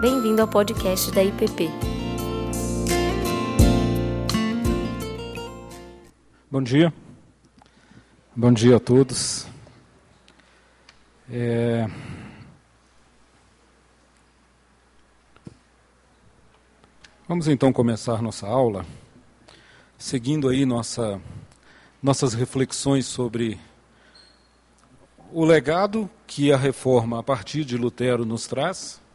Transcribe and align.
Bem-vindo 0.00 0.40
ao 0.40 0.46
podcast 0.46 1.10
da 1.10 1.24
IPP. 1.24 1.68
Bom 6.48 6.62
dia. 6.62 6.94
Bom 8.36 8.52
dia 8.52 8.76
a 8.76 8.80
todos. 8.80 9.44
É... 11.28 11.90
Vamos 17.26 17.48
então 17.48 17.72
começar 17.72 18.22
nossa 18.22 18.46
aula, 18.46 18.86
seguindo 19.98 20.48
aí 20.48 20.64
nossa, 20.64 21.20
nossas 22.00 22.34
reflexões 22.34 23.04
sobre 23.04 23.58
o 25.32 25.44
legado 25.44 26.08
que 26.24 26.52
a 26.52 26.56
reforma 26.56 27.18
a 27.18 27.22
partir 27.24 27.64
de 27.64 27.76
Lutero 27.76 28.24
nos 28.24 28.46
traz. 28.46 29.07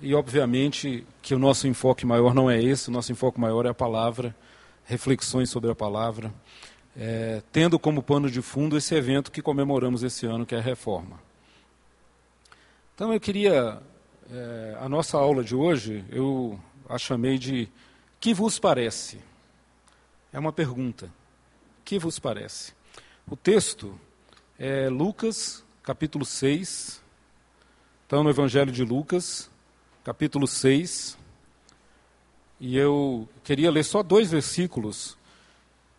E 0.00 0.14
obviamente 0.14 1.06
que 1.22 1.34
o 1.34 1.38
nosso 1.38 1.66
enfoque 1.66 2.04
maior 2.04 2.34
não 2.34 2.50
é 2.50 2.62
esse, 2.62 2.88
o 2.88 2.92
nosso 2.92 3.12
enfoque 3.12 3.40
maior 3.40 3.64
é 3.64 3.70
a 3.70 3.74
palavra, 3.74 4.36
reflexões 4.84 5.48
sobre 5.48 5.70
a 5.70 5.74
palavra, 5.74 6.32
é, 6.96 7.42
tendo 7.50 7.78
como 7.78 8.02
pano 8.02 8.30
de 8.30 8.42
fundo 8.42 8.76
esse 8.76 8.94
evento 8.94 9.32
que 9.32 9.40
comemoramos 9.40 10.02
esse 10.02 10.26
ano, 10.26 10.44
que 10.44 10.54
é 10.54 10.58
a 10.58 10.62
reforma. 10.62 11.18
Então 12.94 13.12
eu 13.12 13.20
queria, 13.20 13.80
é, 14.30 14.76
a 14.80 14.88
nossa 14.88 15.16
aula 15.16 15.42
de 15.42 15.54
hoje, 15.54 16.04
eu 16.10 16.58
a 16.88 16.98
chamei 16.98 17.38
de 17.38 17.68
Que 18.20 18.32
vos 18.32 18.58
parece? 18.58 19.18
É 20.32 20.38
uma 20.38 20.52
pergunta. 20.52 21.10
Que 21.84 21.98
vos 21.98 22.18
parece? 22.18 22.72
O 23.28 23.36
texto 23.36 23.98
é 24.58 24.88
Lucas, 24.88 25.64
capítulo 25.82 26.24
6. 26.24 27.02
Então, 28.06 28.22
no 28.22 28.30
Evangelho 28.30 28.70
de 28.70 28.84
Lucas, 28.84 29.50
capítulo 30.06 30.46
6. 30.46 31.18
E 32.58 32.78
eu 32.78 33.28
queria 33.44 33.70
ler 33.70 33.84
só 33.84 34.02
dois 34.02 34.30
versículos, 34.30 35.18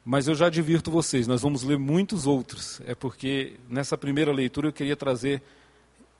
mas 0.03 0.27
eu 0.27 0.33
já 0.33 0.47
advirto 0.47 0.89
vocês, 0.89 1.27
nós 1.27 1.41
vamos 1.41 1.61
ler 1.61 1.77
muitos 1.77 2.25
outros. 2.25 2.81
É 2.87 2.95
porque 2.95 3.59
nessa 3.69 3.97
primeira 3.97 4.31
leitura 4.31 4.69
eu 4.69 4.73
queria 4.73 4.95
trazer 4.95 5.43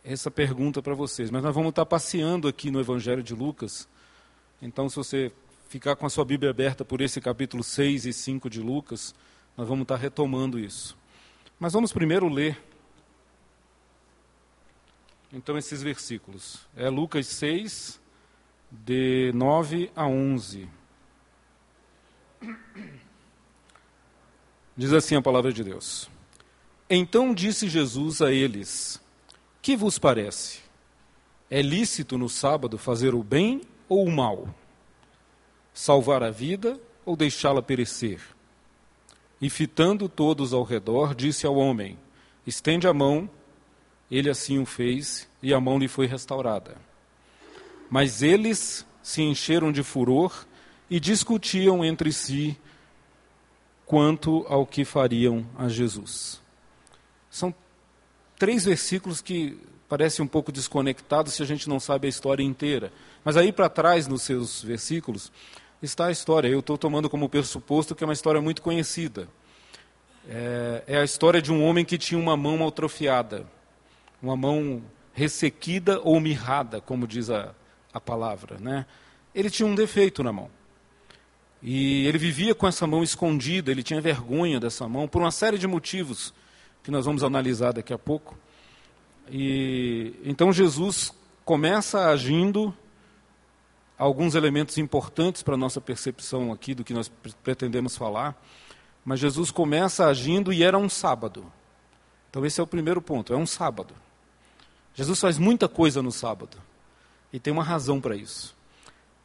essa 0.04 0.30
pergunta 0.30 0.82
para 0.82 0.94
vocês. 0.94 1.32
Mas 1.32 1.42
nós 1.42 1.56
vamos 1.56 1.70
estar 1.70 1.86
passeando 1.86 2.48
aqui 2.48 2.70
no 2.70 2.80
Evangelho 2.80 3.24
de 3.24 3.34
Lucas 3.34 3.88
então, 4.62 4.90
se 4.90 4.96
você 4.96 5.32
ficar 5.70 5.96
com 5.96 6.06
a 6.06 6.10
sua 6.10 6.26
Bíblia 6.26 6.50
aberta 6.50 6.84
por 6.84 7.00
esse 7.00 7.22
capítulo 7.22 7.64
6 7.64 8.08
e 8.08 8.14
5 8.14 8.50
de 8.50 8.60
Lucas, 8.60 9.14
nós 9.56 9.68
vamos 9.68 9.84
estar 9.84 9.98
retomando 9.98 10.58
isso. 10.58 10.98
Mas 11.60 11.74
vamos 11.74 11.94
primeiro 11.94 12.28
ler. 12.28 12.58
Então, 15.32 15.58
esses 15.58 15.82
versículos. 15.82 16.60
É 16.76 16.90
Lucas 16.90 17.28
6, 17.28 18.00
de 18.72 19.32
9 19.34 19.92
a 19.96 20.06
11. 20.08 20.70
Diz 24.76 24.94
assim 24.94 25.16
a 25.16 25.22
palavra 25.22 25.52
de 25.52 25.64
Deus. 25.64 26.10
Então 26.90 27.34
disse 27.34 27.68
Jesus 27.68 28.22
a 28.22 28.32
eles: 28.32 29.02
Que 29.62 29.76
vos 29.76 29.98
parece? 29.98 30.60
É 31.50 31.62
lícito 31.62 32.18
no 32.18 32.30
sábado 32.30 32.78
fazer 32.78 33.16
o 33.16 33.24
bem 33.24 33.62
ou 33.90 34.06
o 34.06 34.12
mal? 34.12 34.54
Salvar 35.74 36.24
a 36.24 36.30
vida 36.30 36.80
ou 37.06 37.16
deixá-la 37.16 37.62
perecer? 37.62 38.22
E 39.42 39.50
fitando 39.50 40.08
todos 40.08 40.54
ao 40.54 40.64
redor, 40.64 41.14
disse 41.14 41.46
ao 41.46 41.56
homem: 41.56 41.98
Estende 42.46 42.88
a 42.88 42.94
mão. 42.94 43.30
Ele 44.10 44.30
assim 44.30 44.60
o 44.60 44.66
fez, 44.66 45.28
e 45.42 45.54
a 45.54 45.60
mão 45.60 45.78
lhe 45.78 45.88
foi 45.88 46.06
restaurada. 46.06 46.76
Mas 47.90 48.22
eles 48.22 48.86
se 49.02 49.22
encheram 49.22 49.72
de 49.72 49.84
furor 49.84 50.46
e 50.90 51.00
discutiam 51.00 51.84
entre 51.84 52.12
si 52.12 52.58
quanto 53.86 54.46
ao 54.50 54.66
que 54.66 54.84
fariam 54.84 55.46
a 55.58 55.70
Jesus. 55.70 56.42
São 57.30 57.54
três 58.38 58.66
versículos 58.66 59.22
que 59.22 59.58
parecem 59.88 60.24
um 60.24 60.28
pouco 60.28 60.52
desconectados 60.52 61.34
se 61.34 61.42
a 61.42 61.46
gente 61.46 61.70
não 61.70 61.80
sabe 61.80 62.08
a 62.08 62.10
história 62.10 62.44
inteira. 62.44 62.92
Mas 63.24 63.38
aí 63.38 63.52
para 63.52 63.70
trás, 63.70 64.08
nos 64.08 64.24
seus 64.24 64.62
versículos, 64.62 65.32
está 65.82 66.08
a 66.08 66.12
história. 66.12 66.48
Eu 66.48 66.60
estou 66.60 66.78
tomando 66.78 67.10
como 67.10 67.30
pressuposto 67.30 67.96
que 67.96 68.04
é 68.04 68.08
uma 68.08 68.14
história 68.14 68.42
muito 68.42 68.62
conhecida. 68.62 69.28
É, 70.30 70.84
é, 70.88 70.98
a 70.98 71.04
história 71.04 71.42
de 71.42 71.52
um 71.52 71.64
homem 71.64 71.86
que 71.86 71.98
tinha 71.98 72.20
uma 72.20 72.36
mão 72.36 72.68
atrofiada, 72.68 73.48
uma 74.22 74.36
mão 74.36 74.84
ressequida 75.14 76.00
ou 76.02 76.20
mirrada, 76.20 76.80
como 76.82 77.08
diz 77.08 77.30
a, 77.30 77.54
a 77.94 78.00
palavra. 78.00 78.58
Né? 78.60 78.86
Ele 79.34 79.50
tinha 79.50 79.68
um 79.68 79.76
defeito 79.76 80.24
na 80.24 80.32
mão. 80.32 80.50
E 81.62 82.06
ele 82.06 82.18
vivia 82.18 82.54
com 82.54 82.68
essa 82.68 82.86
mão 82.86 83.04
escondida, 83.04 83.72
ele 83.72 83.82
tinha 83.82 84.00
vergonha 84.00 84.60
dessa 84.60 84.88
mão, 84.88 85.08
por 85.08 85.22
uma 85.22 85.32
série 85.32 85.58
de 85.58 85.68
motivos 85.68 86.34
que 86.84 86.92
nós 86.92 87.06
vamos 87.06 87.24
analisar 87.24 87.74
daqui 87.74 87.92
a 87.92 87.98
pouco. 87.98 88.38
E 89.30 90.14
então 90.24 90.54
Jesus 90.54 91.12
começa 91.44 92.10
agindo 92.10 92.74
alguns 93.98 94.36
elementos 94.36 94.78
importantes 94.78 95.42
para 95.42 95.56
a 95.56 95.58
nossa 95.58 95.82
percepção 95.82 96.52
aqui 96.52 96.76
do 96.76 96.84
que 96.84 96.94
nós 96.94 97.12
pretendemos 97.44 97.98
falar. 97.98 98.40
Mas 99.04 99.20
Jesus 99.20 99.52
começa 99.52 100.06
agindo 100.06 100.54
e 100.54 100.64
era 100.64 100.78
um 100.78 100.90
sábado. 100.90 101.52
Então, 102.30 102.46
esse 102.46 102.60
é 102.60 102.64
o 102.64 102.68
primeiro 102.68 103.02
ponto: 103.02 103.34
é 103.34 103.38
um 103.38 103.46
sábado. 103.46 103.94
Jesus 104.98 105.20
faz 105.20 105.38
muita 105.38 105.68
coisa 105.68 106.02
no 106.02 106.12
sábado. 106.12 106.58
E 107.32 107.40
tem 107.40 107.54
uma 107.54 107.64
razão 107.64 108.02
para 108.02 108.16
isso. 108.16 108.58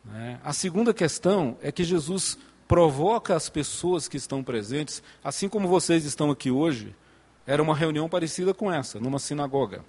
Né? 0.05 0.39
A 0.45 0.53
segunda 0.53 0.93
questão 0.93 1.57
é 1.63 1.73
que 1.73 1.83
Jesus 1.83 2.37
provoca 2.69 3.35
as 3.35 3.49
pessoas 3.49 4.07
que 4.07 4.19
estão 4.19 4.45
presentes, 4.45 5.03
assim 5.25 5.49
como 5.49 5.67
vocês 5.67 6.05
estão 6.05 6.31
aqui 6.31 6.51
hoje, 6.51 6.95
era 7.47 7.63
uma 7.63 7.75
reunião 7.75 8.07
parecida 8.07 8.53
com 8.53 8.71
essa, 8.71 9.01
numa 9.01 9.19
sinagoga. 9.19 9.83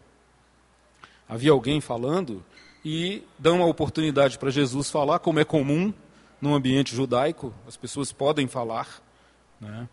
Havia 1.27 1.51
alguém 1.51 1.81
falando 1.81 2.45
e 2.83 3.21
dão 3.37 3.61
a 3.61 3.65
oportunidade 3.65 4.39
para 4.39 4.49
Jesus 4.49 4.89
falar, 4.89 5.19
como 5.19 5.41
é 5.41 5.43
comum 5.43 5.93
no 6.39 6.53
ambiente 6.53 6.95
judaico, 6.95 7.53
as 7.67 7.75
pessoas 7.75 8.13
podem 8.13 8.47
falar. 8.47 8.87
Né? 9.59 9.89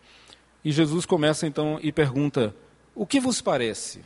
E 0.63 0.71
Jesus 0.71 1.05
começa 1.05 1.45
então 1.45 1.79
e 1.81 1.91
pergunta: 1.91 2.55
O 2.95 3.05
que 3.05 3.19
vos 3.19 3.41
parece? 3.41 4.01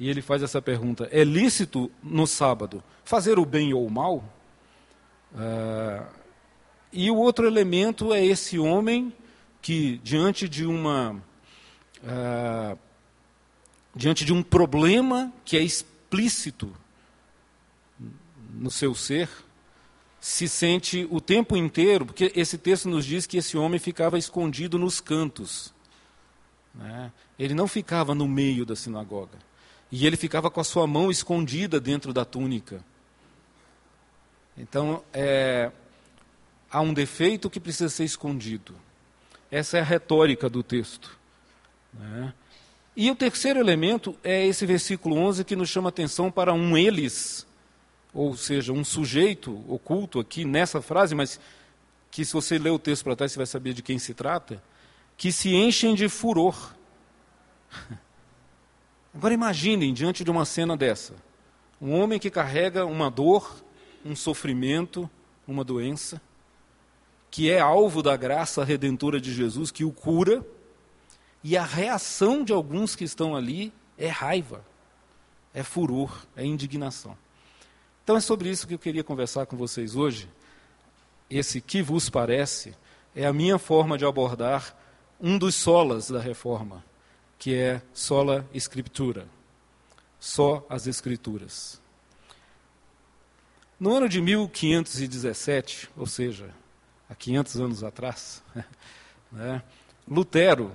E 0.00 0.08
ele 0.08 0.22
faz 0.22 0.42
essa 0.42 0.62
pergunta: 0.62 1.06
É 1.12 1.22
lícito 1.22 1.92
no 2.02 2.26
sábado 2.26 2.82
fazer 3.04 3.38
o 3.38 3.44
bem 3.44 3.74
ou 3.74 3.86
o 3.86 3.90
mal? 3.90 4.24
Uh, 5.32 6.06
e 6.90 7.10
o 7.10 7.16
outro 7.16 7.46
elemento 7.46 8.14
é 8.14 8.24
esse 8.24 8.58
homem 8.58 9.12
que, 9.60 9.98
diante 9.98 10.48
de 10.48 10.64
uma. 10.64 11.22
Uh, 12.02 12.78
diante 13.94 14.24
de 14.24 14.32
um 14.32 14.42
problema 14.42 15.30
que 15.44 15.58
é 15.58 15.62
explícito 15.62 16.74
no 18.54 18.70
seu 18.70 18.94
ser, 18.94 19.28
se 20.18 20.48
sente 20.48 21.06
o 21.10 21.20
tempo 21.20 21.56
inteiro, 21.58 22.06
porque 22.06 22.32
esse 22.34 22.56
texto 22.56 22.88
nos 22.88 23.04
diz 23.04 23.26
que 23.26 23.36
esse 23.36 23.58
homem 23.58 23.78
ficava 23.78 24.16
escondido 24.16 24.78
nos 24.78 24.98
cantos. 24.98 25.74
Né? 26.74 27.12
Ele 27.38 27.52
não 27.52 27.68
ficava 27.68 28.14
no 28.14 28.26
meio 28.26 28.64
da 28.64 28.74
sinagoga. 28.74 29.49
E 29.90 30.06
ele 30.06 30.16
ficava 30.16 30.50
com 30.50 30.60
a 30.60 30.64
sua 30.64 30.86
mão 30.86 31.10
escondida 31.10 31.80
dentro 31.80 32.12
da 32.12 32.24
túnica. 32.24 32.84
Então, 34.56 35.02
é, 35.12 35.70
há 36.70 36.80
um 36.80 36.94
defeito 36.94 37.50
que 37.50 37.58
precisa 37.58 37.88
ser 37.88 38.04
escondido. 38.04 38.74
Essa 39.50 39.78
é 39.78 39.80
a 39.80 39.84
retórica 39.84 40.48
do 40.48 40.62
texto. 40.62 41.18
Né? 41.92 42.32
E 42.96 43.10
o 43.10 43.16
terceiro 43.16 43.58
elemento 43.58 44.16
é 44.22 44.46
esse 44.46 44.64
versículo 44.66 45.16
11 45.16 45.44
que 45.44 45.56
nos 45.56 45.68
chama 45.68 45.88
atenção 45.88 46.30
para 46.30 46.52
um 46.52 46.76
eles 46.76 47.46
ou 48.12 48.36
seja, 48.36 48.72
um 48.72 48.84
sujeito 48.84 49.64
oculto 49.68 50.18
aqui 50.18 50.44
nessa 50.44 50.82
frase, 50.82 51.14
mas 51.14 51.40
que 52.10 52.24
se 52.24 52.32
você 52.32 52.58
ler 52.58 52.70
o 52.70 52.78
texto 52.78 53.04
para 53.04 53.16
trás 53.16 53.32
você 53.32 53.38
vai 53.38 53.46
saber 53.46 53.72
de 53.72 53.82
quem 53.82 53.98
se 53.98 54.14
trata, 54.14 54.62
que 55.16 55.30
se 55.30 55.54
enchem 55.54 55.94
de 55.94 56.08
furor. 56.08 56.74
Agora 59.14 59.34
imaginem 59.34 59.92
diante 59.92 60.22
de 60.22 60.30
uma 60.30 60.44
cena 60.44 60.76
dessa, 60.76 61.14
um 61.80 61.92
homem 61.92 62.18
que 62.18 62.30
carrega 62.30 62.86
uma 62.86 63.10
dor, 63.10 63.64
um 64.04 64.14
sofrimento, 64.14 65.10
uma 65.46 65.64
doença, 65.64 66.20
que 67.30 67.50
é 67.50 67.58
alvo 67.58 68.02
da 68.02 68.16
graça 68.16 68.64
redentora 68.64 69.20
de 69.20 69.32
Jesus, 69.32 69.70
que 69.70 69.84
o 69.84 69.92
cura, 69.92 70.44
e 71.42 71.56
a 71.56 71.64
reação 71.64 72.44
de 72.44 72.52
alguns 72.52 72.94
que 72.94 73.04
estão 73.04 73.34
ali 73.34 73.72
é 73.96 74.08
raiva, 74.08 74.64
é 75.54 75.62
furor, 75.62 76.26
é 76.36 76.44
indignação. 76.44 77.16
Então 78.04 78.16
é 78.16 78.20
sobre 78.20 78.48
isso 78.48 78.66
que 78.66 78.74
eu 78.74 78.78
queria 78.78 79.04
conversar 79.04 79.46
com 79.46 79.56
vocês 79.56 79.96
hoje. 79.96 80.28
Esse 81.28 81.60
que 81.60 81.82
vos 81.82 82.10
parece 82.10 82.74
é 83.14 83.26
a 83.26 83.32
minha 83.32 83.58
forma 83.58 83.96
de 83.96 84.04
abordar 84.04 84.76
um 85.20 85.38
dos 85.38 85.54
solas 85.54 86.10
da 86.10 86.20
reforma, 86.20 86.84
que 87.40 87.54
é 87.54 87.80
sola 87.94 88.46
escritura, 88.52 89.26
só 90.20 90.64
as 90.68 90.86
escrituras. 90.86 91.80
No 93.80 93.96
ano 93.96 94.10
de 94.10 94.20
1517, 94.20 95.88
ou 95.96 96.06
seja, 96.06 96.50
há 97.08 97.14
500 97.14 97.56
anos 97.56 97.82
atrás, 97.82 98.42
né, 99.32 99.62
Lutero, 100.06 100.70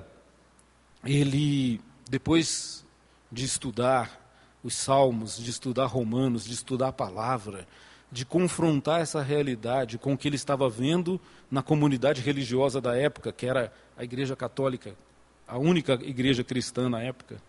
ele, 1.03 1.79
depois 2.09 2.83
de 3.31 3.45
estudar 3.45 4.19
os 4.63 4.73
salmos, 4.73 5.37
de 5.37 5.51
estudar 5.51 5.85
Romanos, 5.85 6.45
de 6.45 6.53
estudar 6.53 6.87
a 6.87 6.93
palavra, 6.93 7.67
de 8.11 8.25
confrontar 8.25 9.01
essa 9.01 9.21
realidade 9.21 9.99
com 9.99 10.13
o 10.13 10.17
que 10.17 10.27
ele 10.27 10.35
estava 10.35 10.67
vendo 10.67 11.21
na 11.51 11.61
comunidade 11.61 12.21
religiosa 12.21 12.81
da 12.81 12.97
época, 12.97 13.31
que 13.31 13.45
era 13.45 13.71
a 13.95 14.03
Igreja 14.03 14.35
Católica, 14.35 14.95
a 15.47 15.57
única 15.57 15.93
igreja 16.03 16.43
cristã 16.43 16.89
na 16.89 17.01
época. 17.01 17.41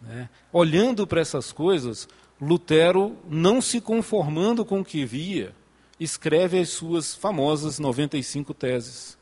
Né? 0.00 0.28
Olhando 0.52 1.06
para 1.06 1.20
essas 1.20 1.52
coisas, 1.52 2.08
Lutero, 2.40 3.16
não 3.28 3.60
se 3.60 3.80
conformando 3.80 4.64
com 4.64 4.80
o 4.80 4.84
que 4.84 5.04
via, 5.04 5.54
escreve 6.00 6.58
as 6.58 6.70
suas 6.70 7.14
famosas 7.14 7.78
95 7.78 8.52
teses 8.54 9.16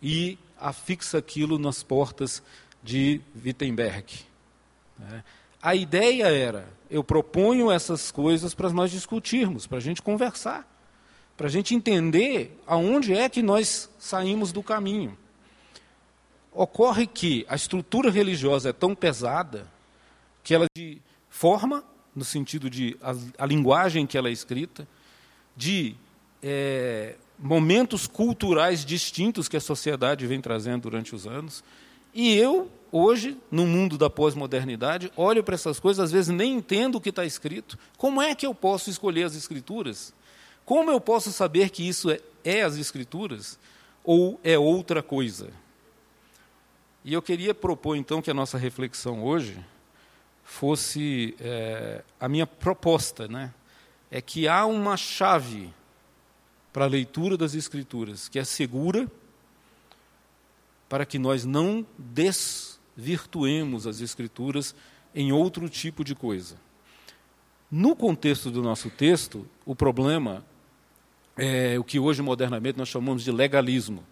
e 0.00 0.38
afixa 0.58 1.18
aquilo 1.18 1.58
nas 1.58 1.82
portas 1.82 2.42
de 2.82 3.20
Wittenberg. 3.44 4.06
Né? 4.98 5.24
A 5.60 5.74
ideia 5.74 6.26
era: 6.26 6.68
eu 6.90 7.02
proponho 7.02 7.70
essas 7.70 8.10
coisas 8.10 8.54
para 8.54 8.70
nós 8.70 8.90
discutirmos, 8.90 9.66
para 9.66 9.78
a 9.78 9.80
gente 9.80 10.02
conversar, 10.02 10.68
para 11.36 11.46
a 11.46 11.50
gente 11.50 11.74
entender 11.74 12.60
aonde 12.66 13.14
é 13.14 13.28
que 13.28 13.42
nós 13.42 13.88
saímos 13.98 14.52
do 14.52 14.62
caminho. 14.62 15.16
Ocorre 16.54 17.06
que 17.06 17.46
a 17.48 17.56
estrutura 17.56 18.10
religiosa 18.10 18.70
é 18.70 18.72
tão 18.72 18.94
pesada 18.94 19.66
que 20.44 20.54
ela 20.54 20.66
de 20.76 21.00
forma, 21.30 21.82
no 22.14 22.24
sentido 22.24 22.68
de 22.68 22.96
a, 23.00 23.14
a 23.38 23.46
linguagem 23.46 24.06
que 24.06 24.18
ela 24.18 24.28
é 24.28 24.32
escrita, 24.32 24.86
de 25.56 25.94
é, 26.42 27.16
momentos 27.38 28.06
culturais 28.06 28.84
distintos 28.84 29.48
que 29.48 29.56
a 29.56 29.60
sociedade 29.60 30.26
vem 30.26 30.40
trazendo 30.40 30.82
durante 30.82 31.14
os 31.14 31.26
anos. 31.26 31.64
E 32.14 32.34
eu, 32.36 32.70
hoje, 32.90 33.38
no 33.50 33.66
mundo 33.66 33.96
da 33.96 34.10
pós-modernidade, 34.10 35.10
olho 35.16 35.42
para 35.42 35.54
essas 35.54 35.80
coisas, 35.80 36.04
às 36.04 36.12
vezes 36.12 36.28
nem 36.28 36.54
entendo 36.54 36.96
o 36.96 37.00
que 37.00 37.08
está 37.08 37.24
escrito. 37.24 37.78
Como 37.96 38.20
é 38.20 38.34
que 38.34 38.46
eu 38.46 38.54
posso 38.54 38.90
escolher 38.90 39.24
as 39.24 39.34
escrituras? 39.34 40.12
Como 40.64 40.90
eu 40.90 41.00
posso 41.00 41.32
saber 41.32 41.70
que 41.70 41.86
isso 41.86 42.10
é, 42.10 42.20
é 42.44 42.62
as 42.62 42.76
escrituras 42.76 43.58
ou 44.04 44.38
é 44.44 44.58
outra 44.58 45.02
coisa? 45.02 45.50
E 47.04 47.12
eu 47.12 47.22
queria 47.22 47.54
propor, 47.54 47.96
então, 47.96 48.22
que 48.22 48.30
a 48.30 48.34
nossa 48.34 48.56
reflexão 48.56 49.24
hoje 49.24 49.58
fosse 50.44 51.34
é, 51.40 52.04
a 52.20 52.28
minha 52.28 52.46
proposta, 52.46 53.26
né? 53.26 53.52
É 54.10 54.20
que 54.20 54.46
há 54.46 54.66
uma 54.66 54.96
chave 54.96 55.72
para 56.72 56.84
a 56.84 56.88
leitura 56.88 57.36
das 57.36 57.54
Escrituras 57.54 58.28
que 58.28 58.38
é 58.38 58.44
segura 58.44 59.10
para 60.88 61.06
que 61.06 61.18
nós 61.18 61.44
não 61.44 61.86
desvirtuemos 61.96 63.86
as 63.86 64.00
Escrituras 64.00 64.74
em 65.14 65.32
outro 65.32 65.68
tipo 65.68 66.04
de 66.04 66.14
coisa. 66.14 66.56
No 67.70 67.96
contexto 67.96 68.50
do 68.50 68.62
nosso 68.62 68.90
texto, 68.90 69.48
o 69.64 69.74
problema 69.74 70.44
é 71.36 71.78
o 71.78 71.84
que 71.84 71.98
hoje 71.98 72.20
modernamente 72.20 72.76
nós 72.76 72.88
chamamos 72.88 73.24
de 73.24 73.32
legalismo, 73.32 74.04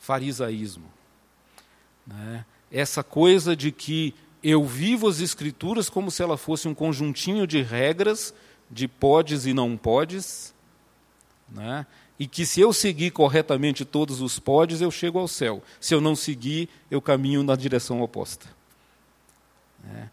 farisaísmo. 0.00 0.92
Né? 2.06 2.44
Essa 2.70 3.02
coisa 3.02 3.56
de 3.56 3.72
que 3.72 4.14
eu 4.42 4.64
vivo 4.64 5.08
as 5.08 5.20
Escrituras 5.20 5.88
como 5.88 6.10
se 6.10 6.22
ela 6.22 6.36
fosse 6.36 6.68
um 6.68 6.74
conjuntinho 6.74 7.46
de 7.46 7.62
regras, 7.62 8.32
de 8.70 8.86
podes 8.86 9.46
e 9.46 9.52
não 9.52 9.76
podes, 9.76 10.54
né? 11.48 11.86
e 12.18 12.26
que 12.26 12.46
se 12.46 12.60
eu 12.60 12.72
seguir 12.72 13.10
corretamente 13.10 13.84
todos 13.84 14.20
os 14.20 14.38
podes, 14.38 14.80
eu 14.80 14.90
chego 14.90 15.18
ao 15.18 15.28
céu. 15.28 15.62
Se 15.80 15.94
eu 15.94 16.00
não 16.00 16.16
seguir, 16.16 16.68
eu 16.90 17.00
caminho 17.00 17.42
na 17.42 17.54
direção 17.54 18.00
oposta. 18.00 18.46
Né? 19.84 20.10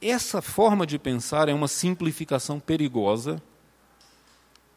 Essa 0.00 0.42
forma 0.42 0.86
de 0.86 0.98
pensar 0.98 1.48
é 1.48 1.54
uma 1.54 1.68
simplificação 1.68 2.58
perigosa 2.58 3.40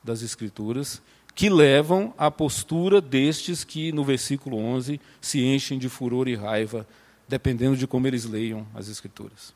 das 0.04 0.22
Escrituras, 0.22 1.02
que 1.36 1.50
levam 1.50 2.14
à 2.18 2.32
postura 2.32 3.02
destes 3.02 3.66
que, 3.66 3.92
no 3.92 4.06
versículo 4.06 4.58
11, 4.58 5.02
se 5.20 5.44
enchem 5.44 5.78
de 5.78 5.90
furor 5.90 6.30
e 6.30 6.36
raiva, 6.36 6.88
dependendo 7.28 7.76
de 7.76 7.86
como 7.86 8.08
eles 8.08 8.24
leiam 8.24 8.66
as 8.74 8.88
Escrituras. 8.88 9.54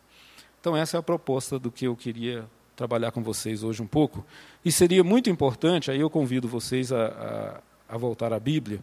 Então, 0.59 0.75
essa 0.75 0.97
é 0.97 0.99
a 0.99 1.03
proposta 1.03 1.57
do 1.57 1.71
que 1.71 1.87
eu 1.87 1.95
queria 1.95 2.45
trabalhar 2.75 3.11
com 3.11 3.23
vocês 3.23 3.63
hoje 3.63 3.81
um 3.81 3.87
pouco. 3.87 4.25
E 4.63 4.71
seria 4.73 5.05
muito 5.05 5.29
importante, 5.29 5.89
aí 5.89 6.01
eu 6.01 6.09
convido 6.09 6.49
vocês 6.49 6.91
a, 6.91 7.61
a, 7.87 7.95
a 7.95 7.97
voltar 7.97 8.33
à 8.33 8.39
Bíblia, 8.39 8.81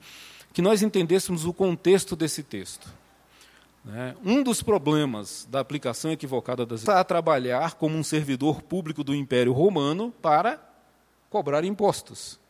que 0.54 0.62
nós 0.62 0.82
entendêssemos 0.82 1.44
o 1.44 1.52
contexto 1.52 2.16
desse 2.16 2.42
texto. 2.42 2.88
Né? 3.84 4.16
Um 4.25 4.42
dos 4.42 4.62
problemas 4.62 5.46
da 5.50 5.60
aplicação 5.60 6.10
equivocada 6.10 6.64
das 6.64 6.81
está 6.81 6.99
a 6.99 7.04
trabalhar 7.04 7.75
como 7.75 7.94
um 7.94 8.02
servidor 8.02 8.62
público 8.62 9.04
do 9.04 9.14
Império 9.14 9.52
Romano 9.52 10.10
para 10.22 10.58
cobrar 11.28 11.62
impostos. 11.62 12.40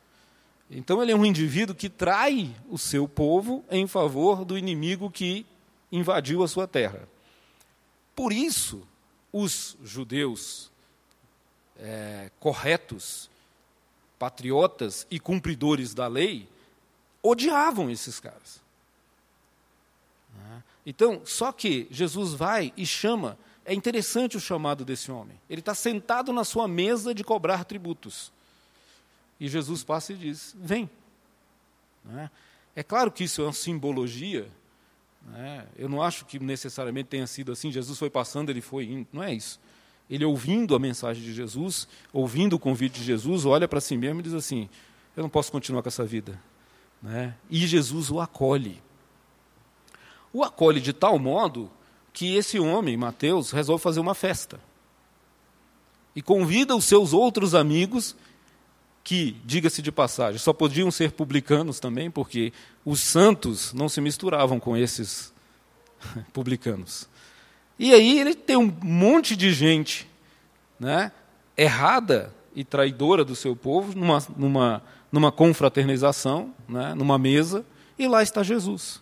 Então 0.71 1.03
ele 1.03 1.13
é 1.13 1.17
um 1.17 1.25
indivíduo 1.25 1.75
que 1.75 1.89
trai 1.89 2.55
o 2.69 2.77
seu 2.77 3.07
povo 3.09 3.65
em 3.71 3.87
favor 3.87 4.45
do 4.45 4.59
inimigo 4.59 5.11
que 5.11 5.47
invadiu 5.91 6.43
a 6.43 6.49
sua 6.49 6.67
terra. 6.67 7.09
Por 8.15 8.33
isso, 8.33 8.83
os 9.33 9.77
judeus 9.85 10.71
é, 11.79 12.31
corretos, 12.41 13.31
patriotas 14.19 15.07
e 15.11 15.21
cumpridores 15.21 15.95
da 15.95 16.07
lei 16.07 16.49
odiavam 17.23 17.91
esses 17.91 18.19
caras. 18.19 18.67
Então, 20.87 21.21
só 21.25 21.51
que 21.51 21.89
Jesus 21.91 22.33
vai 22.33 22.73
e 22.77 22.87
chama. 22.87 23.37
É 23.65 23.75
interessante 23.75 24.37
o 24.37 24.41
chamado 24.41 24.85
desse 24.85 25.11
homem. 25.11 25.37
Ele 25.51 25.61
está 25.61 25.75
sentado 25.75 26.33
na 26.33 26.45
sua 26.45 26.69
mesa 26.69 27.13
de 27.13 27.25
cobrar 27.25 27.65
tributos. 27.65 28.31
E 29.39 29.49
Jesus 29.49 29.85
passa 29.85 30.13
e 30.13 30.17
diz: 30.17 30.55
Vem. 30.59 30.89
É? 32.15 32.31
é 32.77 32.83
claro 32.83 33.11
que 33.11 33.25
isso 33.25 33.43
é 33.43 33.45
uma 33.45 33.53
simbologia. 33.53 34.49
Né? 35.27 35.67
Eu 35.77 35.89
não 35.89 36.03
acho 36.03 36.25
que 36.25 36.39
necessariamente 36.39 37.09
tenha 37.09 37.27
sido 37.27 37.53
assim. 37.53 37.71
Jesus 37.71 37.99
foi 37.99 38.11
passando, 38.11 38.51
ele 38.51 38.61
foi 38.61 38.85
indo. 38.85 39.07
Não 39.13 39.23
é 39.23 39.35
isso. 39.35 39.61
Ele, 40.09 40.25
ouvindo 40.25 40.75
a 40.75 40.79
mensagem 40.79 41.23
de 41.23 41.35
Jesus, 41.35 41.89
ouvindo 42.13 42.55
o 42.55 42.59
convite 42.59 43.01
de 43.01 43.05
Jesus, 43.05 43.45
olha 43.45 43.67
para 43.67 43.81
si 43.81 43.97
mesmo 43.97 44.21
e 44.21 44.23
diz 44.23 44.35
assim: 44.35 44.69
Eu 45.17 45.23
não 45.23 45.31
posso 45.31 45.51
continuar 45.51 45.83
com 45.83 45.89
essa 45.89 46.05
vida. 46.05 46.41
Né? 47.03 47.35
E 47.51 47.67
Jesus 47.67 48.11
o 48.11 48.21
acolhe. 48.21 48.81
O 50.33 50.45
acolhe 50.45 50.81
de 50.81 50.93
tal 50.93 51.19
modo 51.19 51.71
que 52.13 52.35
esse 52.35 52.59
homem, 52.59 52.97
Mateus, 52.97 53.51
resolve 53.51 53.83
fazer 53.83 54.01
uma 54.01 54.15
festa. 54.15 54.61
E 56.15 56.23
convida 56.23 56.75
os 56.75 56.85
seus 56.85 57.13
outros 57.13 57.55
amigos 57.55 58.17
que, 59.07 59.37
diga-se 59.45 59.81
de 59.81 59.93
passagem, 59.93 60.37
só 60.37 60.53
podiam 60.53 60.91
ser 60.91 61.13
publicanos 61.13 61.79
também, 61.79 62.11
porque 62.11 62.53
os 62.85 62.99
santos 62.99 63.73
não 63.73 63.89
se 63.89 64.01
misturavam 64.01 64.59
com 64.59 64.77
esses 64.77 65.33
publicanos. 66.35 67.09
E 67.79 67.95
aí 67.95 68.19
ele 68.19 68.35
tem 68.35 68.57
um 68.57 68.77
monte 68.83 69.37
de 69.37 69.53
gente 69.53 70.09
né, 70.77 71.13
errada 71.57 72.35
e 72.53 72.65
traidora 72.65 73.25
do 73.25 73.37
seu 73.37 73.55
povo 73.55 73.97
numa, 73.97 74.19
numa, 74.37 74.83
numa 75.13 75.31
confraternização, 75.31 76.53
né, 76.69 76.93
numa 76.93 77.17
mesa, 77.17 77.65
e 77.97 78.09
lá 78.09 78.25
está 78.25 78.43
Jesus. 78.43 79.01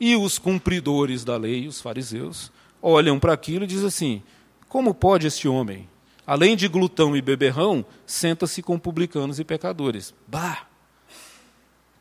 E 0.00 0.16
os 0.16 0.40
cumpridores 0.40 1.24
da 1.24 1.36
lei, 1.36 1.68
os 1.68 1.80
fariseus, 1.80 2.50
olham 2.82 3.16
para 3.16 3.32
aquilo 3.32 3.62
e 3.62 3.68
dizem 3.68 3.86
assim: 3.86 4.22
como 4.68 4.92
pode 4.92 5.28
este 5.28 5.46
homem, 5.46 5.88
além 6.30 6.54
de 6.54 6.68
glutão 6.68 7.16
e 7.16 7.20
beberrão, 7.20 7.84
senta-se 8.06 8.62
com 8.62 8.78
publicanos 8.78 9.40
e 9.40 9.44
pecadores. 9.44 10.14
Bah! 10.28 10.64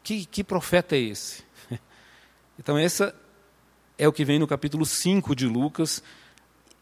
Que, 0.04 0.24
que 0.24 0.44
profeta 0.44 0.96
é 0.96 1.00
esse? 1.00 1.44
Então, 2.60 2.78
essa 2.78 3.16
é 3.98 4.06
o 4.06 4.12
que 4.12 4.26
vem 4.26 4.38
no 4.38 4.46
capítulo 4.46 4.86
5 4.86 5.34
de 5.34 5.48
Lucas. 5.48 6.04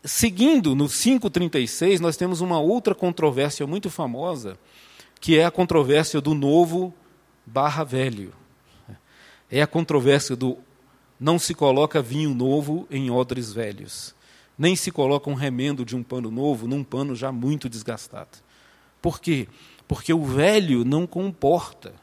Seguindo 0.04 0.76
no 0.76 0.88
5,36, 0.88 2.00
nós 2.00 2.18
temos 2.18 2.42
uma 2.42 2.60
outra 2.60 2.94
controvérsia 2.94 3.66
muito 3.66 3.90
famosa, 3.90 4.58
que 5.22 5.38
é 5.38 5.46
a 5.46 5.52
controvérsia 5.52 6.20
do 6.20 6.34
novo 6.34 6.94
barra 7.46 7.84
velho. 7.84 8.34
É 9.52 9.62
a 9.62 9.68
controvérsia 9.68 10.36
do 10.36 10.58
não 11.18 11.40
se 11.40 11.54
coloca 11.54 12.02
vinho 12.02 12.34
novo 12.34 12.88
em 12.90 13.10
odres 13.10 13.54
velhos 13.54 14.17
nem 14.58 14.76
se 14.76 14.92
coloca 14.92 15.30
um 15.30 15.36
remendo 15.36 15.86
de 15.86 15.96
um 15.96 16.04
pano 16.04 16.32
novo 16.32 16.68
num 16.68 16.84
pano 16.84 17.16
já 17.16 17.32
muito 17.32 17.70
desgastado. 17.70 18.38
Por 19.02 19.20
quê? 19.20 19.48
Porque 19.88 20.14
o 20.14 20.24
velho 20.24 20.84
não 20.84 21.06
comporta, 21.06 21.94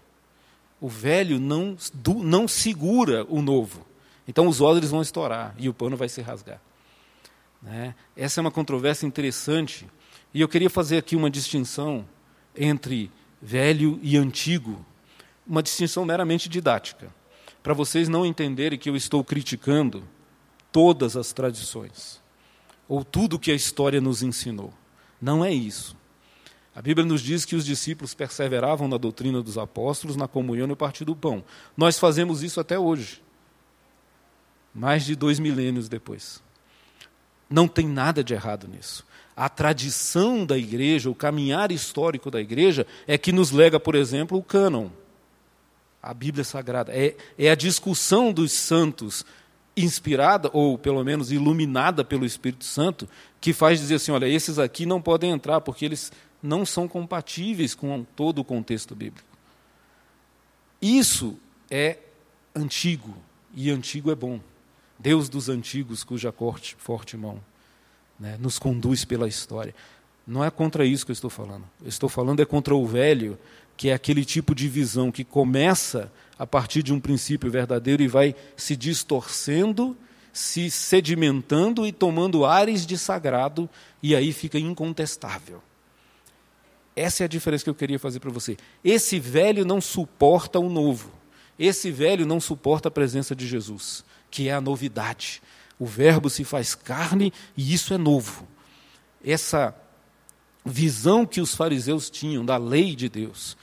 o 0.81 0.89
velho 0.89 1.41
não, 1.41 1.77
não 2.23 2.47
segura 2.47 3.27
o 3.29 3.43
novo. 3.43 3.85
Então 4.27 4.47
os 4.47 4.61
odres 4.61 4.91
vão 4.91 5.03
estourar 5.03 5.55
e 5.59 5.69
o 5.69 5.75
pano 5.75 5.97
vai 5.97 6.09
se 6.09 6.23
rasgar. 6.23 6.61
Né? 7.61 7.95
Essa 8.17 8.41
é 8.41 8.43
uma 8.43 8.51
controvérsia 8.51 9.07
interessante 9.07 9.89
E 10.35 10.41
eu 10.41 10.49
queria 10.49 10.69
fazer 10.69 10.99
aqui 10.99 11.17
uma 11.17 11.31
distinção 11.31 12.07
entre 12.55 13.11
velho 13.41 13.99
e 14.03 14.17
antigo, 14.17 14.85
uma 15.47 15.63
distinção 15.63 16.05
meramente 16.05 16.49
didática, 16.49 17.13
para 17.63 17.75
vocês 17.75 18.09
não 18.09 18.25
entenderem 18.25 18.79
que 18.79 18.89
eu 18.89 18.97
estou 18.97 19.23
criticando 19.23 20.05
todas 20.73 21.17
as 21.17 21.33
tradições, 21.33 22.21
ou 22.89 23.05
tudo 23.05 23.39
que 23.39 23.51
a 23.51 23.55
história 23.55 24.01
nos 24.01 24.23
ensinou. 24.23 24.73
Não 25.21 25.45
é 25.45 25.53
isso. 25.53 25.97
A 26.75 26.83
Bíblia 26.83 27.07
nos 27.07 27.21
diz 27.21 27.45
que 27.45 27.55
os 27.55 27.65
discípulos 27.65 28.15
perseveravam 28.15 28.89
na 28.89 28.97
doutrina 28.97 29.41
dos 29.41 29.57
apóstolos, 29.57 30.17
na 30.17 30.27
comunhão 30.27 30.65
e 30.65 30.69
no 30.69 30.77
partir 30.77 31.05
do 31.05 31.15
pão. 31.15 31.45
Nós 31.77 31.99
fazemos 31.99 32.43
isso 32.43 32.59
até 32.59 32.79
hoje, 32.79 33.23
mais 34.75 35.05
de 35.05 35.15
dois 35.15 35.39
milênios 35.39 35.89
depois. 35.89 36.43
Não 37.49 37.69
tem 37.69 37.87
nada 37.87 38.25
de 38.25 38.35
errado 38.35 38.67
nisso. 38.67 39.07
A 39.37 39.49
tradição 39.49 40.45
da 40.45 40.59
igreja, 40.59 41.09
o 41.09 41.15
caminhar 41.15 41.71
histórico 41.71 42.31
da 42.31 42.41
igreja, 42.41 42.87
é 43.07 43.17
que 43.17 43.33
nos 43.33 43.53
lega, 43.53 43.79
por 43.79 43.95
exemplo, 43.95 44.37
o 44.37 44.43
cânon, 44.43 44.89
a 46.03 46.13
Bíblia 46.13 46.45
Sagrada. 46.45 46.93
É, 46.93 47.17
é 47.39 47.51
a 47.51 47.55
discussão 47.55 48.33
dos 48.33 48.53
santos 48.53 49.25
inspirada, 49.77 50.51
ou 50.53 50.79
pelo 50.79 51.03
menos 51.03 51.33
iluminada 51.33 52.05
pelo 52.05 52.25
Espírito 52.25 52.65
Santo, 52.65 53.09
que 53.41 53.53
faz 53.53 53.81
dizer 53.81 53.97
assim: 53.97 54.13
olha, 54.13 54.27
esses 54.27 54.59
aqui 54.59 54.87
não 54.87 55.01
podem 55.01 55.31
entrar, 55.31 55.61
porque 55.61 55.85
eles 55.85 56.13
não 56.43 56.65
são 56.65 56.87
compatíveis 56.87 57.75
com 57.75 58.05
todo 58.17 58.41
o 58.41 58.45
contexto 58.45 58.95
bíblico. 58.95 59.27
Isso 60.81 61.39
é 61.71 61.99
antigo, 62.55 63.17
e 63.55 63.71
antigo 63.71 64.11
é 64.11 64.15
bom. 64.15 64.41
Deus 64.99 65.29
dos 65.29 65.49
antigos, 65.49 66.05
cuja 66.05 66.31
corte, 66.31 66.77
forte 66.79 67.17
mão 67.17 67.41
né, 68.19 68.37
nos 68.41 68.59
conduz 68.59 69.05
pela 69.05 69.29
história. 69.29 69.75
Não 70.27 70.45
é 70.45 70.51
contra 70.51 70.85
isso 70.85 71.05
que 71.05 71.11
eu 71.11 71.15
estou 71.15 71.31
falando. 71.31 71.65
Eu 71.83 71.89
estou 71.89 72.09
falando 72.09 72.41
é 72.41 72.45
contra 72.45 72.75
o 72.75 72.87
velho, 72.87 73.39
que 73.77 73.91
é 73.91 73.95
aquele 73.95 74.25
tipo 74.25 74.55
de 74.55 74.69
visão 74.69 75.11
que 75.11 75.25
começa 75.25 76.11
a 76.39 76.47
partir 76.47 76.83
de 76.83 76.93
um 76.93 77.01
princípio 77.01 77.51
verdadeiro 77.51 78.03
e 78.03 78.09
vai 78.09 78.35
se 78.57 78.77
distorcendo, 78.77 79.97
se 80.33 80.71
sedimentando 80.71 81.87
e 81.87 81.93
tomando 81.93 82.45
ares 82.45 82.85
de 82.85 82.99
sagrado, 82.99 83.69
e 84.03 84.15
aí 84.15 84.33
fica 84.33 84.59
incontestável. 84.59 85.63
Essa 86.97 87.25
é 87.25 87.27
a 87.27 87.29
diferença 87.29 87.65
que 87.65 87.71
eu 87.71 87.75
queria 87.75 87.99
fazer 87.99 88.21
para 88.21 88.31
você. 88.31 88.57
Esse 88.83 89.19
velho 89.19 89.65
não 89.65 89.81
suporta 89.81 90.59
o 90.59 90.69
novo. 90.69 91.11
Esse 91.59 91.91
velho 91.91 92.27
não 92.27 92.41
suporta 92.41 92.89
a 92.89 92.91
presença 92.91 93.35
de 93.35 93.47
Jesus, 93.47 94.05
que 94.31 94.49
é 94.49 94.53
a 94.53 94.61
novidade. 94.61 95.43
O 95.79 95.87
Verbo 95.87 96.31
se 96.31 96.45
faz 96.45 96.75
carne 96.75 97.33
e 97.57 97.73
isso 97.73 97.95
é 97.95 97.99
novo. 97.99 98.47
Essa 99.25 99.75
visão 100.65 101.27
que 101.27 101.41
os 101.41 101.55
fariseus 101.55 102.09
tinham 102.09 102.45
da 102.45 102.57
lei 102.57 102.95
de 102.95 103.09
Deus 103.09 103.57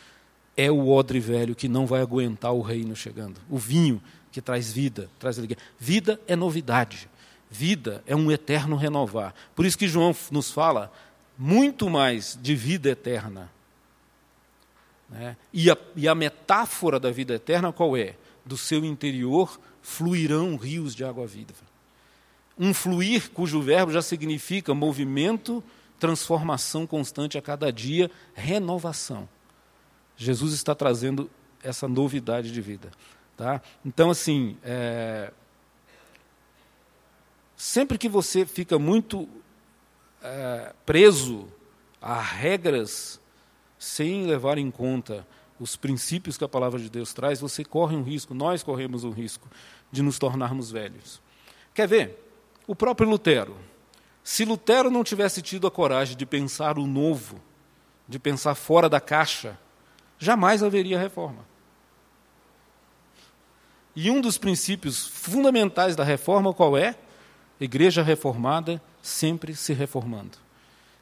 é 0.56 0.70
o 0.70 0.90
odre 0.90 1.20
velho 1.20 1.56
que 1.56 1.68
não 1.68 1.86
vai 1.86 2.02
aguentar 2.02 2.54
o 2.54 2.62
reino 2.62 2.96
chegando. 2.96 3.40
O 3.50 3.58
vinho 3.58 4.02
que 4.32 4.42
traz 4.42 4.72
vida, 4.72 5.10
traz 5.20 5.38
alegria. 5.38 5.58
Vida 5.80 6.20
é 6.28 6.36
novidade. 6.36 7.10
Vida 7.50 8.04
é 8.08 8.16
um 8.16 8.32
eterno 8.32 8.76
renovar. 8.76 9.34
Por 9.56 9.66
isso 9.66 9.78
que 9.78 9.88
João 9.88 10.16
nos 10.32 10.52
fala 10.52 10.92
muito 11.38 11.90
mais 11.90 12.38
de 12.42 12.56
vida 12.56 12.90
eterna. 12.90 13.52
Né? 15.10 15.36
E, 15.52 15.70
a, 15.70 15.78
e 15.96 16.08
a 16.08 16.16
metáfora 16.16 17.00
da 17.00 17.12
vida 17.12 17.34
eterna 17.34 17.74
qual 17.74 17.98
é? 17.98 18.16
Do 18.46 18.58
seu 18.58 18.86
interior 18.86 19.60
fluirão 19.82 20.56
rios 20.56 20.96
de 20.96 21.04
água 21.04 21.28
viva. 21.28 21.72
Um 22.58 22.74
fluir 22.74 23.32
cujo 23.32 23.62
verbo 23.62 23.92
já 23.92 24.02
significa 24.02 24.74
movimento, 24.74 25.64
transformação 26.00 26.88
constante 26.88 27.38
a 27.38 27.42
cada 27.42 27.72
dia, 27.72 28.10
renovação. 28.34 29.28
Jesus 30.22 30.54
está 30.54 30.76
trazendo 30.76 31.32
essa 31.64 31.88
novidade 31.88 32.52
de 32.52 32.62
vida. 32.62 32.92
Tá? 33.36 33.60
Então, 33.84 34.12
assim, 34.12 34.56
é... 34.64 35.34
sempre 37.58 37.98
que 37.98 38.08
você 38.08 38.46
fica 38.46 38.78
muito 38.78 39.28
é, 40.22 40.74
preso 40.86 41.48
a 42.00 42.22
regras 42.22 43.20
sem 43.80 44.28
levar 44.28 44.60
em 44.60 44.70
conta 44.70 45.26
os 45.60 45.76
princípios 45.76 46.38
que 46.38 46.44
a 46.44 46.48
palavra 46.48 46.80
de 46.80 46.88
Deus 46.88 47.14
traz, 47.14 47.40
você 47.40 47.66
corre 47.66 47.96
um 47.96 48.04
risco, 48.04 48.36
nós 48.36 48.62
corremos 48.62 49.04
um 49.04 49.10
risco 49.12 49.48
de 49.92 50.04
nos 50.04 50.20
tornarmos 50.20 50.70
velhos. 50.70 51.20
Quer 51.74 51.88
ver? 51.88 52.34
O 52.68 52.76
próprio 52.76 53.10
Lutero. 53.10 53.58
Se 54.24 54.46
Lutero 54.46 54.92
não 54.92 55.04
tivesse 55.04 55.42
tido 55.42 55.66
a 55.66 55.72
coragem 55.72 56.16
de 56.16 56.28
pensar 56.28 56.78
o 56.78 56.86
novo, 56.86 57.42
de 58.08 58.20
pensar 58.20 58.54
fora 58.54 58.88
da 58.88 59.02
caixa, 59.02 59.58
jamais 60.22 60.62
haveria 60.62 61.00
reforma. 61.00 61.44
E 63.96 64.12
um 64.12 64.22
dos 64.22 64.38
princípios 64.38 65.08
fundamentais 65.08 65.96
da 65.96 66.04
reforma 66.04 66.54
qual 66.54 66.78
é? 66.78 66.96
Igreja 67.60 68.04
reformada 68.04 68.82
sempre 69.02 69.56
se 69.56 69.74
reformando. 69.74 70.38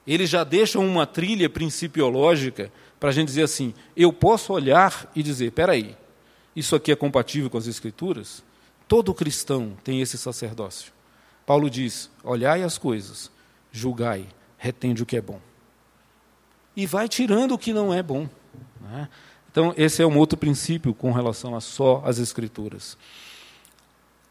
Eles 0.07 0.29
já 0.29 0.43
deixam 0.43 0.88
uma 0.88 1.05
trilha 1.05 1.49
principiológica 1.49 2.71
para 2.97 3.09
a 3.09 3.11
gente 3.11 3.27
dizer 3.27 3.43
assim: 3.43 3.73
eu 3.95 4.11
posso 4.11 4.53
olhar 4.53 5.11
e 5.13 5.21
dizer, 5.21 5.47
espera 5.47 5.73
aí, 5.73 5.95
isso 6.55 6.75
aqui 6.75 6.91
é 6.91 6.95
compatível 6.95 7.49
com 7.49 7.57
as 7.57 7.67
Escrituras? 7.67 8.41
Todo 8.88 9.13
cristão 9.13 9.77
tem 9.83 10.01
esse 10.01 10.17
sacerdócio. 10.17 10.93
Paulo 11.45 11.69
diz: 11.69 12.09
olhai 12.23 12.63
as 12.63 12.77
coisas, 12.77 13.29
julgai, 13.71 14.25
retende 14.57 15.03
o 15.03 15.05
que 15.05 15.17
é 15.17 15.21
bom. 15.21 15.39
E 16.75 16.85
vai 16.85 17.07
tirando 17.09 17.51
o 17.51 17.57
que 17.57 17.73
não 17.73 17.93
é 17.93 18.01
bom. 18.01 18.27
Né? 18.82 19.08
Então, 19.51 19.74
esse 19.77 20.01
é 20.01 20.06
um 20.06 20.18
outro 20.18 20.38
princípio 20.38 20.94
com 20.94 21.12
relação 21.12 21.56
a 21.56 21.62
só 21.62 22.01
as 22.06 22.20
Escrituras. 22.20 22.98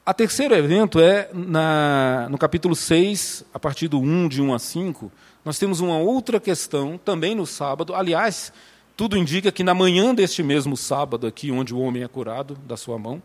A 0.06 0.14
terceiro 0.14 0.54
evento 0.54 1.00
é 1.00 1.28
na, 1.34 2.28
no 2.30 2.38
capítulo 2.38 2.74
6, 2.74 3.44
a 3.52 3.58
partir 3.58 3.88
do 3.88 4.00
1, 4.00 4.28
de 4.28 4.40
1 4.40 4.54
a 4.54 4.58
5, 4.58 5.12
nós 5.44 5.58
temos 5.58 5.80
uma 5.80 5.98
outra 5.98 6.40
questão, 6.40 6.96
também 6.96 7.34
no 7.34 7.46
sábado. 7.46 7.94
Aliás, 7.94 8.52
tudo 8.96 9.18
indica 9.18 9.52
que 9.52 9.62
na 9.62 9.74
manhã 9.74 10.14
deste 10.14 10.42
mesmo 10.42 10.76
sábado, 10.76 11.26
aqui 11.26 11.50
onde 11.50 11.74
o 11.74 11.78
homem 11.78 12.02
é 12.02 12.08
curado 12.08 12.54
da 12.66 12.76
sua 12.76 12.98
mão, 12.98 13.22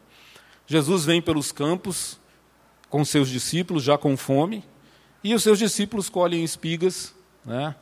Jesus 0.68 1.06
vem 1.06 1.22
pelos 1.22 1.52
campos 1.52 2.20
com 2.90 3.04
seus 3.04 3.30
discípulos, 3.30 3.82
já 3.82 3.98
com 3.98 4.16
fome, 4.16 4.64
e 5.24 5.34
os 5.34 5.42
seus 5.42 5.58
discípulos 5.58 6.10
colhem 6.10 6.44
espigas, 6.44 7.16
né, 7.46 7.76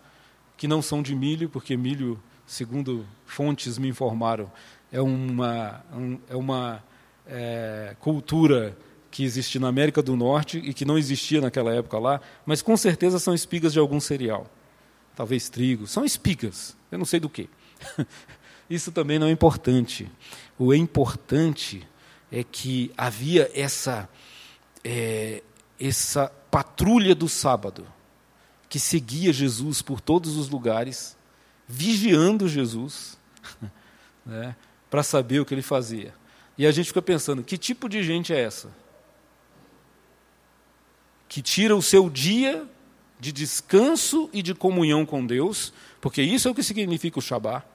que 0.55 0.67
não 0.67 0.81
são 0.81 1.01
de 1.01 1.15
milho, 1.15 1.49
porque 1.49 1.75
milho, 1.75 2.21
segundo 2.51 3.07
fontes 3.25 3.77
me 3.77 3.87
informaram, 3.87 4.51
é 4.91 4.99
uma, 4.99 5.81
um, 5.93 6.19
é 6.29 6.35
uma 6.35 6.83
é, 7.25 7.95
cultura 8.01 8.77
que 9.09 9.23
existe 9.23 9.57
na 9.57 9.69
América 9.69 10.01
do 10.01 10.17
Norte 10.17 10.57
e 10.57 10.73
que 10.73 10.83
não 10.83 10.97
existia 10.97 11.39
naquela 11.39 11.73
época 11.73 11.97
lá, 11.97 12.19
mas 12.45 12.61
com 12.61 12.75
certeza 12.75 13.19
são 13.19 13.33
espigas 13.33 13.71
de 13.71 13.79
algum 13.79 14.01
cereal. 14.01 14.51
Talvez 15.15 15.47
trigo. 15.47 15.87
São 15.87 16.03
espigas, 16.03 16.75
eu 16.91 16.97
não 16.97 17.05
sei 17.05 17.21
do 17.21 17.29
que. 17.29 17.49
Isso 18.69 18.91
também 18.91 19.17
não 19.17 19.27
é 19.27 19.31
importante. 19.31 20.11
O 20.59 20.73
importante 20.73 21.87
é 22.29 22.43
que 22.43 22.91
havia 22.97 23.49
essa, 23.53 24.09
é, 24.83 25.41
essa 25.79 26.27
patrulha 26.51 27.15
do 27.15 27.29
sábado 27.29 27.87
que 28.67 28.77
seguia 28.77 29.31
Jesus 29.31 29.81
por 29.81 30.01
todos 30.01 30.35
os 30.35 30.49
lugares, 30.49 31.15
vigiando 31.71 32.47
Jesus, 32.47 33.17
né, 34.25 34.55
para 34.89 35.03
saber 35.03 35.39
o 35.39 35.45
que 35.45 35.53
ele 35.53 35.61
fazia. 35.61 36.13
E 36.57 36.67
a 36.67 36.71
gente 36.71 36.87
fica 36.87 37.01
pensando: 37.01 37.43
que 37.43 37.57
tipo 37.57 37.87
de 37.87 38.03
gente 38.03 38.33
é 38.33 38.39
essa? 38.39 38.69
que 41.31 41.41
tira 41.41 41.73
o 41.73 41.81
seu 41.81 42.09
dia 42.09 42.67
de 43.17 43.31
descanso 43.31 44.29
e 44.33 44.41
de 44.41 44.53
comunhão 44.53 45.05
com 45.05 45.25
Deus, 45.25 45.71
porque 46.01 46.21
isso 46.21 46.45
é 46.45 46.51
o 46.51 46.53
que 46.53 46.61
significa 46.61 47.19
o 47.19 47.21
Shabat. 47.21 47.65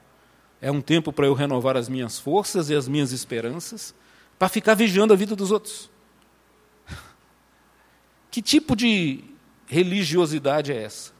É 0.61 0.71
um 0.71 0.79
tempo 0.79 1.11
para 1.11 1.25
eu 1.25 1.33
renovar 1.33 1.75
as 1.75 1.89
minhas 1.89 2.19
forças 2.19 2.69
e 2.69 2.75
as 2.75 2.87
minhas 2.87 3.11
esperanças, 3.11 3.95
para 4.37 4.47
ficar 4.47 4.75
vigiando 4.75 5.11
a 5.11 5.15
vida 5.15 5.35
dos 5.35 5.49
outros. 5.49 5.89
Que 8.29 8.43
tipo 8.43 8.75
de 8.75 9.23
religiosidade 9.65 10.71
é 10.71 10.83
essa? 10.83 11.11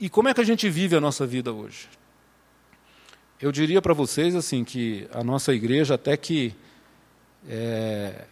E, 0.00 0.08
como 0.10 0.28
é 0.28 0.34
que 0.34 0.40
a 0.40 0.44
gente 0.44 0.68
vive 0.68 0.94
a 0.94 1.00
nossa 1.00 1.26
vida 1.26 1.52
hoje? 1.52 1.88
Eu 3.40 3.50
diria 3.50 3.80
para 3.80 3.94
vocês 3.94 4.34
assim 4.34 4.64
que 4.64 5.08
a 5.12 5.22
nossa 5.22 5.54
igreja 5.54 5.94
até 5.94 6.16
que 6.16 6.54
é, 7.48 8.26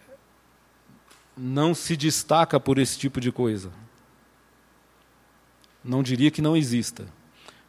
não 1.37 1.73
se 1.73 1.95
destaca 1.95 2.59
por 2.59 2.77
esse 2.77 2.97
tipo 2.97 3.19
de 3.19 3.31
coisa. 3.31 3.71
Não 5.83 6.01
diria 6.01 6.31
que 6.31 6.41
não 6.41 6.57
exista, 6.57 7.05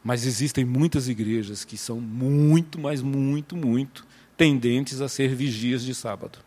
mas 0.03 0.27
existem 0.27 0.65
muitas 0.65 1.09
igrejas 1.09 1.65
que 1.65 1.77
são 1.77 2.01
muito, 2.01 2.79
mas 2.79 3.03
muito, 3.03 3.57
muito 3.57 4.07
tendentes 4.37 5.01
a 5.01 5.09
ser 5.09 5.35
vigias 5.35 5.83
de 5.83 5.95
sábado. 5.95 6.39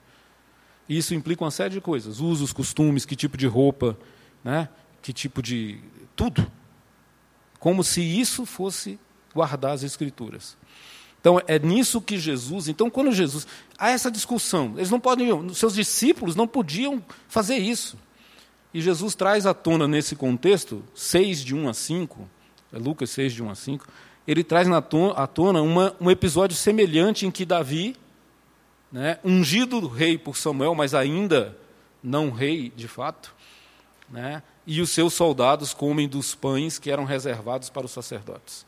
Isso 0.88 1.14
implica 1.14 1.44
uma 1.44 1.52
série 1.52 1.74
de 1.76 1.82
coisas: 1.82 2.20
usos, 2.20 2.52
costumes, 2.52 3.06
que 3.06 3.16
tipo 3.16 3.38
de 3.38 3.46
roupa, 3.46 3.98
né? 4.44 4.70
que 5.02 5.14
tipo 5.14 5.42
de. 5.42 5.80
tudo. 6.16 6.52
Como 7.60 7.84
se 7.84 8.02
isso 8.02 8.46
fosse 8.46 9.00
guardar 9.34 9.74
as 9.74 9.84
Escrituras. 9.84 10.58
Então 11.20 11.42
é 11.48 11.60
nisso 11.60 12.02
que 12.02 12.18
Jesus. 12.18 12.68
Então, 12.68 12.90
quando 12.90 13.12
Jesus. 13.12 13.46
Há 13.78 13.90
essa 13.90 14.10
discussão. 14.10 14.74
Eles 14.78 14.90
não 14.90 15.00
podem. 15.00 15.54
Seus 15.54 15.74
discípulos 15.74 16.36
não 16.36 16.48
podiam 16.48 17.04
fazer 17.28 17.58
isso. 17.58 17.98
E 18.74 18.82
Jesus 18.82 19.16
traz 19.16 19.46
à 19.46 19.54
tona 19.54 19.88
nesse 19.88 20.16
contexto, 20.16 20.84
6 20.94 21.44
de 21.44 21.56
1 21.56 21.70
a 21.70 21.74
5, 21.74 22.30
é 22.72 22.78
Lucas 22.78 23.10
6 23.10 23.34
de 23.34 23.44
1 23.44 23.50
a 23.50 23.56
5, 23.56 23.88
ele 24.28 24.44
traz 24.44 24.68
à 24.70 25.28
tona 25.28 25.62
uma, 25.62 25.96
um 26.00 26.12
episódio 26.12 26.56
semelhante 26.56 27.26
em 27.26 27.32
que 27.32 27.46
Davi, 27.46 27.96
né, 28.92 29.18
ungido 29.24 29.88
rei 29.88 30.20
por 30.20 30.38
Samuel, 30.38 30.76
mas 30.76 30.94
ainda 30.94 31.58
não 32.04 32.30
rei 32.30 32.72
de 32.76 32.88
fato, 32.88 33.34
né, 34.08 34.44
e 34.72 34.82
os 34.82 34.92
seus 34.92 35.16
soldados 35.16 35.74
comem 35.74 36.08
dos 36.08 36.36
pães 36.36 36.78
que 36.78 36.92
eram 36.92 37.04
reservados 37.04 37.72
para 37.72 37.88
os 37.88 37.92
sacerdotes. 37.92 38.68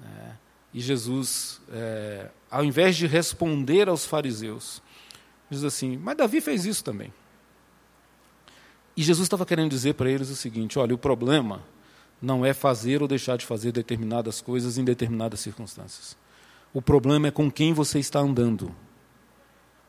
Né, 0.00 0.38
e 0.72 0.80
Jesus, 0.80 1.60
é, 1.72 2.30
ao 2.48 2.64
invés 2.64 2.96
de 2.96 3.08
responder 3.08 3.88
aos 3.88 4.06
fariseus, 4.06 4.80
diz 5.50 5.64
assim: 5.64 5.96
Mas 5.96 6.16
Davi 6.16 6.40
fez 6.40 6.64
isso 6.64 6.84
também. 6.84 7.12
E 8.96 9.02
Jesus 9.02 9.26
estava 9.26 9.44
querendo 9.44 9.70
dizer 9.70 9.94
para 9.94 10.08
eles 10.08 10.30
o 10.30 10.36
seguinte: 10.36 10.78
olha, 10.78 10.94
o 10.94 10.98
problema 10.98 11.64
não 12.20 12.46
é 12.46 12.54
fazer 12.54 13.02
ou 13.02 13.08
deixar 13.08 13.36
de 13.36 13.44
fazer 13.44 13.72
determinadas 13.72 14.40
coisas 14.40 14.78
em 14.78 14.84
determinadas 14.84 15.40
circunstâncias. 15.40 16.16
O 16.72 16.80
problema 16.80 17.26
é 17.26 17.32
com 17.32 17.50
quem 17.50 17.72
você 17.72 17.98
está 17.98 18.20
andando. 18.20 18.72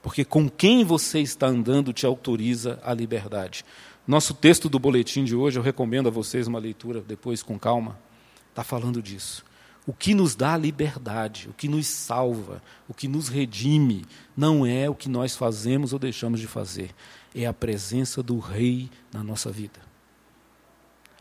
Porque 0.02 0.26
com 0.26 0.50
quem 0.50 0.84
você 0.84 1.20
está 1.20 1.48
andando 1.48 1.94
te 1.94 2.04
autoriza 2.04 2.80
a 2.84 2.96
liberdade. 2.96 3.64
Nosso 4.06 4.34
texto 4.34 4.68
do 4.68 4.78
boletim 4.78 5.24
de 5.24 5.34
hoje, 5.34 5.58
eu 5.58 5.64
recomendo 5.64 6.08
a 6.08 6.12
vocês 6.12 6.46
uma 6.46 6.60
leitura 6.60 7.02
depois 7.02 7.42
com 7.42 7.58
calma, 7.58 7.98
está 8.50 8.62
falando 8.62 9.02
disso. 9.02 9.46
O 9.88 9.94
que 9.94 10.14
nos 10.14 10.36
dá 10.36 10.58
liberdade, 10.58 11.48
o 11.50 11.54
que 11.54 11.70
nos 11.70 11.88
salva, 11.88 12.62
o 12.88 12.94
que 12.94 13.08
nos 13.08 13.30
redime, 13.30 14.06
não 14.36 14.66
é 14.66 14.90
o 14.90 14.96
que 14.96 15.08
nós 15.08 15.36
fazemos 15.36 15.94
ou 15.94 16.00
deixamos 16.00 16.42
de 16.42 16.48
fazer, 16.48 16.92
é 17.34 17.46
a 17.46 17.54
presença 17.54 18.22
do 18.22 18.40
Rei 18.40 18.90
na 19.12 19.24
nossa 19.24 19.50
vida. 19.50 19.80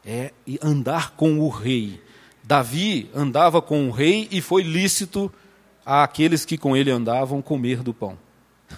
É 0.05 0.33
andar 0.61 1.13
com 1.13 1.39
o 1.39 1.49
Rei. 1.49 2.03
Davi 2.43 3.09
andava 3.15 3.63
com 3.63 3.89
o 3.89 3.93
Rei 3.93 4.29
e 4.31 4.41
foi 4.41 4.63
lícito 4.65 5.33
àqueles 5.87 6.45
que 6.45 6.59
com 6.59 6.77
ele 6.77 6.91
andavam 6.91 7.41
comer 7.41 7.81
do 7.83 7.95
pão. 7.95 8.19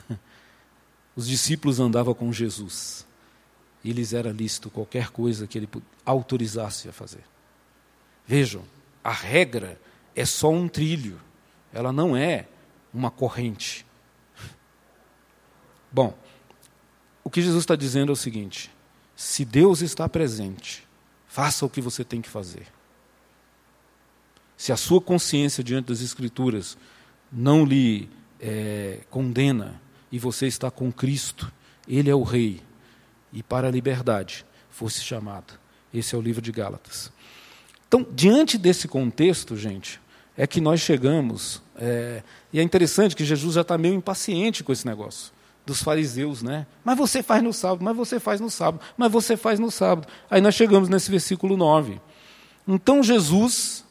Os 1.16 1.26
discípulos 1.26 1.80
andavam 1.80 2.12
com 2.12 2.30
Jesus. 2.30 3.03
E 3.84 3.92
lhes 3.92 4.14
era 4.14 4.32
lícito 4.32 4.70
qualquer 4.70 5.10
coisa 5.10 5.46
que 5.46 5.58
ele 5.58 5.68
autorizasse 6.04 6.88
a 6.88 6.92
fazer. 6.92 7.22
Vejam, 8.26 8.64
a 9.02 9.12
regra 9.12 9.78
é 10.16 10.24
só 10.24 10.50
um 10.50 10.66
trilho, 10.66 11.20
ela 11.72 11.92
não 11.92 12.16
é 12.16 12.48
uma 12.92 13.10
corrente. 13.10 13.84
Bom, 15.92 16.16
o 17.22 17.28
que 17.28 17.42
Jesus 17.42 17.62
está 17.62 17.76
dizendo 17.76 18.10
é 18.10 18.14
o 18.14 18.16
seguinte: 18.16 18.70
se 19.14 19.44
Deus 19.44 19.82
está 19.82 20.08
presente, 20.08 20.86
faça 21.28 21.66
o 21.66 21.70
que 21.70 21.80
você 21.80 22.02
tem 22.02 22.22
que 22.22 22.28
fazer. 22.28 22.66
Se 24.56 24.72
a 24.72 24.76
sua 24.76 25.00
consciência 25.00 25.62
diante 25.62 25.88
das 25.88 26.00
Escrituras 26.00 26.78
não 27.30 27.64
lhe 27.64 28.08
é, 28.40 29.00
condena 29.10 29.80
e 30.10 30.18
você 30.18 30.46
está 30.46 30.70
com 30.70 30.92
Cristo, 30.92 31.52
Ele 31.86 32.08
é 32.08 32.14
o 32.14 32.22
Rei, 32.22 32.62
e 33.34 33.42
para 33.42 33.68
a 33.68 33.70
liberdade 33.70 34.46
fosse 34.70 35.02
chamado. 35.02 35.52
Esse 35.92 36.14
é 36.14 36.18
o 36.18 36.22
livro 36.22 36.40
de 36.40 36.50
Gálatas. 36.50 37.12
Então, 37.86 38.06
diante 38.12 38.56
desse 38.56 38.88
contexto, 38.88 39.56
gente, 39.56 40.00
é 40.36 40.46
que 40.46 40.60
nós 40.60 40.80
chegamos. 40.80 41.60
É, 41.76 42.22
e 42.52 42.60
é 42.60 42.62
interessante 42.62 43.14
que 43.14 43.24
Jesus 43.24 43.54
já 43.54 43.60
está 43.60 43.76
meio 43.76 43.94
impaciente 43.94 44.64
com 44.64 44.72
esse 44.72 44.86
negócio 44.86 45.32
dos 45.66 45.82
fariseus, 45.82 46.42
né? 46.42 46.66
Mas 46.84 46.96
você 46.96 47.22
faz 47.22 47.42
no 47.42 47.52
sábado, 47.52 47.82
mas 47.82 47.96
você 47.96 48.20
faz 48.20 48.40
no 48.40 48.50
sábado, 48.50 48.84
mas 48.96 49.10
você 49.10 49.36
faz 49.36 49.58
no 49.58 49.70
sábado. 49.70 50.06
Aí 50.30 50.40
nós 50.40 50.54
chegamos 50.54 50.88
nesse 50.88 51.10
versículo 51.10 51.56
9. 51.56 52.00
Então 52.68 53.02
Jesus, 53.02 53.84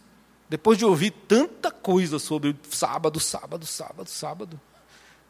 depois 0.50 0.78
de 0.78 0.86
ouvir 0.86 1.12
tanta 1.28 1.72
coisa 1.72 2.20
sobre 2.20 2.56
sábado, 2.70 3.20
sábado, 3.20 3.66
sábado, 3.66 4.10
sábado, 4.10 4.60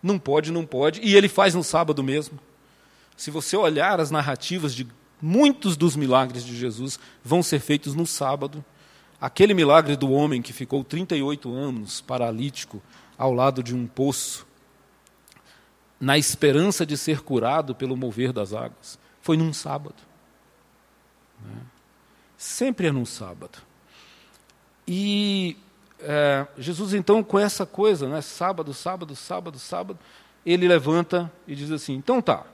não 0.01 0.19
pode, 0.19 0.51
não 0.51 0.65
pode, 0.65 0.99
e 1.01 1.15
ele 1.15 1.29
faz 1.29 1.55
no 1.55 1.63
sábado 1.63 2.03
mesmo. 2.03 2.37
Se 3.15 3.31
você 3.31 3.55
olhar 3.55 3.99
as 3.99 4.11
narrativas 4.11 4.73
de 4.73 4.87
muitos 5.21 5.77
dos 5.77 5.95
milagres 5.95 6.43
de 6.43 6.55
Jesus, 6.55 6.99
vão 7.23 7.41
ser 7.41 7.59
feitos 7.59 7.95
no 7.95 8.05
sábado. 8.05 8.63
Aquele 9.21 9.53
milagre 9.53 9.95
do 9.95 10.11
homem 10.11 10.41
que 10.41 10.51
ficou 10.51 10.83
38 10.83 11.53
anos 11.53 12.01
paralítico 12.01 12.81
ao 13.17 13.33
lado 13.33 13.63
de 13.63 13.73
um 13.73 13.87
poço, 13.87 14.45
na 15.99 16.17
esperança 16.17 16.85
de 16.85 16.97
ser 16.97 17.21
curado 17.21 17.73
pelo 17.73 17.95
mover 17.95 18.33
das 18.33 18.53
águas. 18.53 18.99
Foi 19.21 19.37
num 19.37 19.53
sábado. 19.53 19.95
Né? 21.41 21.61
Sempre 22.37 22.87
é 22.87 22.91
num 22.91 23.05
sábado. 23.05 23.59
E 24.85 25.55
é, 26.01 26.45
Jesus, 26.57 26.93
então, 26.93 27.23
com 27.23 27.39
essa 27.39 27.65
coisa, 27.65 28.09
né, 28.09 28.19
sábado, 28.21 28.73
sábado, 28.73 29.15
sábado, 29.15 29.57
sábado, 29.57 29.99
ele 30.45 30.67
levanta 30.67 31.31
e 31.47 31.55
diz 31.55 31.71
assim: 31.71 31.93
então 31.93 32.21
tá, 32.21 32.45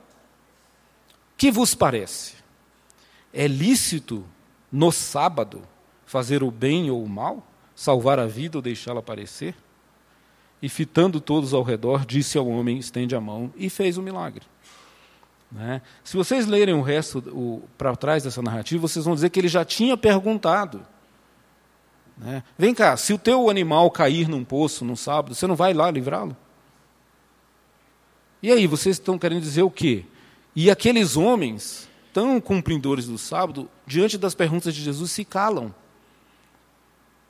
que 1.40 1.52
vos 1.52 1.74
parece? 1.74 2.36
É 3.34 3.48
lícito 3.48 4.24
no 4.72 4.92
sábado 4.92 5.64
fazer 6.06 6.44
o 6.44 6.52
bem 6.52 6.92
ou 6.92 7.04
o 7.04 7.10
mal, 7.10 7.48
salvar 7.76 8.20
a 8.20 8.28
vida 8.28 8.58
ou 8.58 8.62
deixá-la 8.62 9.00
aparecer? 9.00 9.56
e 10.62 10.68
fitando 10.68 11.22
todos 11.22 11.54
ao 11.54 11.64
redor, 11.64 12.06
disse 12.06 12.38
ao 12.38 12.48
homem: 12.48 12.78
estende 12.78 13.16
a 13.16 13.22
mão, 13.22 13.52
e 13.56 13.70
fez 13.70 13.98
o 13.98 14.02
milagre. 14.02 14.44
Né? 15.52 15.82
Se 16.04 16.16
vocês 16.16 16.46
lerem 16.46 16.76
o 16.76 16.82
resto 16.82 17.64
para 17.78 17.96
trás 17.96 18.24
dessa 18.24 18.42
narrativa, 18.42 18.88
vocês 18.88 19.06
vão 19.06 19.16
dizer 19.16 19.30
que 19.30 19.40
ele 19.40 19.48
já 19.48 19.66
tinha 19.66 19.98
perguntado. 19.98 20.86
Né? 22.18 22.44
Vem 22.58 22.74
cá, 22.74 22.96
se 22.98 23.14
o 23.14 23.18
teu 23.18 23.50
animal 23.50 23.90
cair 23.90 24.28
num 24.28 24.44
poço 24.44 24.86
num 24.86 24.96
sábado, 24.96 25.34
você 25.34 25.48
não 25.48 25.56
vai 25.56 25.74
lá 25.74 25.90
livrá-lo? 25.90 26.36
E 28.44 28.52
aí, 28.52 28.68
vocês 28.68 28.98
estão 28.98 29.18
querendo 29.18 29.42
dizer 29.42 29.64
o 29.64 29.72
quê? 29.72 30.06
E 30.56 30.70
aqueles 30.70 31.16
homens, 31.16 31.88
tão 32.14 32.40
cumpridores 32.42 33.06
do 33.06 33.18
sábado, 33.18 33.70
diante 33.86 34.18
das 34.18 34.36
perguntas 34.36 34.74
de 34.74 34.82
Jesus, 34.82 35.12
se 35.12 35.24
calam. 35.24 35.74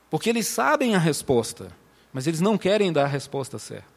Porque 0.10 0.30
eles 0.30 0.48
sabem 0.48 0.96
a 0.96 1.00
resposta 1.00 1.72
mas 2.12 2.28
eles 2.28 2.42
não 2.42 2.58
querem 2.58 2.92
dar 2.92 3.06
a 3.06 3.08
resposta 3.08 3.60
certa. 3.60 3.88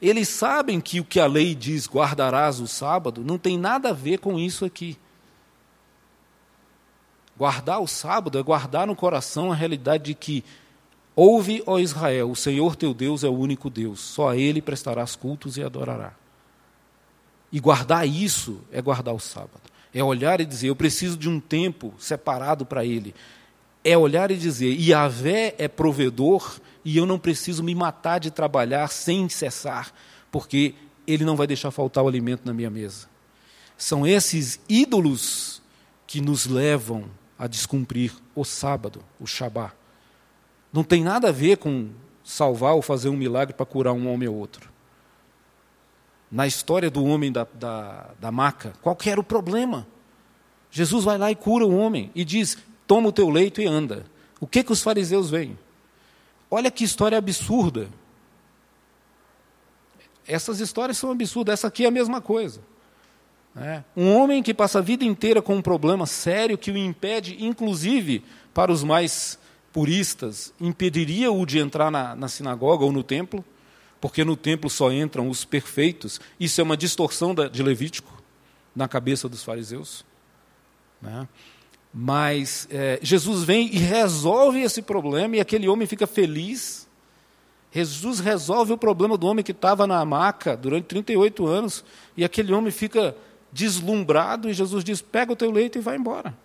Eles 0.00 0.28
sabem 0.28 0.80
que 0.80 1.00
o 1.00 1.04
que 1.04 1.18
a 1.18 1.26
lei 1.26 1.54
diz, 1.54 1.88
guardarás 1.88 2.60
o 2.60 2.66
sábado, 2.66 3.22
não 3.24 3.38
tem 3.38 3.58
nada 3.58 3.90
a 3.90 3.92
ver 3.92 4.18
com 4.18 4.38
isso 4.38 4.64
aqui. 4.64 4.98
Guardar 7.36 7.80
o 7.80 7.88
sábado 7.88 8.38
é 8.38 8.42
guardar 8.42 8.86
no 8.86 8.94
coração 8.94 9.50
a 9.50 9.54
realidade 9.54 10.04
de 10.04 10.14
que 10.14 10.44
ouve, 11.16 11.62
ó 11.66 11.78
Israel, 11.78 12.30
o 12.30 12.36
Senhor 12.36 12.76
teu 12.76 12.94
Deus 12.94 13.24
é 13.24 13.28
o 13.28 13.36
único 13.36 13.70
Deus, 13.70 14.00
só 14.00 14.30
a 14.30 14.36
Ele 14.36 14.62
prestarás 14.62 15.16
cultos 15.16 15.56
e 15.56 15.62
adorará. 15.62 16.12
E 17.54 17.60
guardar 17.60 18.04
isso 18.04 18.60
é 18.72 18.82
guardar 18.82 19.14
o 19.14 19.20
sábado. 19.20 19.62
É 19.94 20.02
olhar 20.02 20.40
e 20.40 20.44
dizer, 20.44 20.70
eu 20.70 20.74
preciso 20.74 21.16
de 21.16 21.28
um 21.28 21.38
tempo 21.38 21.94
separado 22.00 22.66
para 22.66 22.84
Ele. 22.84 23.14
É 23.84 23.96
olhar 23.96 24.32
e 24.32 24.36
dizer, 24.36 24.76
Yahvé 24.76 25.54
é 25.56 25.68
provedor 25.68 26.58
e 26.84 26.96
eu 26.96 27.06
não 27.06 27.16
preciso 27.16 27.62
me 27.62 27.72
matar 27.72 28.18
de 28.18 28.32
trabalhar 28.32 28.88
sem 28.88 29.28
cessar, 29.28 29.94
porque 30.32 30.74
Ele 31.06 31.24
não 31.24 31.36
vai 31.36 31.46
deixar 31.46 31.70
faltar 31.70 32.02
o 32.02 32.08
alimento 32.08 32.44
na 32.44 32.52
minha 32.52 32.70
mesa. 32.70 33.06
São 33.78 34.04
esses 34.04 34.58
ídolos 34.68 35.62
que 36.08 36.20
nos 36.20 36.46
levam 36.46 37.04
a 37.38 37.46
descumprir 37.46 38.12
o 38.34 38.44
sábado, 38.44 39.00
o 39.20 39.28
Shabá. 39.28 39.72
Não 40.72 40.82
tem 40.82 41.04
nada 41.04 41.28
a 41.28 41.32
ver 41.32 41.58
com 41.58 41.90
salvar 42.24 42.74
ou 42.74 42.82
fazer 42.82 43.10
um 43.10 43.16
milagre 43.16 43.54
para 43.54 43.64
curar 43.64 43.92
um 43.92 44.12
homem 44.12 44.28
ou 44.28 44.34
outro. 44.34 44.73
Na 46.34 46.48
história 46.48 46.90
do 46.90 47.04
homem 47.04 47.30
da, 47.30 47.46
da, 47.54 48.10
da 48.18 48.32
maca, 48.32 48.72
qual 48.82 48.98
era 49.06 49.20
o 49.20 49.22
problema? 49.22 49.86
Jesus 50.68 51.04
vai 51.04 51.16
lá 51.16 51.30
e 51.30 51.36
cura 51.36 51.64
o 51.64 51.78
homem 51.78 52.10
e 52.12 52.24
diz: 52.24 52.58
toma 52.88 53.10
o 53.10 53.12
teu 53.12 53.30
leito 53.30 53.60
e 53.60 53.66
anda. 53.66 54.04
O 54.40 54.46
que, 54.48 54.64
que 54.64 54.72
os 54.72 54.82
fariseus 54.82 55.30
veem? 55.30 55.56
Olha 56.50 56.72
que 56.72 56.82
história 56.82 57.16
absurda. 57.16 57.88
Essas 60.26 60.58
histórias 60.58 60.98
são 60.98 61.12
absurdas, 61.12 61.52
essa 61.52 61.68
aqui 61.68 61.84
é 61.84 61.86
a 61.86 61.92
mesma 61.92 62.20
coisa. 62.20 62.60
É. 63.56 63.84
Um 63.96 64.12
homem 64.16 64.42
que 64.42 64.52
passa 64.52 64.80
a 64.80 64.82
vida 64.82 65.04
inteira 65.04 65.40
com 65.40 65.54
um 65.54 65.62
problema 65.62 66.04
sério 66.04 66.58
que 66.58 66.72
o 66.72 66.76
impede, 66.76 67.44
inclusive 67.44 68.24
para 68.52 68.72
os 68.72 68.82
mais 68.82 69.38
puristas, 69.72 70.52
impediria-o 70.60 71.46
de 71.46 71.60
entrar 71.60 71.92
na, 71.92 72.16
na, 72.16 72.26
sinagoga 72.26 72.84
ou 72.84 72.90
no 72.90 73.04
templo, 73.04 73.44
porque 74.04 74.22
no 74.22 74.36
templo 74.36 74.68
só 74.68 74.92
entram 74.92 75.30
os 75.30 75.46
perfeitos. 75.46 76.20
Isso 76.38 76.60
é 76.60 76.64
uma 76.64 76.76
distorção 76.76 77.34
de 77.34 77.62
Levítico 77.62 78.22
na 78.76 78.86
cabeça 78.86 79.30
dos 79.30 79.42
fariseus. 79.42 80.04
Né? 81.00 81.26
Mas 81.90 82.68
é, 82.70 82.98
Jesus 83.00 83.44
vem 83.44 83.74
e 83.74 83.78
resolve 83.78 84.60
esse 84.60 84.82
problema, 84.82 85.36
e 85.36 85.40
aquele 85.40 85.66
homem 85.70 85.86
fica 85.86 86.06
feliz. 86.06 86.86
Jesus 87.72 88.20
resolve 88.20 88.74
o 88.74 88.76
problema 88.76 89.16
do 89.16 89.26
homem 89.26 89.42
que 89.42 89.52
estava 89.52 89.86
na 89.86 90.04
maca 90.04 90.54
durante 90.54 90.84
38 90.84 91.46
anos, 91.46 91.82
e 92.14 92.26
aquele 92.26 92.52
homem 92.52 92.70
fica 92.70 93.16
deslumbrado, 93.50 94.50
e 94.50 94.52
Jesus 94.52 94.84
diz: 94.84 95.00
pega 95.00 95.32
o 95.32 95.36
teu 95.36 95.50
leito 95.50 95.78
e 95.78 95.80
vai 95.80 95.96
embora. 95.96 96.36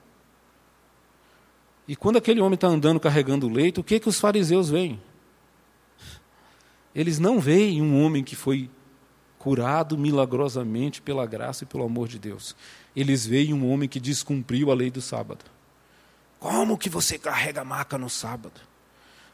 E 1.85 1.93
quando 1.93 2.15
aquele 2.15 2.39
homem 2.39 2.55
está 2.55 2.67
andando 2.67 3.01
carregando 3.01 3.47
o 3.47 3.51
leito, 3.51 3.81
o 3.81 3.83
que, 3.83 3.99
que 3.99 4.07
os 4.07 4.17
fariseus 4.17 4.69
veem? 4.69 4.97
Eles 6.93 7.19
não 7.19 7.39
veem 7.39 7.81
um 7.81 8.03
homem 8.03 8.23
que 8.23 8.35
foi 8.35 8.69
curado 9.37 9.97
milagrosamente 9.97 11.01
pela 11.01 11.25
graça 11.25 11.63
e 11.63 11.67
pelo 11.67 11.85
amor 11.85 12.07
de 12.07 12.19
Deus. 12.19 12.55
Eles 12.95 13.25
veem 13.25 13.53
um 13.53 13.71
homem 13.71 13.87
que 13.87 13.99
descumpriu 13.99 14.71
a 14.71 14.75
lei 14.75 14.91
do 14.91 15.01
sábado. 15.01 15.45
Como 16.39 16.77
que 16.77 16.89
você 16.89 17.17
carrega 17.17 17.61
a 17.61 17.65
maca 17.65 17.97
no 17.97 18.09
sábado? 18.09 18.59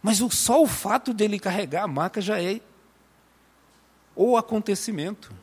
Mas 0.02 0.18
só 0.34 0.62
o 0.62 0.68
fato 0.68 1.14
dele 1.14 1.40
carregar 1.40 1.84
a 1.84 1.88
maca 1.88 2.22
já 2.22 2.42
é 2.42 2.62
o 4.16 4.38
acontecimento. 4.38 5.34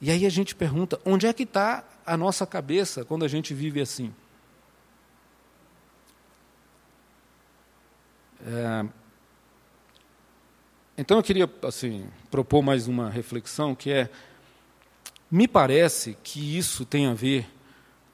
E 0.00 0.10
aí 0.10 0.26
a 0.26 0.30
gente 0.30 0.54
pergunta: 0.54 1.00
onde 1.04 1.26
é 1.26 1.32
que 1.32 1.44
está 1.44 1.84
a 2.04 2.16
nossa 2.16 2.46
cabeça 2.46 3.04
quando 3.04 3.24
a 3.24 3.28
gente 3.28 3.54
vive 3.54 3.80
assim? 3.80 4.12
É, 8.44 8.84
então 11.02 11.16
eu 11.16 11.22
queria 11.24 11.50
assim 11.62 12.06
propor 12.30 12.62
mais 12.62 12.86
uma 12.86 13.10
reflexão 13.10 13.74
que 13.74 13.90
é 13.90 14.08
me 15.28 15.48
parece 15.48 16.16
que 16.22 16.56
isso 16.56 16.84
tem 16.84 17.06
a 17.06 17.12
ver 17.12 17.44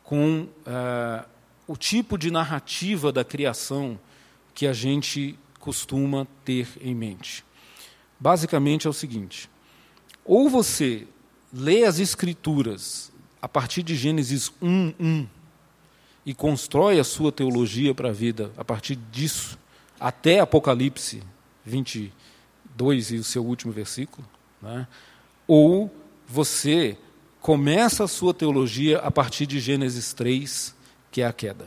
com 0.03 0.49
uh, 0.67 1.29
o 1.67 1.77
tipo 1.77 2.17
de 2.17 2.31
narrativa 2.31 3.13
da 3.13 3.23
criação 3.23 4.01
que 4.55 4.67
a 4.67 4.73
gente 4.73 5.39
costuma 5.61 6.27
ter 6.47 6.67
em 6.81 6.95
mente. 6.95 7.45
Basicamente 8.19 8.87
é 8.87 8.91
o 8.91 8.95
seguinte: 8.95 9.51
ou 10.25 10.49
você 10.49 11.07
lê 11.53 11.85
as 11.85 11.99
Escrituras 11.99 13.13
a 13.43 13.47
partir 13.47 13.83
de 13.83 13.95
Gênesis 13.95 14.51
1, 14.63 14.95
1 14.99 15.29
e 16.25 16.33
constrói 16.33 16.99
a 16.99 17.05
sua 17.05 17.31
teologia 17.31 17.95
para 17.95 18.09
a 18.09 18.13
vida 18.13 18.51
a 18.57 18.65
partir 18.65 18.97
disso, 18.97 19.59
até 20.01 20.41
Apocalipse 20.41 21.23
20, 21.67 22.13
2 22.79 23.11
e 23.11 23.17
o 23.17 23.25
seu 23.25 23.45
último 23.45 23.73
versículo, 23.73 24.27
né? 24.63 24.87
ou 25.49 25.93
você 26.29 26.97
começa 27.41 28.05
a 28.05 28.09
sua 28.09 28.33
teologia 28.33 28.99
a 28.99 29.11
partir 29.11 29.47
de 29.47 29.59
Gênesis 29.59 30.13
3, 30.13 30.75
que 31.11 31.21
é 31.21 31.27
a 31.27 31.33
queda. 31.33 31.67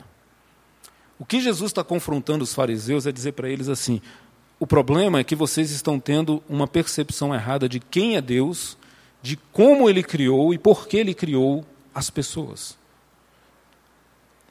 O 1.20 1.26
que 1.26 1.42
Jesus 1.42 1.70
está 1.70 1.84
confrontando 1.84 2.44
os 2.44 2.54
fariseus 2.54 3.06
é 3.06 3.12
dizer 3.12 3.34
para 3.34 3.50
eles 3.50 3.68
assim: 3.68 4.02
o 4.58 4.66
problema 4.66 5.20
é 5.20 5.24
que 5.24 5.36
vocês 5.36 5.70
estão 5.72 6.00
tendo 6.00 6.42
uma 6.48 6.66
percepção 6.66 7.36
errada 7.36 7.68
de 7.68 7.80
quem 7.80 8.16
é 8.16 8.22
Deus, 8.22 8.78
de 9.22 9.36
como 9.52 9.90
ele 9.90 10.02
criou 10.04 10.54
e 10.54 10.58
por 10.58 10.88
que 10.88 10.98
ele 10.98 11.14
criou 11.14 11.66
as 11.94 12.10
pessoas. 12.10 12.78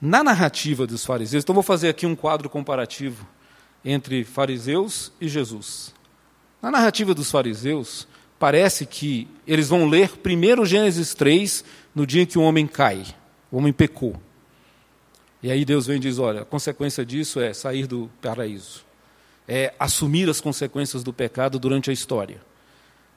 Na 0.00 0.22
narrativa 0.22 0.86
dos 0.86 1.04
fariseus, 1.04 1.42
então 1.42 1.54
vou 1.54 1.62
fazer 1.62 1.88
aqui 1.88 2.06
um 2.06 2.14
quadro 2.14 2.50
comparativo 2.50 3.26
entre 3.84 4.24
fariseus 4.24 5.10
e 5.20 5.28
Jesus. 5.28 5.94
Na 6.62 6.70
narrativa 6.70 7.14
dos 7.14 7.30
fariseus, 7.30 8.06
parece 8.38 8.84
que 8.86 9.26
eles 9.46 9.68
vão 9.68 9.88
ler 9.88 10.18
primeiro 10.18 10.66
Gênesis 10.66 11.14
3, 11.14 11.64
no 11.94 12.06
dia 12.06 12.22
em 12.22 12.26
que 12.26 12.38
o 12.38 12.42
homem 12.42 12.66
cai, 12.66 13.04
o 13.50 13.58
homem 13.58 13.72
pecou. 13.72 14.20
E 15.42 15.50
aí 15.50 15.64
Deus 15.64 15.86
vem 15.86 15.96
e 15.96 16.00
diz: 16.00 16.18
olha, 16.18 16.42
a 16.42 16.44
consequência 16.44 17.04
disso 17.04 17.40
é 17.40 17.52
sair 17.52 17.86
do 17.86 18.10
paraíso, 18.20 18.84
é 19.48 19.74
assumir 19.78 20.28
as 20.28 20.40
consequências 20.40 21.02
do 21.02 21.12
pecado 21.12 21.58
durante 21.58 21.90
a 21.90 21.92
história. 21.92 22.40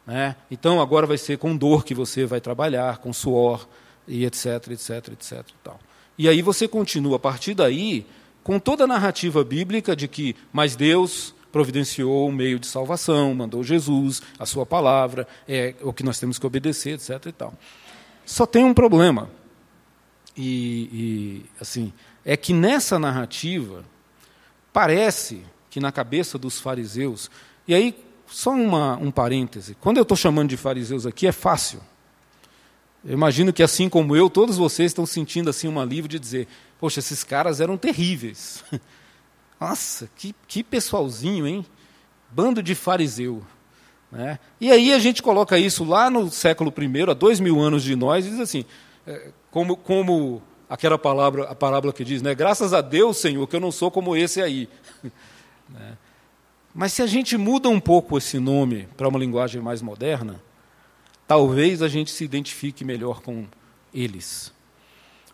Né? 0.06 0.36
Então 0.50 0.82
agora 0.82 1.06
vai 1.08 1.18
ser 1.18 1.38
com 1.38 1.56
dor 1.56 1.84
que 1.84 1.94
você 1.94 2.26
vai 2.26 2.42
trabalhar, 2.42 2.98
com 2.98 3.12
suor, 3.14 3.68
e 4.08 4.26
etc, 4.26 4.72
etc, 4.72 5.10
etc. 5.14 5.46
Tal. 5.64 5.80
e 6.18 6.28
aí 6.28 6.42
você 6.42 6.68
continua, 6.68 7.16
a 7.16 7.20
partir 7.20 7.54
daí, 7.54 8.06
com 8.44 8.60
toda 8.60 8.84
a 8.84 8.88
narrativa 8.88 9.44
bíblica 9.44 9.96
de 9.96 10.08
que, 10.08 10.36
mas 10.52 10.76
Deus 10.76 11.33
providenciou 11.54 12.28
um 12.28 12.32
meio 12.32 12.58
de 12.58 12.66
salvação, 12.66 13.32
mandou 13.36 13.64
Jesus, 13.64 14.24
a 14.40 14.46
sua 14.46 14.66
palavra, 14.66 15.28
é 15.48 15.76
o 15.84 15.94
que 15.94 16.02
nós 16.02 16.20
temos 16.20 16.40
que 16.40 16.48
obedecer, 16.48 16.96
etc. 16.96 17.28
E 17.28 17.32
tal. 17.32 17.54
Só 18.26 18.48
tem 18.48 18.66
um 18.66 18.74
problema. 18.74 19.30
E, 20.36 20.90
e 20.92 21.46
assim, 21.62 21.94
é 22.26 22.36
que 22.36 22.54
nessa 22.54 22.98
narrativa 22.98 23.86
parece 24.74 25.44
que 25.70 25.80
na 25.80 25.92
cabeça 25.92 26.40
dos 26.40 26.60
fariseus, 26.60 27.30
e 27.68 27.76
aí 27.76 27.96
só 28.26 28.50
uma, 28.50 28.98
um 28.98 29.12
parêntese, 29.12 29.78
quando 29.80 29.98
eu 29.98 30.04
estou 30.04 30.18
chamando 30.18 30.50
de 30.50 30.58
fariseus 30.58 31.06
aqui 31.06 31.28
é 31.28 31.32
fácil. 31.32 31.80
Eu 33.06 33.14
imagino 33.14 33.54
que 33.54 33.62
assim 33.62 33.88
como 33.88 34.16
eu, 34.16 34.28
todos 34.28 34.58
vocês 34.58 34.90
estão 34.90 35.06
sentindo 35.06 35.52
assim 35.52 35.68
um 35.68 35.80
alívio 35.80 36.10
de 36.10 36.18
dizer, 36.18 36.48
poxa, 36.80 37.00
esses 37.00 37.24
caras 37.24 37.62
eram 37.62 37.78
terríveis. 37.78 38.64
Nossa, 39.60 40.10
que, 40.16 40.36
que 40.48 40.64
pessoalzinho, 40.64 41.48
hein? 41.48 41.66
Bando 42.32 42.62
de 42.62 42.76
fariseu. 42.76 43.44
Né? 44.12 44.38
E 44.62 44.72
aí 44.72 44.94
a 44.94 45.00
gente 45.00 45.24
coloca 45.24 45.58
isso 45.58 45.84
lá 45.84 46.10
no 46.10 46.30
século 46.30 46.74
I, 46.78 47.10
há 47.10 47.14
dois 47.14 47.40
mil 47.40 47.60
anos 47.60 47.84
de 47.84 47.96
nós, 47.96 48.26
e 48.26 48.30
diz 48.30 48.40
assim, 48.40 48.66
é, 49.08 49.32
como, 49.50 49.76
como 49.76 50.42
aquela 50.70 50.98
palavra, 50.98 51.46
a 51.46 51.56
parábola 51.56 51.92
que 51.92 52.04
diz, 52.04 52.22
né? 52.22 52.36
graças 52.36 52.74
a 52.74 52.82
Deus, 52.82 53.18
Senhor, 53.18 53.48
que 53.48 53.56
eu 53.56 53.60
não 53.60 53.72
sou 53.72 53.90
como 53.90 54.16
esse 54.16 54.42
aí. 54.42 54.70
né? 55.70 55.98
Mas 56.74 56.94
se 56.94 57.02
a 57.02 57.08
gente 57.08 57.38
muda 57.38 57.70
um 57.70 57.80
pouco 57.80 58.18
esse 58.18 58.40
nome 58.40 58.88
para 58.98 59.08
uma 59.08 59.20
linguagem 59.20 59.62
mais 59.62 59.82
moderna, 59.82 60.42
talvez 61.28 61.82
a 61.82 61.88
gente 61.88 62.12
se 62.12 62.24
identifique 62.24 62.84
melhor 62.84 63.22
com 63.22 63.46
eles. 63.94 64.52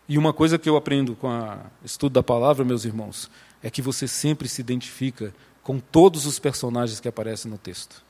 E 0.08 0.18
uma 0.18 0.32
coisa 0.32 0.58
que 0.58 0.68
eu 0.68 0.76
aprendo 0.76 1.14
com 1.16 1.28
o 1.28 1.58
estudo 1.84 2.12
da 2.12 2.22
palavra, 2.22 2.64
meus 2.64 2.84
irmãos, 2.84 3.30
é 3.62 3.70
que 3.70 3.82
você 3.82 4.08
sempre 4.08 4.48
se 4.48 4.60
identifica 4.60 5.34
com 5.62 5.78
todos 5.78 6.26
os 6.26 6.38
personagens 6.38 7.00
que 7.00 7.08
aparecem 7.08 7.50
no 7.50 7.58
texto. 7.58 8.02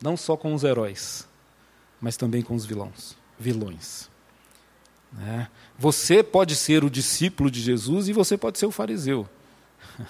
Não 0.00 0.16
só 0.16 0.36
com 0.36 0.54
os 0.54 0.64
heróis, 0.64 1.26
mas 2.00 2.16
também 2.16 2.42
com 2.42 2.54
os 2.54 2.66
vilões. 2.66 3.16
vilões. 3.38 4.10
Né? 5.12 5.48
Você 5.78 6.22
pode 6.22 6.56
ser 6.56 6.84
o 6.84 6.90
discípulo 6.90 7.50
de 7.50 7.60
Jesus 7.60 8.08
e 8.08 8.12
você 8.12 8.36
pode 8.36 8.58
ser 8.58 8.66
o 8.66 8.70
fariseu. 8.70 9.28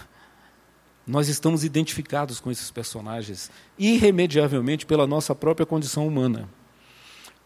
Nós 1.07 1.29
estamos 1.29 1.65
identificados 1.65 2.41
com 2.41 2.51
esses 2.51 2.71
personagens 2.71 3.51
irremediavelmente 3.79 4.87
pela 4.87 5.07
nossa 5.07 5.35
própria 5.35 5.67
condição 5.67 6.07
humana. 6.07 6.49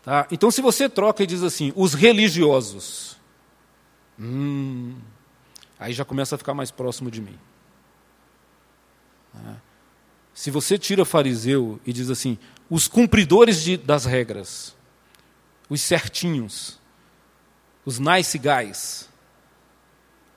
Tá? 0.05 0.27
Então, 0.31 0.51
se 0.51 0.63
você 0.63 0.89
troca 0.89 1.23
e 1.25 1.27
diz 1.27 1.43
assim, 1.43 1.73
os 1.75 1.93
religiosos, 1.93 3.17
hum, 4.19 4.97
aí 5.79 5.93
já 5.93 6.05
começa 6.05 6.35
a 6.35 6.39
ficar 6.39 6.55
mais 6.55 6.71
próximo 6.71 7.11
de 7.11 7.21
mim. 7.21 7.39
Se 10.35 10.51
você 10.51 10.79
tira 10.79 11.05
fariseu 11.05 11.81
e 11.85 11.93
diz 11.93 12.11
assim, 12.11 12.39
os 12.71 12.87
cumpridores 12.87 13.63
de, 13.63 13.77
das 13.77 14.05
regras, 14.05 14.77
os 15.69 15.81
certinhos, 15.81 16.79
os 17.85 17.99
nice 17.99 18.39
guys, 18.39 19.09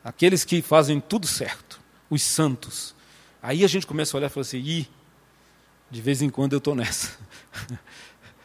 aqueles 0.04 0.44
que 0.44 0.62
fazem 0.62 1.00
tudo 1.00 1.28
certo, 1.28 1.80
os 2.10 2.22
santos, 2.24 2.96
aí 3.42 3.64
a 3.64 3.68
gente 3.68 3.86
começa 3.86 4.16
a 4.16 4.18
olhar 4.18 4.28
e 4.28 4.30
fala 4.32 4.42
assim, 4.42 4.58
Ih, 4.58 4.90
de 5.90 6.02
vez 6.02 6.22
em 6.22 6.30
quando 6.30 6.54
eu 6.54 6.58
estou 6.58 6.74
nessa. 6.74 7.18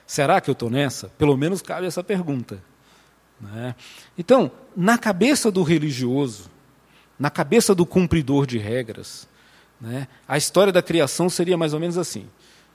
Será 0.06 0.40
que 0.40 0.50
eu 0.50 0.52
estou 0.52 0.68
nessa? 0.70 1.08
Pelo 1.10 1.36
menos 1.36 1.62
cabe 1.62 1.86
essa 1.86 2.02
pergunta. 2.02 2.62
Né? 3.40 3.74
Então, 4.16 4.50
na 4.76 4.98
cabeça 4.98 5.50
do 5.50 5.62
religioso, 5.62 6.50
na 7.18 7.30
cabeça 7.30 7.74
do 7.74 7.86
cumpridor 7.86 8.46
de 8.46 8.58
regras, 8.58 9.28
né, 9.80 10.08
a 10.26 10.36
história 10.36 10.72
da 10.72 10.82
criação 10.82 11.28
seria 11.28 11.56
mais 11.56 11.74
ou 11.74 11.80
menos 11.80 11.98
assim: 11.98 12.26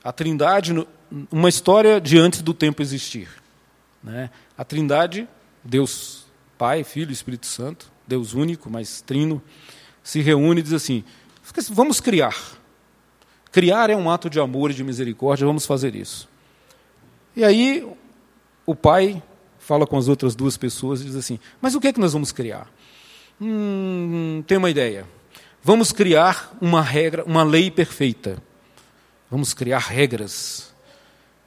a 0.04 0.12
Trindade, 0.12 0.88
uma 1.32 1.50
história 1.50 2.00
de 2.02 2.18
antes 2.18 2.42
do 2.42 2.54
tempo 2.54 2.82
existir. 2.82 3.30
Né? 4.04 4.30
A 4.58 4.64
Trindade, 4.64 5.28
Deus 5.64 6.26
Pai, 6.58 6.84
Filho 6.84 7.12
e 7.12 7.14
Espírito 7.14 7.46
Santo, 7.46 7.92
Deus 8.08 8.34
único, 8.34 8.70
mas 8.70 9.02
trino, 9.02 9.42
se 10.04 10.22
reúne 10.22 10.60
e 10.60 10.64
diz 10.64 10.74
assim: 10.74 11.04
vamos 11.70 12.00
criar. 12.00 12.36
Criar 13.52 13.90
é 13.90 13.96
um 13.96 14.10
ato 14.10 14.30
de 14.30 14.40
amor 14.40 14.72
e 14.72 14.74
de 14.74 14.84
misericórdia, 14.84 15.46
vamos 15.46 15.66
fazer 15.66 15.96
isso. 15.96 16.30
E 17.36 17.44
aí 17.44 17.88
o 18.66 18.76
pai 18.76 19.22
fala 19.60 19.86
com 19.86 19.98
as 19.98 20.08
outras 20.08 20.36
duas 20.36 20.58
pessoas 20.58 21.02
e 21.02 21.06
diz 21.06 21.16
assim: 21.16 21.40
Mas 21.62 21.76
o 21.76 21.80
que 21.80 21.88
é 21.88 21.94
que 21.94 22.00
nós 22.00 22.14
vamos 22.14 22.32
criar? 22.32 22.68
Hum, 23.44 24.44
tem 24.46 24.60
uma 24.60 24.70
ideia. 24.70 25.08
Vamos 25.64 25.92
criar 25.92 26.56
uma 26.62 26.82
regra, 26.84 27.24
uma 27.26 27.44
lei 27.44 27.72
perfeita. 27.72 28.42
Vamos 29.32 29.52
criar 29.52 29.80
regras. 29.80 30.72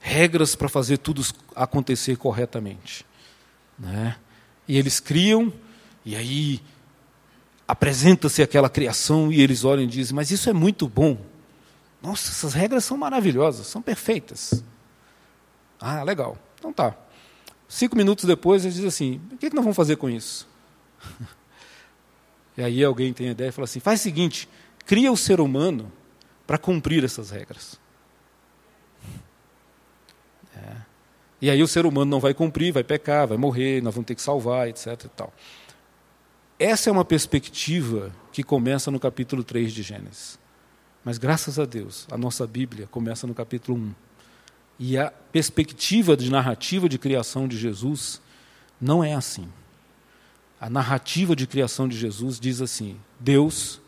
Regras 0.01 0.57
para 0.57 0.69
fazer 0.69 0.99
tudo 0.99 1.23
acontecer 1.55 2.17
corretamente. 2.17 3.07
Né? 3.79 4.17
E 4.67 4.77
eles 4.77 4.99
criam, 4.99 5.53
e 6.05 6.17
aí 6.17 6.61
apresenta-se 7.67 8.43
aquela 8.43 8.69
criação 8.69 9.33
e 9.33 9.41
eles 9.41 9.63
olham 9.63 9.85
e 9.85 9.87
dizem: 9.87 10.17
Mas 10.17 10.33
isso 10.33 10.51
é 10.51 10.53
muito 10.53 10.89
bom. 10.89 11.17
Nossa, 12.03 12.31
essas 12.31 12.55
regras 12.55 12.85
são 12.85 12.97
maravilhosas, 12.97 13.69
são 13.69 13.81
perfeitas. 13.81 14.65
Ah, 15.81 16.03
legal. 16.03 16.37
Então 16.59 16.73
tá. 16.73 16.97
Cinco 17.69 17.97
minutos 17.97 18.25
depois, 18.25 18.65
eles 18.65 18.75
dizem 18.75 18.89
assim: 18.89 19.21
O 19.33 19.37
que, 19.37 19.47
é 19.47 19.51
que 19.51 19.57
nós 19.57 19.65
vamos 19.65 19.77
fazer 19.77 19.97
com 19.97 20.11
isso? 20.11 20.49
E 22.57 22.63
aí 22.63 22.85
alguém 22.85 23.13
tem 23.13 23.29
a 23.29 23.33
ideia 23.33 23.49
e 23.49 23.53
fala 23.53 23.65
assim: 23.65 23.81
Faz 23.81 24.01
o 24.01 24.03
seguinte, 24.03 24.49
cria 24.87 25.11
o 25.11 25.17
ser 25.17 25.41
humano 25.41 25.91
para 26.47 26.59
cumprir 26.59 27.05
essas 27.05 27.31
regras. 27.31 27.81
É. 30.57 30.77
E 31.43 31.51
aí 31.51 31.63
o 31.63 31.69
ser 31.69 31.85
humano 31.85 32.11
não 32.11 32.21
vai 32.21 32.33
cumprir, 32.33 32.73
vai 32.73 32.85
pecar, 32.85 33.27
vai 33.27 33.37
morrer, 33.37 33.83
nós 33.83 33.95
vamos 33.95 34.07
ter 34.07 34.15
que 34.15 34.23
salvar, 34.23 34.69
etc. 34.69 34.87
E 35.05 35.09
tal. 35.09 35.33
Essa 36.59 36.89
é 36.89 36.93
uma 36.93 37.05
perspectiva 37.05 38.13
que 38.33 38.43
começa 38.43 38.91
no 38.91 39.01
capítulo 39.01 39.43
3 39.43 39.73
de 39.73 39.83
Gênesis. 39.83 40.39
Mas 41.05 41.19
graças 41.19 41.59
a 41.59 41.65
Deus, 41.65 42.07
a 42.11 42.17
nossa 42.17 42.47
Bíblia 42.47 42.87
começa 42.87 43.27
no 43.27 43.35
capítulo 43.35 43.77
1. 43.77 43.95
E 44.79 44.99
a 44.99 45.11
perspectiva 45.11 46.17
de 46.17 46.31
narrativa 46.31 46.89
de 46.89 46.99
criação 46.99 47.47
de 47.47 47.59
Jesus 47.59 48.23
não 48.81 49.05
é 49.05 49.15
assim. 49.15 49.49
A 50.65 50.71
narrativa 50.71 51.37
de 51.37 51.47
criação 51.47 51.87
de 51.87 51.95
Jesus 51.95 52.41
diz 52.41 52.63
assim: 52.63 52.99
Deus 53.21 53.83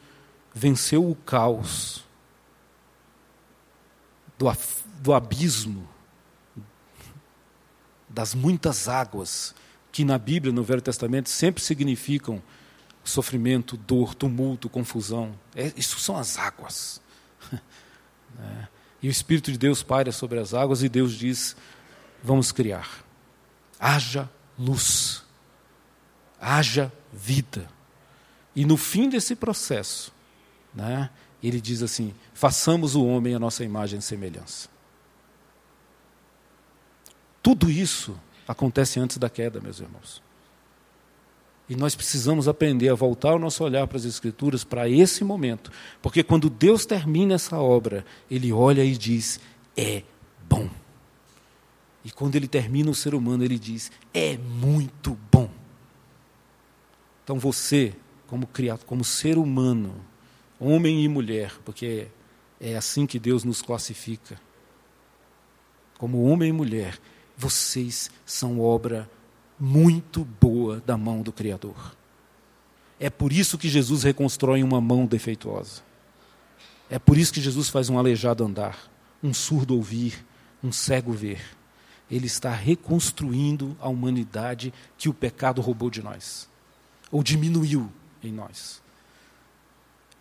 venceu 0.54 1.10
o 1.10 1.14
caos 1.16 2.04
do, 4.38 4.44
do 5.00 5.14
abismo, 5.14 5.88
das 8.06 8.34
muitas 8.34 8.88
águas, 8.88 9.54
que 9.90 10.04
na 10.04 10.18
Bíblia, 10.18 10.52
no 10.52 10.62
Velho 10.62 10.82
Testamento, 10.82 11.30
sempre 11.30 11.62
significam 11.62 12.42
sofrimento, 13.02 13.78
dor, 13.78 14.14
tumulto, 14.14 14.68
confusão. 14.68 15.34
É, 15.54 15.72
isso 15.78 15.98
são 15.98 16.18
as 16.18 16.38
águas. 16.38 17.00
é. 18.38 18.68
E 19.02 19.08
o 19.08 19.10
Espírito 19.10 19.50
de 19.50 19.56
Deus 19.56 19.82
paira 19.82 20.12
sobre 20.12 20.38
as 20.38 20.52
águas 20.52 20.82
e 20.82 20.90
Deus 20.90 21.14
diz: 21.14 21.56
vamos 22.22 22.52
criar. 22.52 23.02
Haja 23.80 24.28
luz, 24.58 25.25
haja 26.40 26.92
vida. 27.12 27.68
E 28.54 28.64
no 28.64 28.76
fim 28.76 29.08
desse 29.08 29.36
processo, 29.36 30.12
né, 30.74 31.10
ele 31.42 31.60
diz 31.60 31.82
assim: 31.82 32.14
façamos 32.32 32.94
o 32.94 33.04
homem 33.04 33.34
a 33.34 33.38
nossa 33.38 33.64
imagem 33.64 33.98
e 33.98 34.02
semelhança. 34.02 34.68
Tudo 37.42 37.70
isso 37.70 38.18
acontece 38.48 38.98
antes 38.98 39.18
da 39.18 39.30
queda, 39.30 39.60
meus 39.60 39.78
irmãos. 39.78 40.22
E 41.68 41.74
nós 41.74 41.94
precisamos 41.94 42.46
aprender 42.46 42.88
a 42.88 42.94
voltar 42.94 43.34
o 43.34 43.38
nosso 43.38 43.64
olhar 43.64 43.86
para 43.86 43.98
as 43.98 44.04
Escrituras 44.04 44.62
para 44.62 44.88
esse 44.88 45.24
momento. 45.24 45.70
Porque 46.00 46.22
quando 46.22 46.48
Deus 46.48 46.86
termina 46.86 47.34
essa 47.34 47.58
obra, 47.58 48.04
Ele 48.30 48.52
olha 48.52 48.84
e 48.84 48.96
diz: 48.96 49.40
é 49.76 50.02
bom. 50.48 50.68
E 52.04 52.10
quando 52.10 52.36
Ele 52.36 52.46
termina 52.46 52.90
o 52.90 52.94
ser 52.94 53.14
humano, 53.14 53.44
Ele 53.44 53.58
diz: 53.58 53.90
é 54.14 54.36
muito 54.36 55.18
bom. 55.30 55.50
Então 57.26 57.40
você, 57.40 57.92
como 58.28 58.46
criado, 58.46 58.84
como 58.84 59.02
ser 59.02 59.36
humano, 59.36 59.96
homem 60.60 61.02
e 61.02 61.08
mulher, 61.08 61.58
porque 61.64 62.06
é 62.60 62.76
assim 62.76 63.04
que 63.04 63.18
Deus 63.18 63.42
nos 63.42 63.60
classifica, 63.60 64.40
como 65.98 66.22
homem 66.22 66.50
e 66.50 66.52
mulher, 66.52 67.00
vocês 67.36 68.12
são 68.24 68.60
obra 68.60 69.10
muito 69.58 70.24
boa 70.40 70.80
da 70.86 70.96
mão 70.96 71.20
do 71.20 71.32
Criador. 71.32 71.96
É 73.00 73.10
por 73.10 73.32
isso 73.32 73.58
que 73.58 73.68
Jesus 73.68 74.04
reconstrói 74.04 74.62
uma 74.62 74.80
mão 74.80 75.04
defeituosa. 75.04 75.82
É 76.88 76.96
por 76.96 77.18
isso 77.18 77.32
que 77.32 77.40
Jesus 77.40 77.68
faz 77.68 77.90
um 77.90 77.98
aleijado 77.98 78.44
andar, 78.44 78.88
um 79.20 79.34
surdo 79.34 79.74
ouvir, 79.74 80.24
um 80.62 80.70
cego 80.70 81.10
ver. 81.10 81.40
Ele 82.08 82.26
está 82.26 82.52
reconstruindo 82.52 83.76
a 83.80 83.88
humanidade 83.88 84.72
que 84.96 85.08
o 85.08 85.14
pecado 85.14 85.60
roubou 85.60 85.90
de 85.90 86.04
nós, 86.04 86.48
ou 87.10 87.22
diminuiu 87.22 87.90
em 88.22 88.32
nós. 88.32 88.82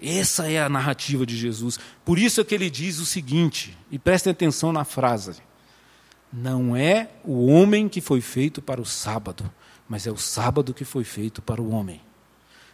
Essa 0.02 0.50
é 0.50 0.62
a 0.62 0.70
narrativa 0.70 1.26
de 1.26 1.38
Jesus. 1.38 1.80
Por 2.04 2.20
isso 2.20 2.42
é 2.42 2.44
que 2.44 2.54
ele 2.54 2.70
diz 2.70 3.00
o 3.00 3.06
seguinte, 3.06 3.78
e 3.90 3.98
prestem 3.98 4.32
atenção 4.32 4.72
na 4.72 4.84
frase: 4.84 5.42
não 6.32 6.76
é 6.76 7.10
o 7.24 7.48
homem 7.48 7.88
que 7.88 8.02
foi 8.02 8.20
feito 8.22 8.62
para 8.62 8.82
o 8.82 8.86
sábado, 8.86 9.50
mas 9.88 10.06
é 10.06 10.12
o 10.12 10.18
sábado 10.18 10.74
que 10.74 10.84
foi 10.84 11.04
feito 11.04 11.42
para 11.42 11.62
o 11.62 11.70
homem. 11.72 12.02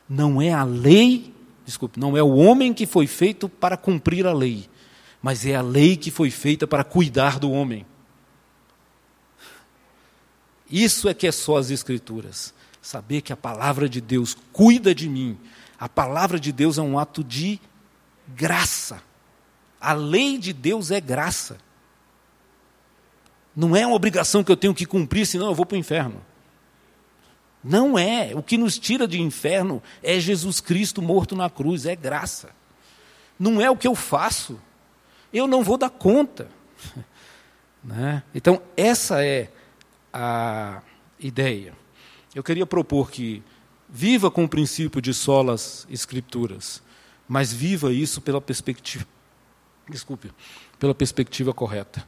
Não 0.10 0.42
é 0.42 0.52
a 0.52 0.64
lei, 0.64 1.34
desculpe, 1.66 2.00
não 2.00 2.18
é 2.18 2.24
o 2.24 2.36
homem 2.36 2.74
que 2.74 2.86
foi 2.86 3.08
feito 3.08 3.48
para 3.48 3.78
cumprir 3.78 4.26
a 4.26 4.34
lei, 4.34 4.68
mas 5.22 5.46
é 5.46 5.56
a 5.56 5.62
lei 5.62 5.96
que 5.96 6.10
foi 6.10 6.32
feita 6.32 6.66
para 6.66 6.84
cuidar 6.84 7.40
do 7.40 7.52
homem. 7.52 7.86
Isso 10.70 11.08
é 11.08 11.14
que 11.14 11.28
é 11.28 11.32
só 11.32 11.58
as 11.58 11.70
Escrituras. 11.70 12.54
Saber 12.82 13.22
que 13.22 13.32
a 13.32 13.38
palavra 13.38 13.88
de 13.88 14.02
Deus 14.02 14.36
cuida 14.52 14.94
de 14.96 15.08
mim. 15.08 15.38
A 15.80 15.88
palavra 15.88 16.40
de 16.40 16.52
Deus 16.52 16.78
é 16.78 16.82
um 16.82 16.98
ato 16.98 17.24
de 17.24 17.60
graça. 18.28 19.02
A 19.80 19.94
lei 19.94 20.38
de 20.38 20.54
Deus 20.54 20.92
é 20.92 21.00
graça. 21.00 21.58
Não 23.56 23.76
é 23.76 23.86
uma 23.86 23.96
obrigação 23.96 24.44
que 24.44 24.52
eu 24.52 24.58
tenho 24.58 24.74
que 24.74 24.86
cumprir, 24.86 25.26
senão 25.26 25.48
eu 25.48 25.56
vou 25.56 25.66
para 25.66 25.76
o 25.76 25.80
inferno. 25.80 26.24
Não 27.64 27.98
é. 27.98 28.32
O 28.34 28.42
que 28.42 28.58
nos 28.58 28.80
tira 28.80 29.08
de 29.08 29.22
inferno 29.22 29.84
é 30.02 30.20
Jesus 30.20 30.60
Cristo 30.60 31.02
morto 31.02 31.36
na 31.36 31.50
cruz, 31.50 31.86
é 31.86 31.96
graça. 31.96 32.50
Não 33.38 33.62
é 33.62 33.70
o 33.70 33.78
que 33.78 33.88
eu 33.88 33.96
faço. 33.96 34.60
Eu 35.34 35.48
não 35.48 35.64
vou 35.64 35.78
dar 35.78 35.90
conta. 35.90 36.50
Né? 37.84 38.22
Então, 38.36 38.62
essa 38.78 39.26
é 39.26 39.50
a 40.14 40.84
ideia. 41.20 41.74
Eu 42.34 42.44
queria 42.44 42.66
propor 42.66 43.12
que 43.12 43.44
viva 43.90 44.32
com 44.32 44.46
o 44.46 44.50
princípio 44.50 45.02
de 45.02 45.14
solas 45.14 45.86
escrituras, 45.90 46.82
mas 47.28 47.52
viva 47.52 47.92
isso 47.92 48.22
pela 48.22 48.40
perspectiva, 48.40 49.06
desculpe, 49.90 50.32
pela 50.80 50.96
perspectiva 50.96 51.54
correta. 51.54 52.08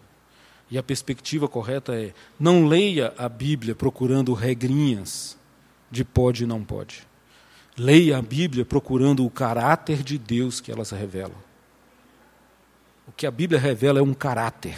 E 0.72 0.78
a 0.78 0.84
perspectiva 0.84 1.48
correta 1.48 1.94
é: 1.94 2.14
não 2.40 2.66
leia 2.66 3.14
a 3.18 3.28
Bíblia 3.28 3.76
procurando 3.76 4.34
regrinhas 4.34 5.38
de 5.92 6.06
pode 6.06 6.44
e 6.44 6.48
não 6.48 6.64
pode. 6.64 7.06
Leia 7.78 8.18
a 8.18 8.22
Bíblia 8.22 8.64
procurando 8.64 9.26
o 9.26 9.30
caráter 9.30 10.04
de 10.04 10.18
Deus 10.18 10.62
que 10.62 10.72
elas 10.72 10.92
revelam. 10.92 11.36
O 13.08 13.12
que 13.12 13.28
a 13.28 13.32
Bíblia 13.32 13.60
revela 13.60 14.00
é 14.00 14.02
um 14.02 14.14
caráter. 14.14 14.78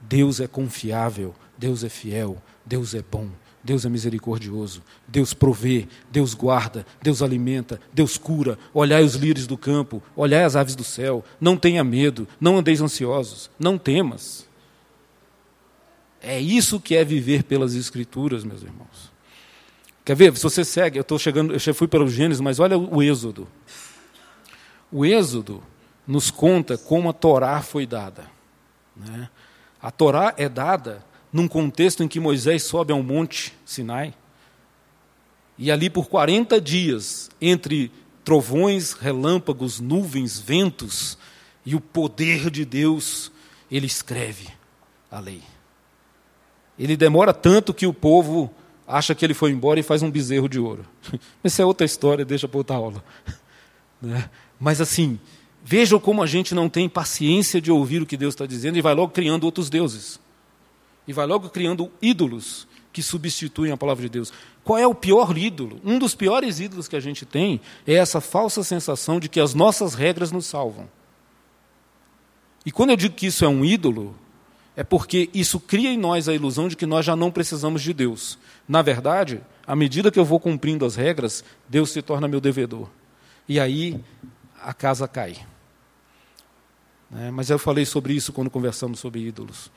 Deus 0.00 0.40
é 0.40 0.46
confiável, 0.46 1.34
Deus 1.56 1.84
é 1.84 1.88
fiel, 1.88 2.42
Deus 2.66 2.94
é 2.94 3.02
bom, 3.02 3.30
Deus 3.64 3.86
é 3.86 3.88
misericordioso, 3.88 4.82
Deus 5.08 5.32
provê, 5.32 5.88
Deus 6.12 6.34
guarda, 6.34 6.84
Deus 7.02 7.22
alimenta, 7.22 7.80
Deus 7.94 8.18
cura. 8.18 8.58
Olhai 8.74 9.02
os 9.02 9.14
lírios 9.14 9.46
do 9.46 9.56
campo, 9.56 10.02
olhai 10.14 10.44
as 10.44 10.54
aves 10.54 10.76
do 10.76 10.84
céu. 10.84 11.24
Não 11.40 11.56
tenha 11.56 11.82
medo, 11.82 12.28
não 12.38 12.58
andeis 12.58 12.82
ansiosos, 12.82 13.50
não 13.58 13.78
temas. 13.78 14.46
É 16.20 16.38
isso 16.38 16.78
que 16.78 16.94
é 16.94 17.02
viver 17.02 17.44
pelas 17.44 17.74
Escrituras, 17.74 18.44
meus 18.44 18.62
irmãos. 18.62 19.10
Quer 20.04 20.14
ver? 20.14 20.36
Se 20.36 20.42
você 20.42 20.62
segue, 20.62 20.98
eu 20.98 21.02
estou 21.02 21.18
chegando, 21.18 21.54
eu 21.54 21.74
fui 21.74 21.88
para 21.88 22.04
o 22.04 22.08
Gênesis, 22.08 22.42
mas 22.42 22.60
olha 22.60 22.76
o 22.76 23.02
Êxodo. 23.02 23.48
O 24.92 25.06
Êxodo 25.06 25.62
nos 26.06 26.30
conta 26.30 26.76
como 26.76 27.08
a 27.08 27.14
Torá 27.14 27.62
foi 27.62 27.86
dada. 27.86 28.26
Né? 28.94 29.30
A 29.80 29.90
Torá 29.90 30.34
é 30.36 30.50
dada 30.50 31.02
num 31.34 31.48
contexto 31.48 32.04
em 32.04 32.06
que 32.06 32.20
Moisés 32.20 32.62
sobe 32.62 32.92
ao 32.92 33.02
monte 33.02 33.52
Sinai, 33.66 34.14
e 35.58 35.68
ali 35.68 35.90
por 35.90 36.06
40 36.06 36.60
dias, 36.60 37.28
entre 37.40 37.90
trovões, 38.24 38.92
relâmpagos, 38.92 39.80
nuvens, 39.80 40.38
ventos 40.38 41.18
e 41.66 41.74
o 41.74 41.80
poder 41.80 42.50
de 42.50 42.64
Deus, 42.64 43.32
ele 43.68 43.86
escreve 43.86 44.46
a 45.10 45.18
lei. 45.18 45.42
Ele 46.78 46.96
demora 46.96 47.34
tanto 47.34 47.74
que 47.74 47.86
o 47.86 47.92
povo 47.92 48.48
acha 48.86 49.12
que 49.12 49.24
ele 49.24 49.34
foi 49.34 49.50
embora 49.50 49.80
e 49.80 49.82
faz 49.82 50.02
um 50.02 50.10
bezerro 50.12 50.48
de 50.48 50.60
ouro. 50.60 50.86
Essa 51.42 51.62
é 51.62 51.64
outra 51.64 51.84
história, 51.84 52.24
deixa 52.24 52.46
para 52.46 52.58
outra 52.58 52.76
aula. 52.76 53.04
Né? 54.02 54.28
Mas 54.60 54.82
assim, 54.82 55.18
vejam 55.64 55.98
como 55.98 56.22
a 56.22 56.26
gente 56.26 56.54
não 56.54 56.68
tem 56.68 56.90
paciência 56.90 57.58
de 57.58 57.70
ouvir 57.70 58.02
o 58.02 58.06
que 58.06 58.18
Deus 58.18 58.34
está 58.34 58.44
dizendo 58.44 58.76
e 58.76 58.82
vai 58.82 58.92
logo 58.92 59.12
criando 59.12 59.44
outros 59.44 59.70
deuses. 59.70 60.20
E 61.06 61.12
vai 61.12 61.26
logo 61.26 61.50
criando 61.50 61.90
ídolos 62.00 62.66
que 62.92 63.02
substituem 63.02 63.72
a 63.72 63.76
palavra 63.76 64.02
de 64.02 64.08
Deus. 64.08 64.32
Qual 64.62 64.78
é 64.78 64.86
o 64.86 64.94
pior 64.94 65.36
ídolo? 65.36 65.80
Um 65.84 65.98
dos 65.98 66.14
piores 66.14 66.60
ídolos 66.60 66.88
que 66.88 66.96
a 66.96 67.00
gente 67.00 67.26
tem 67.26 67.60
é 67.86 67.94
essa 67.94 68.20
falsa 68.20 68.62
sensação 68.62 69.18
de 69.20 69.28
que 69.28 69.40
as 69.40 69.52
nossas 69.52 69.94
regras 69.94 70.30
nos 70.30 70.46
salvam. 70.46 70.88
E 72.64 72.70
quando 72.70 72.90
eu 72.90 72.96
digo 72.96 73.14
que 73.14 73.26
isso 73.26 73.44
é 73.44 73.48
um 73.48 73.64
ídolo, 73.64 74.16
é 74.76 74.82
porque 74.82 75.28
isso 75.34 75.60
cria 75.60 75.90
em 75.90 75.98
nós 75.98 76.28
a 76.28 76.34
ilusão 76.34 76.68
de 76.68 76.76
que 76.76 76.86
nós 76.86 77.04
já 77.04 77.14
não 77.14 77.30
precisamos 77.30 77.82
de 77.82 77.92
Deus. 77.92 78.38
Na 78.66 78.80
verdade, 78.80 79.40
à 79.66 79.76
medida 79.76 80.10
que 80.10 80.18
eu 80.18 80.24
vou 80.24 80.40
cumprindo 80.40 80.86
as 80.86 80.96
regras, 80.96 81.44
Deus 81.68 81.90
se 81.90 82.00
torna 82.00 82.26
meu 82.26 82.40
devedor. 82.40 82.88
E 83.48 83.60
aí 83.60 84.00
a 84.62 84.72
casa 84.72 85.06
cai. 85.06 85.36
É, 87.16 87.30
mas 87.30 87.50
eu 87.50 87.58
falei 87.58 87.84
sobre 87.84 88.14
isso 88.14 88.32
quando 88.32 88.50
conversamos 88.50 88.98
sobre 88.98 89.20
ídolos. 89.20 89.70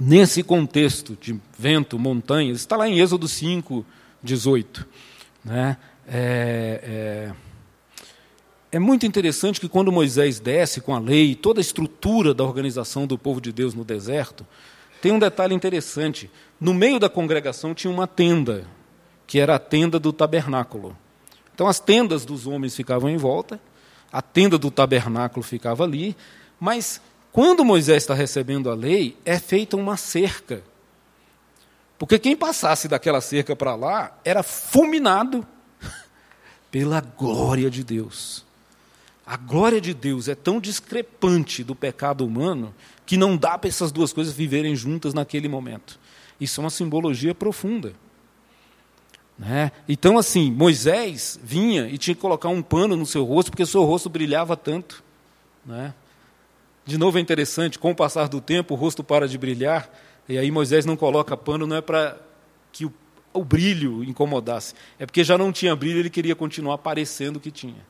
Nesse 0.00 0.44
contexto 0.44 1.18
de 1.20 1.40
vento, 1.58 1.98
montanhas, 1.98 2.58
está 2.58 2.76
lá 2.76 2.88
em 2.88 3.00
Êxodo 3.00 3.26
5, 3.26 3.84
18. 4.22 4.86
Né? 5.44 5.76
É, 6.06 7.32
é, 7.32 8.76
é 8.76 8.78
muito 8.78 9.04
interessante 9.04 9.58
que 9.58 9.68
quando 9.68 9.90
Moisés 9.90 10.38
desce 10.38 10.80
com 10.80 10.94
a 10.94 11.00
lei, 11.00 11.34
toda 11.34 11.58
a 11.58 11.62
estrutura 11.62 12.32
da 12.32 12.44
organização 12.44 13.08
do 13.08 13.18
povo 13.18 13.40
de 13.40 13.52
Deus 13.52 13.74
no 13.74 13.84
deserto, 13.84 14.46
tem 15.02 15.10
um 15.10 15.18
detalhe 15.18 15.54
interessante. 15.54 16.30
No 16.60 16.72
meio 16.72 17.00
da 17.00 17.08
congregação 17.08 17.74
tinha 17.74 17.92
uma 17.92 18.06
tenda, 18.06 18.66
que 19.26 19.40
era 19.40 19.56
a 19.56 19.58
tenda 19.58 19.98
do 19.98 20.12
tabernáculo. 20.12 20.96
Então 21.52 21.66
as 21.66 21.80
tendas 21.80 22.24
dos 22.24 22.46
homens 22.46 22.76
ficavam 22.76 23.10
em 23.10 23.16
volta, 23.16 23.60
a 24.12 24.22
tenda 24.22 24.56
do 24.56 24.70
tabernáculo 24.70 25.42
ficava 25.42 25.82
ali, 25.82 26.16
mas 26.60 27.00
quando 27.32 27.64
Moisés 27.64 28.02
está 28.02 28.14
recebendo 28.14 28.70
a 28.70 28.74
lei, 28.74 29.16
é 29.24 29.38
feita 29.38 29.76
uma 29.76 29.96
cerca. 29.96 30.62
Porque 31.98 32.18
quem 32.18 32.36
passasse 32.36 32.88
daquela 32.88 33.20
cerca 33.20 33.56
para 33.56 33.74
lá 33.74 34.16
era 34.24 34.42
fulminado 34.42 35.46
pela 36.70 37.00
glória 37.00 37.70
de 37.70 37.82
Deus. 37.82 38.44
A 39.26 39.36
glória 39.36 39.80
de 39.80 39.92
Deus 39.92 40.26
é 40.26 40.34
tão 40.34 40.58
discrepante 40.58 41.62
do 41.62 41.74
pecado 41.74 42.24
humano 42.24 42.74
que 43.04 43.16
não 43.16 43.36
dá 43.36 43.58
para 43.58 43.68
essas 43.68 43.92
duas 43.92 44.12
coisas 44.12 44.32
viverem 44.32 44.74
juntas 44.74 45.12
naquele 45.12 45.48
momento. 45.48 45.98
Isso 46.40 46.60
é 46.60 46.64
uma 46.64 46.70
simbologia 46.70 47.34
profunda. 47.34 47.92
Né? 49.38 49.70
Então, 49.88 50.18
assim, 50.18 50.50
Moisés 50.50 51.38
vinha 51.42 51.88
e 51.88 51.98
tinha 51.98 52.14
que 52.14 52.20
colocar 52.20 52.48
um 52.48 52.62
pano 52.62 52.96
no 52.96 53.06
seu 53.06 53.24
rosto, 53.24 53.50
porque 53.50 53.66
seu 53.66 53.84
rosto 53.84 54.08
brilhava 54.08 54.56
tanto. 54.56 55.04
Né? 55.64 55.92
De 56.88 56.96
novo 56.96 57.18
é 57.18 57.20
interessante, 57.20 57.78
com 57.78 57.90
o 57.90 57.94
passar 57.94 58.30
do 58.30 58.40
tempo, 58.40 58.72
o 58.72 58.76
rosto 58.78 59.04
para 59.04 59.28
de 59.28 59.36
brilhar, 59.36 59.90
e 60.26 60.38
aí 60.38 60.50
Moisés 60.50 60.86
não 60.86 60.96
coloca 60.96 61.36
pano, 61.36 61.66
não 61.66 61.76
é 61.76 61.82
para 61.82 62.18
que 62.72 62.86
o, 62.86 62.94
o 63.30 63.44
brilho 63.44 64.02
incomodasse, 64.02 64.74
é 64.98 65.04
porque 65.04 65.22
já 65.22 65.36
não 65.36 65.52
tinha 65.52 65.76
brilho, 65.76 65.98
ele 65.98 66.08
queria 66.08 66.34
continuar 66.34 66.78
parecendo 66.78 67.38
que 67.38 67.50
tinha. 67.50 67.86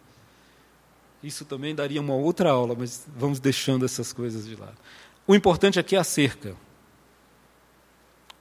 Isso 1.23 1.45
também 1.45 1.77
daria 1.77 2.01
uma 2.01 2.17
outra 2.17 2.51
aula, 2.51 2.75
mas 2.77 3.07
vamos 3.17 3.39
deixando 3.39 3.85
essas 3.85 4.13
coisas 4.13 4.45
de 4.45 4.57
lado. 4.57 4.75
O 5.29 5.35
importante 5.37 5.79
aqui 5.79 5.95
é 5.95 6.01
a 6.01 6.05
cerca. 6.05 6.49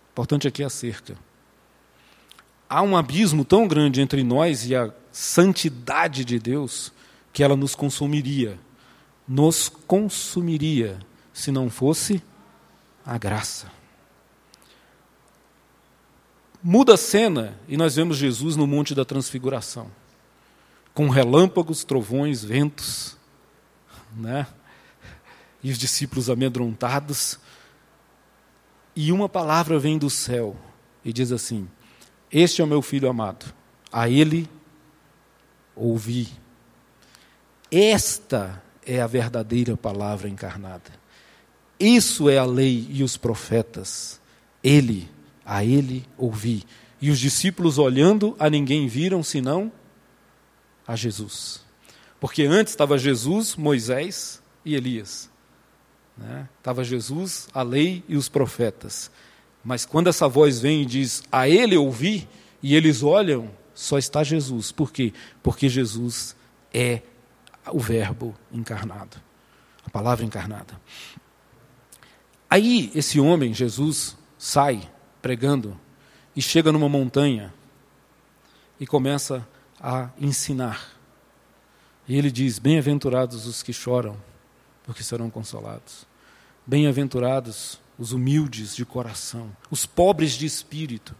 O 0.07 0.11
importante 0.13 0.47
aqui 0.47 0.63
é 0.63 0.65
a 0.65 0.71
cerca. 0.71 1.15
Há 2.67 2.81
um 2.81 2.97
abismo 2.97 3.45
tão 3.45 3.67
grande 3.67 4.01
entre 4.01 4.23
nós 4.23 4.67
e 4.67 4.75
a 4.75 4.91
santidade 5.11 6.25
de 6.25 6.39
Deus 6.39 6.91
que 7.31 7.43
ela 7.43 7.55
nos 7.55 7.75
consumiria. 7.75 8.57
Nos 9.27 9.67
consumiria 9.67 10.99
se 11.33 11.51
não 11.51 11.69
fosse 11.69 12.21
a 13.05 13.17
graça. 13.17 13.71
Muda 16.63 16.95
a 16.95 16.97
cena 16.97 17.57
e 17.67 17.77
nós 17.77 17.95
vemos 17.95 18.17
Jesus 18.17 18.55
no 18.55 18.65
Monte 18.65 18.95
da 18.95 19.05
Transfiguração 19.05 19.91
com 20.97 21.09
relâmpagos, 21.09 21.83
trovões, 21.83 22.43
ventos, 22.43 23.15
né? 24.15 24.47
E 25.61 25.69
os 25.69 25.77
discípulos 25.77 26.27
amedrontados. 26.27 27.39
E 28.95 29.11
uma 29.11 29.29
palavra 29.29 29.77
vem 29.77 29.99
do 29.99 30.09
céu 30.09 30.57
e 31.05 31.13
diz 31.13 31.31
assim: 31.31 31.69
Este 32.31 32.61
é 32.61 32.63
o 32.63 32.67
meu 32.67 32.81
filho 32.81 33.07
amado, 33.07 33.53
a 33.91 34.09
ele 34.09 34.49
ouvi. 35.75 36.29
Esta 37.69 38.59
é 38.87 39.01
a 39.01 39.07
verdadeira 39.07 39.75
palavra 39.75 40.29
encarnada. 40.29 40.91
Isso 41.77 42.29
é 42.29 42.37
a 42.37 42.45
lei 42.45 42.87
e 42.89 43.03
os 43.03 43.17
profetas. 43.17 44.19
Ele, 44.63 45.07
a 45.45 45.63
ele 45.63 46.05
ouvi. 46.17 46.63
E 46.99 47.11
os 47.11 47.19
discípulos 47.19 47.77
olhando, 47.77 48.35
a 48.39 48.49
ninguém 48.49 48.87
viram 48.87 49.21
senão 49.21 49.71
a 50.87 50.95
Jesus. 50.95 51.61
Porque 52.19 52.43
antes 52.43 52.73
estava 52.73 52.97
Jesus, 52.97 53.55
Moisés 53.55 54.41
e 54.65 54.73
Elias. 54.73 55.29
Né? 56.17 56.47
Estava 56.57 56.83
Jesus, 56.83 57.47
a 57.53 57.61
lei 57.61 58.03
e 58.07 58.15
os 58.15 58.29
profetas. 58.29 59.11
Mas 59.63 59.85
quando 59.85 60.07
essa 60.07 60.27
voz 60.27 60.59
vem 60.59 60.81
e 60.81 60.85
diz, 60.85 61.21
a 61.31 61.47
ele 61.47 61.77
ouvi, 61.77 62.27
e 62.63 62.73
eles 62.73 63.03
olham, 63.03 63.51
só 63.75 63.99
está 63.99 64.23
Jesus. 64.23 64.71
Por 64.71 64.91
quê? 64.91 65.13
Porque 65.43 65.69
Jesus 65.69 66.35
é 66.73 67.01
o 67.71 67.79
Verbo 67.79 68.35
encarnado, 68.51 69.17
a 69.85 69.89
palavra 69.89 70.25
encarnada. 70.25 70.79
Aí 72.49 72.91
esse 72.95 73.19
homem, 73.19 73.53
Jesus, 73.53 74.17
sai 74.37 74.89
pregando 75.21 75.77
e 76.35 76.41
chega 76.41 76.71
numa 76.71 76.87
montanha 76.87 77.53
e 78.79 78.87
começa 78.87 79.47
a 79.79 80.09
ensinar. 80.19 80.91
E 82.07 82.15
ele 82.15 82.31
diz: 82.31 82.59
Bem-aventurados 82.59 83.45
os 83.45 83.61
que 83.61 83.73
choram, 83.73 84.17
porque 84.83 85.03
serão 85.03 85.29
consolados. 85.29 86.05
Bem-aventurados 86.65 87.79
os 87.97 88.11
humildes 88.11 88.75
de 88.75 88.85
coração, 88.85 89.55
os 89.71 89.85
pobres 89.85 90.33
de 90.33 90.45
espírito, 90.45 91.15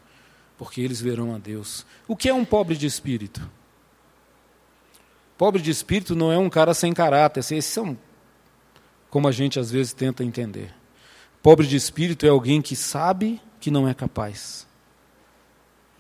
porque 0.58 0.80
eles 0.80 1.02
verão 1.02 1.34
a 1.34 1.38
Deus. 1.38 1.86
O 2.08 2.16
que 2.16 2.30
é 2.30 2.34
um 2.34 2.46
pobre 2.46 2.78
de 2.78 2.86
espírito? 2.86 3.50
Pobre 5.38 5.62
de 5.62 5.70
espírito 5.70 6.16
não 6.16 6.32
é 6.32 6.38
um 6.38 6.50
cara 6.50 6.74
sem 6.74 6.94
caráter, 6.94 7.42
esses 7.42 7.66
são 7.66 7.98
como 9.10 9.28
a 9.28 9.32
gente 9.32 9.60
às 9.60 9.72
vezes 9.72 9.94
tenta 9.94 10.24
entender. 10.24 10.74
Pobre 11.42 11.66
de 11.66 11.76
espírito 11.76 12.26
é 12.26 12.30
alguém 12.30 12.62
que 12.62 12.76
sabe 12.76 13.42
que 13.60 13.72
não 13.72 13.88
é 13.88 13.94
capaz. 13.94 14.68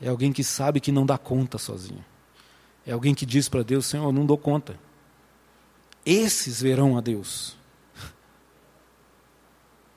É 0.01 0.09
alguém 0.09 0.31
que 0.31 0.43
sabe 0.43 0.79
que 0.79 0.91
não 0.91 1.05
dá 1.05 1.17
conta 1.17 1.57
sozinho. 1.57 2.03
É 2.85 2.91
alguém 2.91 3.15
que 3.15 3.25
diz 3.25 3.49
para 3.49 3.63
Deus: 3.63 3.85
Senhor, 3.85 4.05
eu 4.05 4.11
não 4.11 4.25
dou 4.25 4.37
conta. 4.37 4.77
Esses 6.05 6.61
verão 6.61 6.97
a 6.97 7.01
Deus. 7.01 7.57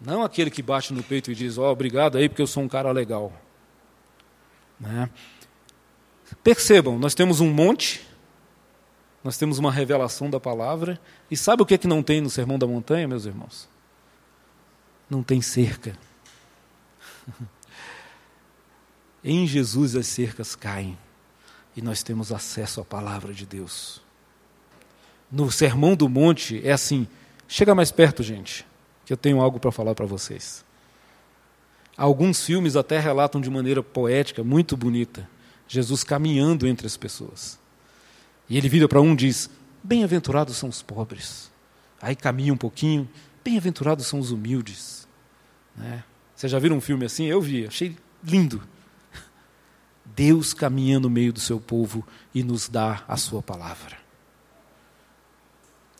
Não 0.00 0.24
aquele 0.24 0.50
que 0.50 0.62
bate 0.62 0.92
no 0.92 1.02
peito 1.02 1.30
e 1.30 1.34
diz: 1.34 1.56
Ó, 1.56 1.68
oh, 1.68 1.72
obrigado 1.72 2.18
aí 2.18 2.28
porque 2.28 2.42
eu 2.42 2.46
sou 2.46 2.62
um 2.62 2.68
cara 2.68 2.90
legal. 2.90 3.32
Né? 4.78 5.08
Percebam, 6.42 6.98
nós 6.98 7.14
temos 7.14 7.40
um 7.40 7.52
monte, 7.52 8.04
nós 9.22 9.36
temos 9.36 9.58
uma 9.58 9.70
revelação 9.70 10.30
da 10.30 10.40
palavra, 10.40 10.98
e 11.30 11.36
sabe 11.36 11.62
o 11.62 11.66
que, 11.66 11.74
é 11.74 11.78
que 11.78 11.86
não 11.86 12.02
tem 12.02 12.20
no 12.20 12.30
Sermão 12.30 12.58
da 12.58 12.66
Montanha, 12.66 13.06
meus 13.06 13.26
irmãos? 13.26 13.68
Não 15.08 15.22
tem 15.22 15.42
cerca. 15.42 15.96
em 19.22 19.46
Jesus 19.46 19.94
as 19.94 20.06
cercas 20.06 20.56
caem 20.56 20.96
e 21.76 21.82
nós 21.82 22.02
temos 22.02 22.32
acesso 22.32 22.80
à 22.80 22.84
palavra 22.84 23.34
de 23.34 23.44
Deus. 23.44 24.00
No 25.30 25.50
Sermão 25.50 25.94
do 25.94 26.08
Monte 26.08 26.60
é 26.66 26.72
assim: 26.72 27.06
chega 27.46 27.74
mais 27.74 27.92
perto, 27.92 28.22
gente, 28.22 28.66
que 29.04 29.12
eu 29.12 29.16
tenho 29.16 29.40
algo 29.40 29.60
para 29.60 29.70
falar 29.70 29.94
para 29.94 30.06
vocês. 30.06 30.64
Alguns 31.96 32.44
filmes 32.44 32.76
até 32.76 32.98
relatam 32.98 33.40
de 33.40 33.50
maneira 33.50 33.82
poética, 33.82 34.42
muito 34.42 34.76
bonita, 34.76 35.28
Jesus 35.68 36.02
caminhando 36.02 36.66
entre 36.66 36.86
as 36.86 36.96
pessoas. 36.96 37.59
E 38.50 38.58
ele 38.58 38.68
vira 38.68 38.88
para 38.88 39.00
um 39.00 39.12
e 39.12 39.16
diz: 39.16 39.48
Bem-aventurados 39.82 40.56
são 40.56 40.68
os 40.68 40.82
pobres. 40.82 41.50
Aí 42.02 42.16
caminha 42.16 42.52
um 42.52 42.56
pouquinho, 42.56 43.08
bem-aventurados 43.44 44.08
são 44.08 44.18
os 44.18 44.32
humildes. 44.32 45.06
Né? 45.76 46.02
Vocês 46.34 46.50
já 46.50 46.58
viram 46.58 46.76
um 46.76 46.80
filme 46.80 47.06
assim? 47.06 47.26
Eu 47.26 47.40
vi, 47.40 47.66
achei 47.66 47.96
lindo. 48.24 48.60
Deus 50.04 50.52
caminha 50.52 50.98
no 50.98 51.08
meio 51.08 51.32
do 51.32 51.38
seu 51.38 51.60
povo 51.60 52.04
e 52.34 52.42
nos 52.42 52.68
dá 52.68 53.04
a 53.06 53.16
sua 53.16 53.40
palavra. 53.40 53.96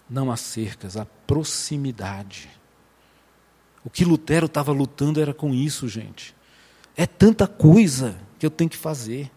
Não 0.09 0.30
há 0.32 0.36
cercas, 0.36 0.96
há 0.96 1.07
proximidade. 1.26 2.51
O 3.84 3.88
que 3.88 4.05
Lutero 4.05 4.46
estava 4.46 4.72
lutando 4.72 5.20
era 5.20 5.32
com 5.32 5.55
isso, 5.55 5.88
gente. 5.88 6.34
É 6.96 7.07
tanta 7.07 7.46
coisa 7.46 8.18
que 8.38 8.44
eu 8.44 8.51
tenho 8.51 8.68
que 8.68 8.76
fazer. 8.76 9.30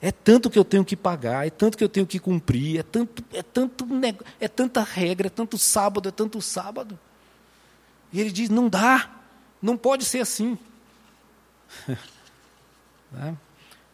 É 0.00 0.12
tanto 0.12 0.48
que 0.48 0.58
eu 0.58 0.64
tenho 0.64 0.84
que 0.84 0.96
pagar, 0.96 1.46
é 1.46 1.50
tanto 1.50 1.76
que 1.76 1.82
eu 1.82 1.88
tenho 1.88 2.06
que 2.06 2.20
cumprir, 2.20 2.78
é 2.78 2.82
tanto, 2.82 3.24
é 3.32 3.42
tanto, 3.42 3.86
é 4.40 4.46
tanta 4.46 4.82
regra, 4.82 5.26
é 5.26 5.30
tanto 5.30 5.58
sábado, 5.58 6.08
é 6.08 6.12
tanto 6.12 6.40
sábado. 6.40 6.98
E 8.12 8.20
ele 8.20 8.30
diz: 8.30 8.48
não 8.48 8.68
dá, 8.68 9.10
não 9.60 9.76
pode 9.76 10.04
ser 10.04 10.20
assim. 10.20 10.56
né? 13.10 13.36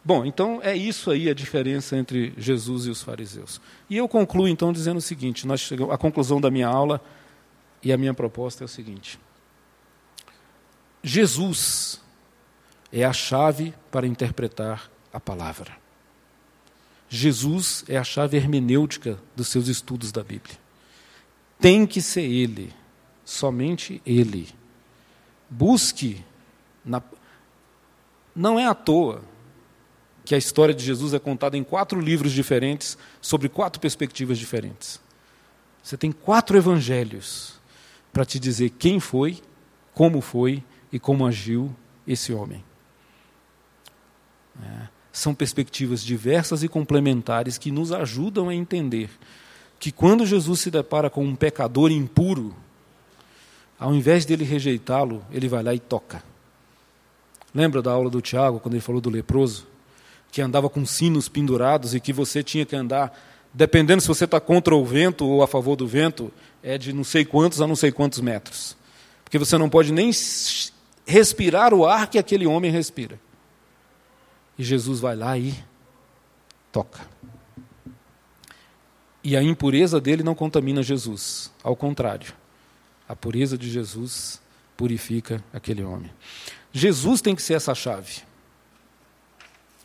Bom, 0.03 0.23
então 0.23 0.59
é 0.61 0.75
isso 0.77 1.09
aí 1.09 1.27
a 1.27 1.33
diferença 1.33 1.97
entre 1.97 2.31
Jesus 2.37 2.85
e 2.85 2.91
os 2.91 3.01
fariseus. 3.01 3.59
E 3.89 3.97
eu 3.97 4.07
concluo 4.07 4.47
então 4.47 4.71
dizendo 4.71 4.97
o 4.97 5.01
seguinte: 5.01 5.47
nós 5.47 5.59
chegamos, 5.59 5.91
a 5.91 5.97
conclusão 5.97 6.39
da 6.39 6.51
minha 6.51 6.67
aula 6.67 7.01
e 7.81 7.91
a 7.91 7.97
minha 7.97 8.13
proposta 8.13 8.63
é 8.63 8.65
o 8.65 8.67
seguinte: 8.67 9.19
Jesus 11.01 11.99
é 12.91 13.03
a 13.03 13.11
chave 13.11 13.73
para 13.89 14.05
interpretar 14.05 14.91
a 15.11 15.19
palavra. 15.19 15.84
Jesus 17.09 17.83
é 17.87 17.97
a 17.97 18.03
chave 18.03 18.37
hermenêutica 18.37 19.19
dos 19.35 19.47
seus 19.47 19.67
estudos 19.67 20.11
da 20.11 20.23
Bíblia. 20.23 20.57
Tem 21.59 21.85
que 21.85 22.01
ser 22.01 22.23
Ele, 22.23 22.73
somente 23.23 24.01
Ele. 24.05 24.49
Busque. 25.49 26.23
Na... 26.83 27.01
Não 28.35 28.59
é 28.59 28.65
à 28.65 28.73
toa 28.73 29.23
que 30.25 30.33
a 30.33 30.37
história 30.37 30.73
de 30.73 30.83
Jesus 30.83 31.13
é 31.13 31.19
contada 31.19 31.55
em 31.55 31.63
quatro 31.63 32.01
livros 32.01 32.31
diferentes, 32.31 32.97
sobre 33.21 33.47
quatro 33.47 33.79
perspectivas 33.79 34.39
diferentes. 34.39 34.99
Você 35.83 35.95
tem 35.95 36.11
quatro 36.11 36.57
evangelhos 36.57 37.59
para 38.11 38.25
te 38.25 38.39
dizer 38.39 38.71
quem 38.71 38.99
foi, 38.99 39.41
como 39.93 40.19
foi 40.19 40.63
e 40.91 40.99
como 40.99 41.27
agiu 41.27 41.73
esse 42.07 42.33
homem. 42.33 42.63
É, 44.61 44.87
são 45.17 45.33
perspectivas 45.33 46.03
diversas 46.03 46.61
e 46.61 46.67
complementares 46.67 47.57
que 47.57 47.71
nos 47.71 47.91
ajudam 47.93 48.49
a 48.49 48.55
entender 48.55 49.09
que 49.79 49.89
quando 49.91 50.25
Jesus 50.25 50.59
se 50.59 50.69
depara 50.69 51.09
com 51.09 51.23
um 51.23 51.35
pecador 51.35 51.89
impuro, 51.89 52.53
ao 53.79 53.95
invés 53.95 54.25
dele 54.25 54.43
rejeitá-lo, 54.43 55.23
ele 55.31 55.47
vai 55.47 55.63
lá 55.63 55.73
e 55.73 55.79
toca. 55.79 56.21
Lembra 57.53 57.81
da 57.81 57.91
aula 57.91 58.09
do 58.09 58.21
Tiago, 58.21 58.59
quando 58.59 58.73
ele 58.73 58.81
falou 58.81 58.99
do 58.99 59.09
leproso? 59.09 59.65
Que 60.31 60.41
andava 60.41 60.69
com 60.69 60.85
sinos 60.85 61.29
pendurados 61.29 61.95
e 61.95 62.01
que 62.01 62.11
você 62.11 62.43
tinha 62.43 62.65
que 62.65 62.75
andar, 62.75 63.17
dependendo 63.53 64.01
se 64.01 64.09
você 64.09 64.25
está 64.25 64.41
contra 64.41 64.75
o 64.75 64.83
vento 64.83 65.25
ou 65.25 65.41
a 65.41 65.47
favor 65.47 65.77
do 65.77 65.87
vento, 65.87 66.29
é 66.61 66.77
de 66.77 66.91
não 66.91 67.05
sei 67.05 67.23
quantos 67.23 67.61
a 67.61 67.67
não 67.67 67.75
sei 67.75 67.89
quantos 67.89 68.19
metros. 68.19 68.75
Porque 69.23 69.39
você 69.39 69.57
não 69.57 69.69
pode 69.69 69.93
nem 69.93 70.11
respirar 71.05 71.73
o 71.73 71.85
ar 71.85 72.07
que 72.09 72.17
aquele 72.17 72.45
homem 72.45 72.69
respira. 72.69 73.17
E 74.57 74.63
Jesus 74.63 74.99
vai 74.99 75.15
lá 75.15 75.37
e 75.37 75.53
toca. 76.71 77.07
E 79.23 79.35
a 79.35 79.43
impureza 79.43 79.99
dele 79.99 80.23
não 80.23 80.35
contamina 80.35 80.83
Jesus, 80.83 81.51
ao 81.63 81.75
contrário. 81.75 82.33
A 83.07 83.15
pureza 83.15 83.57
de 83.57 83.69
Jesus 83.69 84.41
purifica 84.77 85.43
aquele 85.53 85.83
homem. 85.83 86.11
Jesus 86.71 87.21
tem 87.21 87.35
que 87.35 87.41
ser 87.41 87.55
essa 87.55 87.73
chave. 87.75 88.21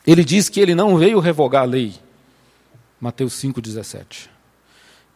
Ele 0.05 0.23
diz 0.23 0.49
que 0.49 0.59
ele 0.59 0.73
não 0.73 0.97
veio 0.97 1.19
revogar 1.19 1.63
a 1.63 1.65
lei. 1.65 1.95
Mateus 2.99 3.33
5,17. 3.33 4.29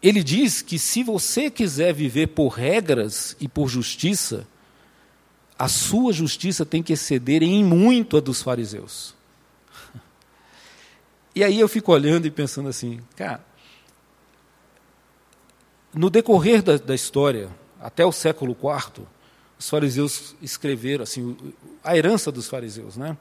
Ele 0.01 0.23
diz 0.23 0.61
que 0.61 0.77
se 0.77 1.03
você 1.03 1.49
quiser 1.49 1.93
viver 1.93 2.27
por 2.27 2.49
regras 2.49 3.35
e 3.39 3.47
por 3.47 3.67
justiça, 3.67 4.47
a 5.57 5.67
sua 5.67 6.13
justiça 6.13 6.65
tem 6.65 6.83
que 6.83 6.93
exceder 6.93 7.41
em 7.41 7.63
muito 7.63 8.17
a 8.17 8.19
dos 8.19 8.41
fariseus. 8.41 9.14
E 11.35 11.43
aí 11.43 11.59
eu 11.59 11.67
fico 11.67 11.91
olhando 11.91 12.25
e 12.25 12.31
pensando 12.31 12.69
assim, 12.69 13.01
cara, 13.13 13.45
no 15.93 16.09
decorrer 16.09 16.63
da, 16.63 16.77
da 16.77 16.95
história, 16.95 17.49
até 17.79 18.05
o 18.05 18.11
século 18.11 18.53
IV, 18.53 19.05
os 19.59 19.69
fariseus 19.69 20.35
escreveram, 20.41 21.03
assim, 21.03 21.35
a 21.83 21.97
herança 21.97 22.31
dos 22.31 22.47
fariseus, 22.47 22.95
né? 22.95 23.17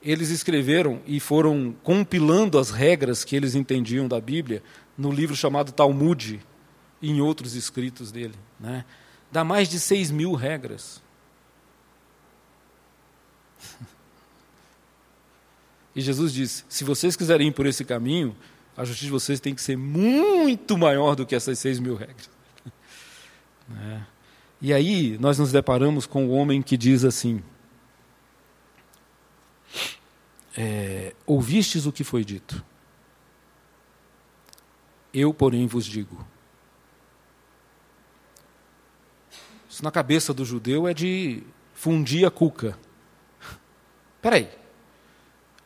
Eles 0.00 0.30
escreveram 0.30 1.00
e 1.06 1.20
foram 1.20 1.74
compilando 1.82 2.58
as 2.58 2.70
regras 2.70 3.24
que 3.24 3.36
eles 3.36 3.54
entendiam 3.54 4.08
da 4.08 4.20
Bíblia 4.20 4.62
no 4.96 5.12
livro 5.12 5.34
chamado 5.36 5.70
Talmud 5.72 6.40
e 7.00 7.10
em 7.10 7.20
outros 7.20 7.54
escritos 7.54 8.10
dele. 8.10 8.34
Né? 8.58 8.84
Dá 9.30 9.44
mais 9.44 9.68
de 9.68 9.78
seis 9.78 10.10
mil 10.10 10.34
regras. 10.34 11.00
E 15.94 16.00
Jesus 16.00 16.32
disse: 16.32 16.64
se 16.68 16.84
vocês 16.84 17.16
quiserem 17.16 17.48
ir 17.48 17.52
por 17.52 17.66
esse 17.66 17.84
caminho, 17.84 18.34
a 18.76 18.84
justiça 18.84 19.06
de 19.06 19.10
vocês 19.10 19.40
tem 19.40 19.54
que 19.54 19.60
ser 19.60 19.76
muito 19.76 20.78
maior 20.78 21.14
do 21.14 21.26
que 21.26 21.34
essas 21.34 21.58
seis 21.58 21.78
mil 21.78 21.94
regras. 21.94 22.30
É. 23.74 24.02
E 24.60 24.72
aí 24.72 25.16
nós 25.18 25.38
nos 25.38 25.50
deparamos 25.50 26.04
com 26.04 26.26
o 26.26 26.30
homem 26.30 26.60
que 26.60 26.76
diz 26.76 27.04
assim: 27.04 27.42
é, 30.56 31.14
Ouvistes 31.24 31.86
o 31.86 31.92
que 31.92 32.04
foi 32.04 32.22
dito, 32.24 32.62
eu, 35.12 35.32
porém, 35.32 35.66
vos 35.66 35.86
digo. 35.86 36.26
Isso 39.68 39.82
na 39.82 39.90
cabeça 39.90 40.34
do 40.34 40.44
judeu 40.44 40.86
é 40.86 40.92
de 40.92 41.42
fundir 41.74 42.26
a 42.26 42.30
cuca. 42.30 42.78
Peraí. 44.20 44.61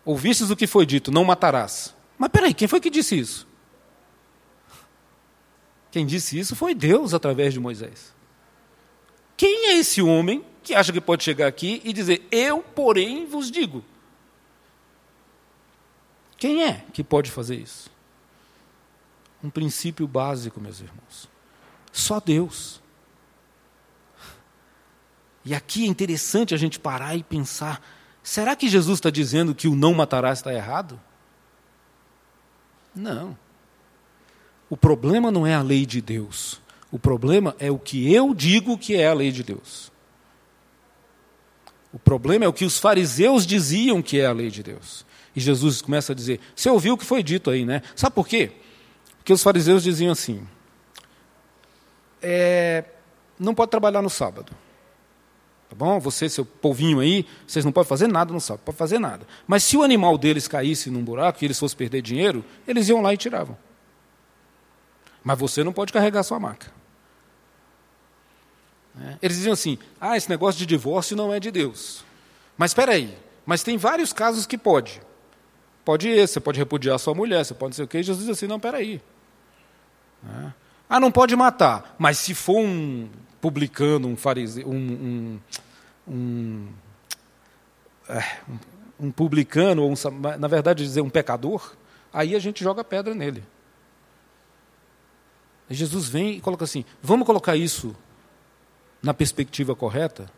Ouvistes 0.06 0.50
o 0.50 0.56
que 0.56 0.68
foi 0.68 0.86
dito, 0.86 1.10
não 1.10 1.24
matarás. 1.24 1.92
Mas 2.16 2.30
peraí, 2.30 2.54
quem 2.54 2.68
foi 2.68 2.80
que 2.80 2.88
disse 2.88 3.18
isso? 3.18 3.46
Quem 5.90 6.06
disse 6.06 6.38
isso 6.38 6.54
foi 6.54 6.74
Deus 6.76 7.12
através 7.12 7.52
de 7.52 7.58
Moisés. 7.58 8.14
Quem 9.36 9.70
é 9.70 9.78
esse 9.78 10.00
homem 10.00 10.44
que 10.62 10.74
acha 10.74 10.92
que 10.92 11.00
pode 11.00 11.24
chegar 11.24 11.48
aqui 11.48 11.82
e 11.84 11.92
dizer, 11.92 12.26
eu, 12.30 12.60
porém, 12.62 13.26
vos 13.26 13.50
digo? 13.50 13.84
Quem 16.38 16.62
é 16.64 16.84
que 16.92 17.02
pode 17.02 17.30
fazer 17.30 17.56
isso? 17.56 17.90
Um 19.42 19.50
princípio 19.50 20.06
básico, 20.06 20.60
meus 20.60 20.80
irmãos. 20.80 21.28
Só 21.92 22.20
Deus. 22.20 22.80
E 25.44 25.54
aqui 25.54 25.84
é 25.84 25.88
interessante 25.88 26.54
a 26.54 26.56
gente 26.56 26.78
parar 26.78 27.16
e 27.16 27.22
pensar: 27.22 27.80
será 28.26 28.56
que 28.56 28.68
Jesus 28.68 28.98
está 28.98 29.08
dizendo 29.08 29.54
que 29.54 29.68
o 29.68 29.76
não 29.76 29.94
matarás 29.94 30.40
está 30.40 30.52
errado? 30.52 31.00
Não. 32.94 33.38
O 34.68 34.76
problema 34.76 35.30
não 35.30 35.46
é 35.46 35.54
a 35.54 35.62
lei 35.62 35.86
de 35.86 36.00
Deus. 36.00 36.60
O 36.90 36.98
problema 36.98 37.54
é 37.60 37.70
o 37.70 37.78
que 37.78 38.12
eu 38.12 38.34
digo 38.34 38.76
que 38.76 38.96
é 38.96 39.06
a 39.06 39.14
lei 39.14 39.30
de 39.30 39.44
Deus. 39.44 39.92
O 41.92 41.98
problema 41.98 42.44
é 42.44 42.48
o 42.48 42.52
que 42.52 42.64
os 42.64 42.78
fariseus 42.78 43.46
diziam 43.46 44.02
que 44.02 44.18
é 44.18 44.26
a 44.26 44.32
lei 44.32 44.50
de 44.50 44.62
Deus. 44.62 45.06
E 45.34 45.40
Jesus 45.40 45.80
começa 45.80 46.12
a 46.12 46.14
dizer: 46.14 46.40
Você 46.54 46.68
ouviu 46.68 46.94
o 46.94 46.98
que 46.98 47.04
foi 47.04 47.22
dito 47.22 47.48
aí, 47.48 47.64
né? 47.64 47.82
Sabe 47.94 48.14
por 48.14 48.26
quê? 48.26 48.52
Porque 49.18 49.32
os 49.32 49.42
fariseus 49.42 49.82
diziam 49.82 50.12
assim: 50.12 50.46
é, 52.20 52.84
Não 53.38 53.54
pode 53.54 53.70
trabalhar 53.70 54.02
no 54.02 54.10
sábado. 54.10 54.52
Tá 55.76 55.84
bom? 55.84 56.00
Você, 56.00 56.26
seu 56.28 56.44
povinho 56.44 57.00
aí, 57.00 57.26
vocês 57.46 57.62
não 57.62 57.70
podem 57.70 57.88
fazer 57.88 58.08
nada 58.08 58.32
no 58.32 58.40
sábado, 58.40 58.62
pode 58.64 58.78
fazer 58.78 58.98
nada. 58.98 59.26
Mas 59.46 59.62
se 59.62 59.76
o 59.76 59.82
animal 59.82 60.16
deles 60.16 60.48
caísse 60.48 60.90
num 60.90 61.04
buraco 61.04 61.38
e 61.42 61.44
eles 61.44 61.58
fossem 61.58 61.76
perder 61.76 62.00
dinheiro, 62.00 62.42
eles 62.66 62.88
iam 62.88 63.02
lá 63.02 63.12
e 63.12 63.16
tiravam. 63.18 63.56
Mas 65.22 65.38
você 65.38 65.62
não 65.62 65.74
pode 65.74 65.92
carregar 65.92 66.22
sua 66.22 66.40
maca. 66.40 66.72
É. 68.98 69.18
Eles 69.20 69.36
diziam 69.36 69.52
assim: 69.52 69.78
ah, 70.00 70.16
esse 70.16 70.30
negócio 70.30 70.58
de 70.58 70.64
divórcio 70.64 71.14
não 71.14 71.32
é 71.32 71.38
de 71.38 71.50
Deus. 71.50 72.02
Mas 72.56 72.70
espera 72.70 72.92
aí, 72.92 73.14
mas 73.44 73.62
tem 73.62 73.76
vários 73.76 74.14
casos 74.14 74.46
que 74.46 74.56
pode. 74.56 75.02
Pode 75.84 76.08
esse, 76.08 76.34
você 76.34 76.40
pode 76.40 76.58
repudiar 76.58 76.98
sua 76.98 77.14
mulher, 77.14 77.44
você 77.44 77.52
pode 77.52 77.72
não 77.72 77.76
sei 77.76 77.84
o 77.84 77.88
quê. 77.88 78.02
Jesus 78.02 78.26
diz 78.26 78.34
assim: 78.34 78.46
não, 78.46 78.56
espera 78.56 78.78
aí. 78.78 79.02
É. 80.26 80.52
Ah, 80.88 81.00
não 81.00 81.12
pode 81.12 81.36
matar, 81.36 81.94
mas 81.98 82.16
se 82.16 82.32
for 82.32 82.60
um 82.60 83.08
publicano, 83.40 84.08
um 84.08 84.16
fariseu, 84.16 84.66
um, 84.68 84.74
um, 84.74 85.40
um, 86.06 86.68
é, 88.08 88.22
um 88.98 89.10
publicano, 89.10 89.82
ou 89.82 89.90
um, 89.90 89.94
na 90.38 90.48
verdade 90.48 90.84
dizer 90.84 91.00
um 91.00 91.10
pecador, 91.10 91.74
aí 92.12 92.34
a 92.34 92.38
gente 92.38 92.62
joga 92.62 92.84
pedra 92.84 93.14
nele. 93.14 93.42
Jesus 95.68 96.08
vem 96.08 96.36
e 96.36 96.40
coloca 96.40 96.64
assim: 96.64 96.84
vamos 97.02 97.26
colocar 97.26 97.56
isso 97.56 97.94
na 99.02 99.12
perspectiva 99.12 99.74
correta? 99.74 100.30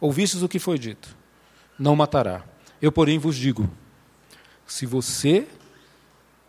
Ouvistes 0.00 0.42
o 0.42 0.48
que 0.48 0.58
foi 0.58 0.78
dito: 0.78 1.16
não 1.78 1.96
matará. 1.96 2.44
Eu, 2.80 2.92
porém, 2.92 3.18
vos 3.18 3.36
digo: 3.36 3.68
se 4.66 4.86
você 4.86 5.46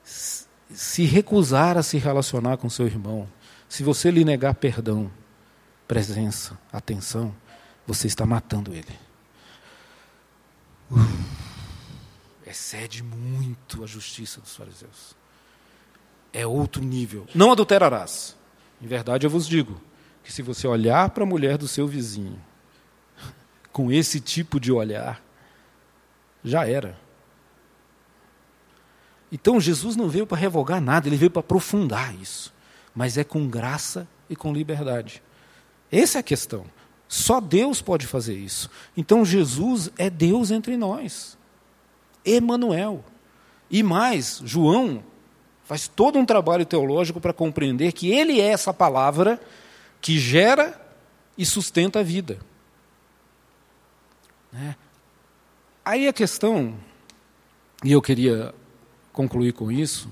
se 0.03 1.03
recusar 1.03 1.77
a 1.77 1.83
se 1.83 1.97
relacionar 1.97 2.57
com 2.57 2.69
seu 2.69 2.85
irmão, 2.85 3.27
se 3.67 3.83
você 3.83 4.11
lhe 4.11 4.23
negar 4.23 4.53
perdão, 4.55 5.11
presença, 5.87 6.57
atenção, 6.71 7.33
você 7.87 8.07
está 8.07 8.25
matando 8.25 8.73
ele. 8.73 8.99
excede 12.45 13.01
muito 13.01 13.83
a 13.83 13.87
justiça 13.87 14.41
dos 14.41 14.55
fariseus. 14.55 15.15
É 16.33 16.45
outro 16.45 16.83
nível. 16.83 17.25
Não 17.33 17.51
adulterarás. 17.51 18.35
Em 18.81 18.87
verdade, 18.87 19.25
eu 19.25 19.29
vos 19.29 19.47
digo 19.47 19.81
que 20.23 20.31
se 20.31 20.41
você 20.41 20.67
olhar 20.67 21.09
para 21.11 21.23
a 21.23 21.27
mulher 21.27 21.57
do 21.57 21.67
seu 21.67 21.87
vizinho 21.87 22.39
com 23.71 23.91
esse 23.91 24.19
tipo 24.19 24.59
de 24.59 24.71
olhar, 24.71 25.23
já 26.43 26.67
era. 26.67 26.99
Então 29.31 29.59
Jesus 29.59 29.95
não 29.95 30.09
veio 30.09 30.27
para 30.27 30.37
revogar 30.37 30.81
nada, 30.81 31.07
ele 31.07 31.17
veio 31.17 31.31
para 31.31 31.39
aprofundar 31.39 32.13
isso. 32.15 32.53
Mas 32.93 33.17
é 33.17 33.23
com 33.23 33.47
graça 33.47 34.07
e 34.29 34.35
com 34.35 34.53
liberdade. 34.53 35.21
Essa 35.91 36.17
é 36.17 36.21
a 36.21 36.23
questão. 36.23 36.65
Só 37.07 37.39
Deus 37.39 37.81
pode 37.81 38.05
fazer 38.05 38.35
isso. 38.35 38.69
Então 38.95 39.23
Jesus 39.23 39.89
é 39.97 40.09
Deus 40.09 40.51
entre 40.51 40.75
nós. 40.75 41.37
Emanuel. 42.25 43.03
E 43.69 43.81
mais, 43.81 44.41
João 44.43 45.03
faz 45.63 45.87
todo 45.87 46.17
um 46.17 46.25
trabalho 46.25 46.65
teológico 46.65 47.19
para 47.19 47.33
compreender 47.33 47.91
que 47.91 48.11
ele 48.11 48.39
é 48.39 48.47
essa 48.47 48.73
palavra 48.73 49.39
que 50.01 50.19
gera 50.19 50.79
e 51.37 51.45
sustenta 51.45 51.99
a 51.99 52.03
vida. 52.03 52.39
Né? 54.51 54.75
Aí 55.83 56.07
a 56.07 56.13
questão, 56.13 56.75
e 57.83 57.91
eu 57.91 58.01
queria 58.01 58.53
concluir 59.11 59.53
com 59.53 59.71
isso, 59.71 60.09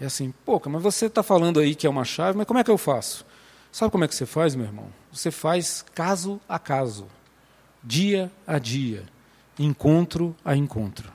é 0.00 0.06
assim, 0.06 0.32
pô, 0.44 0.60
mas 0.66 0.82
você 0.82 1.06
está 1.06 1.22
falando 1.22 1.60
aí 1.60 1.74
que 1.74 1.86
é 1.86 1.90
uma 1.90 2.04
chave, 2.04 2.38
mas 2.38 2.46
como 2.46 2.58
é 2.58 2.64
que 2.64 2.70
eu 2.70 2.78
faço? 2.78 3.24
Sabe 3.72 3.92
como 3.92 4.04
é 4.04 4.08
que 4.08 4.14
você 4.14 4.26
faz, 4.26 4.54
meu 4.54 4.66
irmão? 4.66 4.88
Você 5.12 5.30
faz 5.30 5.84
caso 5.94 6.40
a 6.48 6.58
caso, 6.58 7.06
dia 7.82 8.30
a 8.46 8.58
dia, 8.58 9.04
encontro 9.58 10.34
a 10.44 10.56
encontro. 10.56 11.12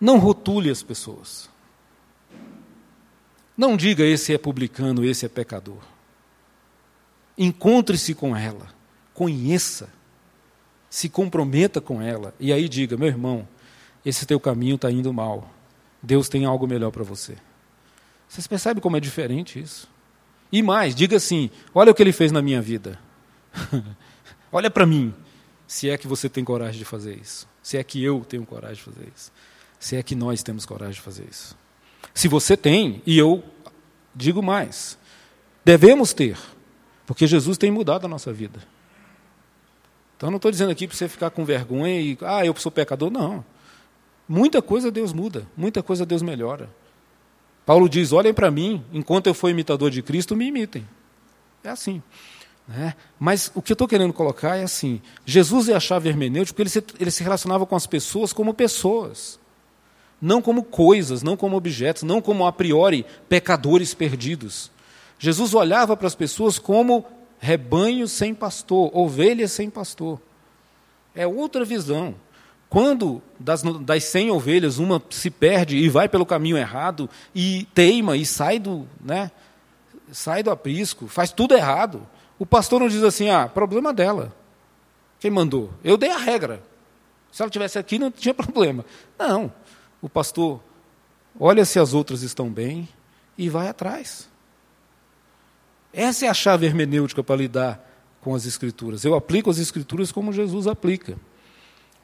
Não 0.00 0.18
rotule 0.18 0.70
as 0.70 0.82
pessoas. 0.82 1.48
Não 3.56 3.76
diga 3.76 4.04
esse 4.04 4.34
é 4.34 4.38
publicano, 4.38 5.04
esse 5.04 5.24
é 5.24 5.28
pecador. 5.28 5.80
Encontre-se 7.38 8.14
com 8.14 8.36
ela, 8.36 8.68
conheça, 9.14 9.88
se 10.90 11.08
comprometa 11.08 11.80
com 11.80 12.00
ela 12.00 12.34
e 12.38 12.52
aí 12.52 12.68
diga: 12.68 12.96
meu 12.96 13.08
irmão, 13.08 13.48
esse 14.04 14.26
teu 14.26 14.38
caminho 14.38 14.76
está 14.76 14.90
indo 14.90 15.12
mal. 15.12 15.50
Deus 16.02 16.28
tem 16.28 16.44
algo 16.44 16.66
melhor 16.66 16.90
para 16.90 17.02
você. 17.02 17.36
Vocês 18.28 18.46
percebem 18.46 18.82
como 18.82 18.96
é 18.96 19.00
diferente 19.00 19.58
isso? 19.58 19.88
E 20.56 20.62
mais, 20.62 20.94
diga 20.94 21.18
assim: 21.18 21.50
olha 21.74 21.92
o 21.92 21.94
que 21.94 22.02
ele 22.02 22.12
fez 22.12 22.32
na 22.32 22.40
minha 22.40 22.62
vida. 22.62 22.98
olha 24.50 24.70
para 24.70 24.86
mim, 24.86 25.12
se 25.66 25.90
é 25.90 25.98
que 25.98 26.08
você 26.08 26.30
tem 26.30 26.42
coragem 26.42 26.78
de 26.78 26.84
fazer 26.86 27.14
isso. 27.14 27.46
Se 27.62 27.76
é 27.76 27.84
que 27.84 28.02
eu 28.02 28.24
tenho 28.26 28.46
coragem 28.46 28.76
de 28.76 28.82
fazer 28.82 29.12
isso. 29.14 29.30
Se 29.78 29.96
é 29.96 30.02
que 30.02 30.14
nós 30.14 30.42
temos 30.42 30.64
coragem 30.64 30.94
de 30.94 31.02
fazer 31.02 31.28
isso. 31.30 31.54
Se 32.14 32.26
você 32.26 32.56
tem, 32.56 33.02
e 33.04 33.18
eu 33.18 33.44
digo 34.14 34.42
mais, 34.42 34.96
devemos 35.62 36.14
ter, 36.14 36.38
porque 37.04 37.26
Jesus 37.26 37.58
tem 37.58 37.70
mudado 37.70 38.06
a 38.06 38.08
nossa 38.08 38.32
vida. 38.32 38.58
Então 40.16 40.30
não 40.30 40.36
estou 40.36 40.50
dizendo 40.50 40.70
aqui 40.72 40.86
para 40.86 40.96
você 40.96 41.06
ficar 41.06 41.28
com 41.28 41.44
vergonha 41.44 42.00
e, 42.00 42.16
ah, 42.22 42.46
eu 42.46 42.56
sou 42.56 42.72
pecador. 42.72 43.10
Não. 43.10 43.44
Muita 44.26 44.62
coisa 44.62 44.90
Deus 44.90 45.12
muda, 45.12 45.46
muita 45.54 45.82
coisa 45.82 46.06
Deus 46.06 46.22
melhora. 46.22 46.70
Paulo 47.66 47.88
diz: 47.88 48.12
olhem 48.12 48.32
para 48.32 48.50
mim, 48.50 48.82
enquanto 48.92 49.26
eu 49.26 49.34
for 49.34 49.50
imitador 49.50 49.90
de 49.90 50.00
Cristo, 50.00 50.34
me 50.34 50.46
imitem. 50.46 50.88
É 51.62 51.68
assim. 51.68 52.02
Né? 52.66 52.94
Mas 53.18 53.50
o 53.54 53.60
que 53.60 53.72
eu 53.72 53.74
estou 53.74 53.86
querendo 53.86 54.14
colocar 54.14 54.56
é 54.56 54.62
assim: 54.62 55.02
Jesus 55.26 55.68
é 55.68 55.74
a 55.74 55.80
chave 55.80 56.08
hermenêutica 56.08 56.54
porque 56.54 56.62
ele 56.62 56.70
se, 56.70 56.84
ele 56.98 57.10
se 57.10 57.22
relacionava 57.22 57.66
com 57.66 57.76
as 57.76 57.86
pessoas 57.86 58.32
como 58.32 58.54
pessoas 58.54 59.38
não 60.20 60.40
como 60.40 60.62
coisas, 60.62 61.22
não 61.22 61.36
como 61.36 61.56
objetos, 61.56 62.02
não 62.02 62.20
como 62.20 62.46
a 62.46 62.52
priori 62.52 63.04
pecadores 63.28 63.94
perdidos. 63.94 64.70
Jesus 65.18 65.54
olhava 65.54 65.96
para 65.96 66.06
as 66.06 66.14
pessoas 66.14 66.58
como 66.58 67.04
rebanho 67.38 68.08
sem 68.08 68.34
pastor, 68.34 68.90
ovelhas 68.94 69.52
sem 69.52 69.68
pastor. 69.68 70.20
É 71.14 71.26
outra 71.26 71.64
visão. 71.64 72.14
Quando 72.68 73.22
das, 73.38 73.62
das 73.62 74.04
100 74.04 74.30
ovelhas 74.30 74.78
uma 74.78 75.02
se 75.10 75.30
perde 75.30 75.76
e 75.76 75.88
vai 75.88 76.08
pelo 76.08 76.26
caminho 76.26 76.56
errado 76.56 77.08
e 77.34 77.66
teima 77.74 78.16
e 78.16 78.26
sai 78.26 78.58
do, 78.58 78.86
né, 79.00 79.30
sai 80.10 80.42
do 80.42 80.50
aprisco, 80.50 81.06
faz 81.06 81.30
tudo 81.30 81.54
errado, 81.54 82.06
o 82.38 82.44
pastor 82.44 82.80
não 82.80 82.88
diz 82.88 83.02
assim: 83.02 83.30
ah, 83.30 83.48
problema 83.48 83.92
dela. 83.92 84.34
Quem 85.18 85.30
mandou? 85.30 85.70
Eu 85.82 85.96
dei 85.96 86.10
a 86.10 86.18
regra. 86.18 86.62
Se 87.32 87.42
ela 87.42 87.50
tivesse 87.50 87.78
aqui, 87.78 87.98
não 87.98 88.10
tinha 88.10 88.34
problema. 88.34 88.84
Não 89.18 89.52
o 90.00 90.08
pastor 90.08 90.60
olha 91.38 91.64
se 91.64 91.78
as 91.78 91.92
outras 91.92 92.22
estão 92.22 92.48
bem 92.48 92.88
e 93.36 93.48
vai 93.48 93.68
atrás. 93.68 94.28
Essa 95.92 96.26
é 96.26 96.28
a 96.28 96.34
chave 96.34 96.66
hermenêutica 96.66 97.22
para 97.24 97.36
lidar 97.36 97.84
com 98.20 98.34
as 98.34 98.46
Escrituras. 98.46 99.04
Eu 99.04 99.14
aplico 99.14 99.50
as 99.50 99.58
Escrituras 99.58 100.12
como 100.12 100.32
Jesus 100.32 100.66
aplica. 100.66 101.18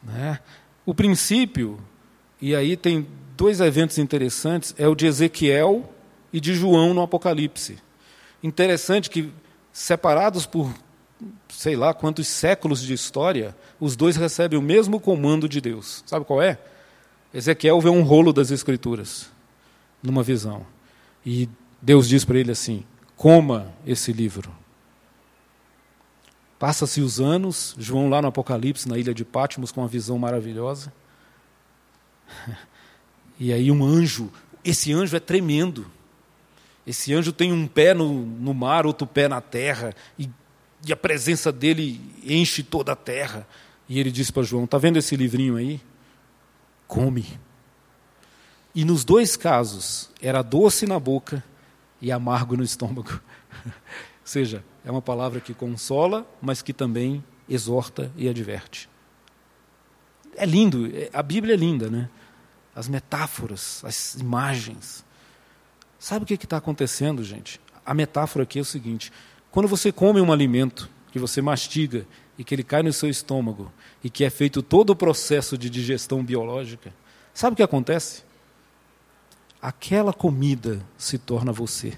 Né? 0.02 0.38
O 0.84 0.94
princípio, 0.94 1.78
e 2.40 2.54
aí 2.54 2.76
tem 2.76 3.06
dois 3.36 3.60
eventos 3.60 3.98
interessantes, 3.98 4.74
é 4.78 4.88
o 4.88 4.94
de 4.94 5.06
Ezequiel 5.06 5.92
e 6.32 6.40
de 6.40 6.54
João 6.54 6.92
no 6.92 7.02
Apocalipse. 7.02 7.78
Interessante 8.42 9.08
que, 9.08 9.32
separados 9.72 10.46
por 10.46 10.72
sei 11.48 11.76
lá 11.76 11.94
quantos 11.94 12.26
séculos 12.26 12.82
de 12.82 12.92
história, 12.92 13.54
os 13.78 13.94
dois 13.94 14.16
recebem 14.16 14.58
o 14.58 14.62
mesmo 14.62 14.98
comando 14.98 15.48
de 15.48 15.60
Deus. 15.60 16.02
Sabe 16.06 16.24
qual 16.24 16.42
é? 16.42 16.58
Ezequiel 17.32 17.80
vê 17.80 17.88
um 17.88 18.02
rolo 18.02 18.32
das 18.32 18.50
Escrituras 18.50 19.30
numa 20.02 20.22
visão. 20.22 20.66
E 21.24 21.48
Deus 21.80 22.08
diz 22.08 22.24
para 22.24 22.38
ele 22.38 22.50
assim: 22.50 22.84
coma 23.16 23.72
esse 23.86 24.12
livro. 24.12 24.52
Passa-se 26.62 27.00
os 27.00 27.20
anos, 27.20 27.74
João 27.76 28.08
lá 28.08 28.22
no 28.22 28.28
Apocalipse, 28.28 28.88
na 28.88 28.96
ilha 28.96 29.12
de 29.12 29.24
Pátimos, 29.24 29.72
com 29.72 29.80
uma 29.80 29.88
visão 29.88 30.16
maravilhosa. 30.16 30.92
E 33.40 33.52
aí 33.52 33.72
um 33.72 33.84
anjo, 33.84 34.30
esse 34.64 34.92
anjo 34.92 35.16
é 35.16 35.18
tremendo. 35.18 35.90
Esse 36.86 37.12
anjo 37.12 37.32
tem 37.32 37.52
um 37.52 37.66
pé 37.66 37.92
no, 37.92 38.24
no 38.24 38.54
mar, 38.54 38.86
outro 38.86 39.04
pé 39.04 39.26
na 39.26 39.40
terra, 39.40 39.92
e, 40.16 40.30
e 40.86 40.92
a 40.92 40.96
presença 40.96 41.50
dele 41.50 42.00
enche 42.24 42.62
toda 42.62 42.92
a 42.92 42.96
terra. 42.96 43.44
E 43.88 43.98
ele 43.98 44.12
diz 44.12 44.30
para 44.30 44.44
João: 44.44 44.62
Está 44.62 44.78
vendo 44.78 44.98
esse 44.98 45.16
livrinho 45.16 45.56
aí? 45.56 45.80
come. 46.92 47.26
E 48.72 48.84
nos 48.84 49.02
dois 49.02 49.34
casos, 49.34 50.10
era 50.20 50.40
doce 50.40 50.86
na 50.86 51.00
boca 51.00 51.42
e 52.02 52.12
amargo 52.12 52.54
no 52.54 52.62
estômago. 52.62 53.18
Ou 54.22 54.26
seja, 54.26 54.64
é 54.84 54.90
uma 54.90 55.02
palavra 55.02 55.40
que 55.40 55.52
consola, 55.52 56.24
mas 56.40 56.62
que 56.62 56.72
também 56.72 57.22
exorta 57.48 58.10
e 58.16 58.28
adverte. 58.28 58.88
É 60.36 60.46
lindo, 60.46 60.86
é, 60.86 61.10
a 61.12 61.22
Bíblia 61.22 61.54
é 61.54 61.56
linda, 61.56 61.90
né? 61.90 62.08
As 62.74 62.88
metáforas, 62.88 63.82
as 63.84 64.14
imagens. 64.14 65.04
Sabe 65.98 66.22
o 66.22 66.26
que 66.26 66.34
está 66.34 66.56
acontecendo, 66.56 67.22
gente? 67.22 67.60
A 67.84 67.92
metáfora 67.92 68.44
aqui 68.44 68.58
é 68.58 68.62
o 68.62 68.64
seguinte: 68.64 69.12
quando 69.50 69.68
você 69.68 69.92
come 69.92 70.20
um 70.20 70.32
alimento 70.32 70.88
que 71.10 71.18
você 71.18 71.42
mastiga 71.42 72.06
e 72.38 72.44
que 72.44 72.54
ele 72.54 72.62
cai 72.62 72.82
no 72.82 72.92
seu 72.92 73.10
estômago 73.10 73.70
e 74.02 74.08
que 74.08 74.24
é 74.24 74.30
feito 74.30 74.62
todo 74.62 74.90
o 74.90 74.96
processo 74.96 75.58
de 75.58 75.68
digestão 75.68 76.24
biológica, 76.24 76.94
sabe 77.34 77.52
o 77.52 77.56
que 77.56 77.62
acontece? 77.62 78.22
Aquela 79.60 80.12
comida 80.12 80.80
se 80.96 81.18
torna 81.18 81.52
você. 81.52 81.92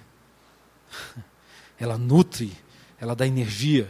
Ela 1.78 1.98
nutre, 1.98 2.52
ela 3.00 3.14
dá 3.14 3.26
energia 3.26 3.88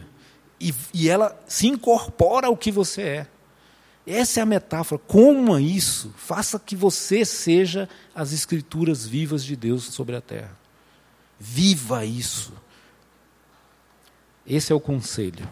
e, 0.59 0.73
e 0.93 1.09
ela 1.09 1.39
se 1.47 1.67
incorpora 1.67 2.47
ao 2.47 2.57
que 2.57 2.71
você 2.71 3.01
é. 3.01 3.27
Essa 4.07 4.39
é 4.39 4.43
a 4.43 4.45
metáfora. 4.45 5.01
Coma 5.07 5.59
isso, 5.59 6.13
faça 6.15 6.59
que 6.59 6.75
você 6.75 7.25
seja 7.25 7.89
as 8.13 8.31
escrituras 8.31 9.05
vivas 9.05 9.43
de 9.43 9.55
Deus 9.55 9.85
sobre 9.85 10.15
a 10.15 10.21
terra. 10.21 10.55
Viva 11.39 12.05
isso. 12.05 12.53
Esse 14.45 14.71
é 14.71 14.75
o 14.75 14.79
conselho. 14.79 15.49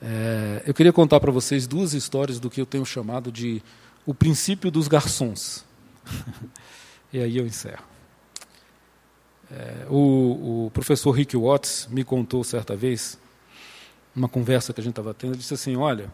É, 0.00 0.62
eu 0.66 0.74
queria 0.74 0.92
contar 0.92 1.20
para 1.20 1.30
vocês 1.30 1.66
duas 1.66 1.92
histórias 1.92 2.38
do 2.40 2.50
que 2.50 2.60
eu 2.60 2.66
tenho 2.66 2.84
chamado 2.84 3.30
de 3.30 3.62
o 4.04 4.12
princípio 4.12 4.70
dos 4.70 4.88
garçons. 4.88 5.64
e 7.12 7.20
aí 7.20 7.36
eu 7.36 7.46
encerro. 7.46 7.84
É, 9.50 9.86
o, 9.88 10.66
o, 10.66 10.70
professor 10.72 11.10
Rick 11.10 11.36
Watts 11.36 11.88
me 11.90 12.04
contou 12.04 12.44
certa 12.44 12.76
vez, 12.76 13.18
numa 14.14 14.28
conversa 14.28 14.72
que 14.72 14.80
a 14.80 14.84
gente 14.84 14.92
estava 14.92 15.14
tendo, 15.14 15.30
ele 15.30 15.38
disse 15.38 15.54
assim: 15.54 15.76
Olha, 15.76 16.12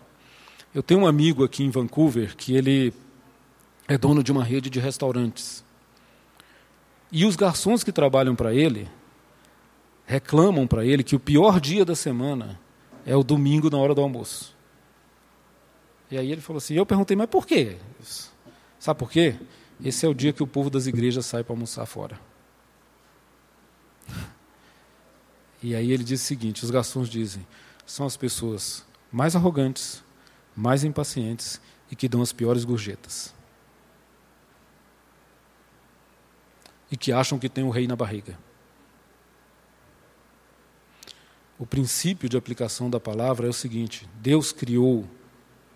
eu 0.74 0.82
tenho 0.82 1.00
um 1.00 1.06
amigo 1.06 1.44
aqui 1.44 1.64
em 1.64 1.70
Vancouver 1.70 2.36
que 2.36 2.54
ele 2.54 2.92
é 3.88 3.98
dono 3.98 4.22
de 4.22 4.30
uma 4.30 4.44
rede 4.44 4.70
de 4.70 4.78
restaurantes. 4.78 5.64
E 7.10 7.24
os 7.24 7.36
garçons 7.36 7.84
que 7.84 7.92
trabalham 7.92 8.34
para 8.34 8.54
ele 8.54 8.88
reclamam 10.06 10.66
para 10.66 10.84
ele 10.84 11.02
que 11.02 11.16
o 11.16 11.20
pior 11.20 11.60
dia 11.60 11.84
da 11.84 11.94
semana 11.94 12.60
é 13.06 13.16
o 13.16 13.22
domingo 13.22 13.70
na 13.70 13.78
hora 13.78 13.94
do 13.94 14.00
almoço. 14.00 14.54
E 16.10 16.18
aí 16.18 16.30
ele 16.30 16.40
falou 16.40 16.58
assim, 16.58 16.74
eu 16.74 16.86
perguntei, 16.86 17.16
mas 17.16 17.28
por 17.28 17.46
quê? 17.46 17.76
Sabe 18.78 18.98
por 18.98 19.10
quê? 19.10 19.36
Esse 19.82 20.06
é 20.06 20.08
o 20.08 20.14
dia 20.14 20.32
que 20.32 20.42
o 20.42 20.46
povo 20.46 20.70
das 20.70 20.86
igrejas 20.86 21.26
sai 21.26 21.42
para 21.42 21.52
almoçar 21.52 21.86
fora. 21.86 22.18
E 25.64 25.74
aí 25.74 25.90
ele 25.90 26.04
diz 26.04 26.20
o 26.20 26.24
seguinte, 26.24 26.62
os 26.62 26.70
garçons 26.70 27.08
dizem, 27.08 27.46
são 27.86 28.04
as 28.04 28.18
pessoas 28.18 28.84
mais 29.10 29.34
arrogantes, 29.34 30.04
mais 30.54 30.84
impacientes 30.84 31.58
e 31.90 31.96
que 31.96 32.06
dão 32.06 32.20
as 32.20 32.34
piores 32.34 32.66
gorjetas. 32.66 33.34
E 36.90 36.98
que 36.98 37.12
acham 37.12 37.38
que 37.38 37.48
tem 37.48 37.64
o 37.64 37.68
um 37.68 37.70
rei 37.70 37.86
na 37.86 37.96
barriga. 37.96 38.38
o 41.58 41.66
princípio 41.66 42.28
de 42.28 42.36
aplicação 42.36 42.90
da 42.90 43.00
palavra 43.00 43.46
é 43.46 43.48
o 43.50 43.54
seguinte: 43.54 44.06
Deus 44.20 44.52
criou 44.52 45.08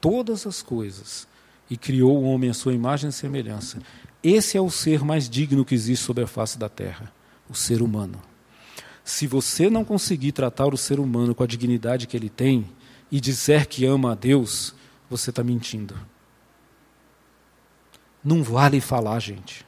todas 0.03 0.47
as 0.47 0.61
coisas 0.61 1.27
e 1.71 1.79
criou 1.79 2.19
o 2.19 2.25
homem 2.25 2.51
à 2.51 2.55
sua 2.55 2.75
imagem 2.75 3.09
e 3.09 3.13
semelhança. 3.13 3.79
Esse 4.23 4.59
é 4.59 4.61
o 4.61 4.71
ser 4.71 5.03
mais 5.03 5.31
digno 5.31 5.65
que 5.65 5.75
existe 5.75 6.05
sobre 6.05 6.25
a 6.25 6.27
face 6.27 6.59
da 6.59 6.69
terra, 6.69 7.11
o 7.49 7.55
ser 7.55 7.81
humano. 7.81 8.21
Se 9.09 9.27
você 9.27 9.71
não 9.71 9.87
conseguir 9.87 10.33
tratar 10.33 10.67
o 10.67 10.77
ser 10.77 11.01
humano 11.01 11.35
com 11.35 11.43
a 11.43 11.47
dignidade 11.47 12.07
que 12.07 12.15
ele 12.15 12.29
tem 12.29 12.69
e 13.11 13.19
disser 13.19 13.67
que 13.67 13.87
ama 13.87 14.13
a 14.13 14.15
Deus, 14.15 14.75
você 15.09 15.31
está 15.31 15.43
mentindo. 15.43 15.99
Não 18.23 18.43
vale 18.43 18.83
falar, 18.83 19.19
gente. 19.19 19.65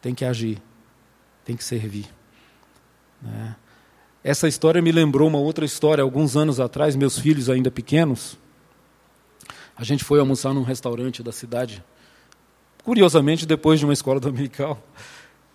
Tem 0.00 0.14
que 0.14 0.24
agir, 0.24 0.62
tem 1.44 1.56
que 1.56 1.64
servir. 1.64 2.06
Né? 3.20 3.56
Essa 4.22 4.46
história 4.46 4.80
me 4.80 4.92
lembrou 4.92 5.26
uma 5.26 5.38
outra 5.40 5.64
história. 5.64 6.00
Alguns 6.00 6.36
anos 6.36 6.60
atrás, 6.60 6.94
meus 6.94 7.18
filhos 7.18 7.50
ainda 7.50 7.72
pequenos, 7.72 8.38
a 9.76 9.82
gente 9.82 10.04
foi 10.04 10.20
almoçar 10.20 10.54
num 10.54 10.62
restaurante 10.62 11.20
da 11.20 11.32
cidade, 11.32 11.82
curiosamente 12.84 13.44
depois 13.44 13.80
de 13.80 13.86
uma 13.86 13.92
escola 13.92 14.20
dominical, 14.22 14.80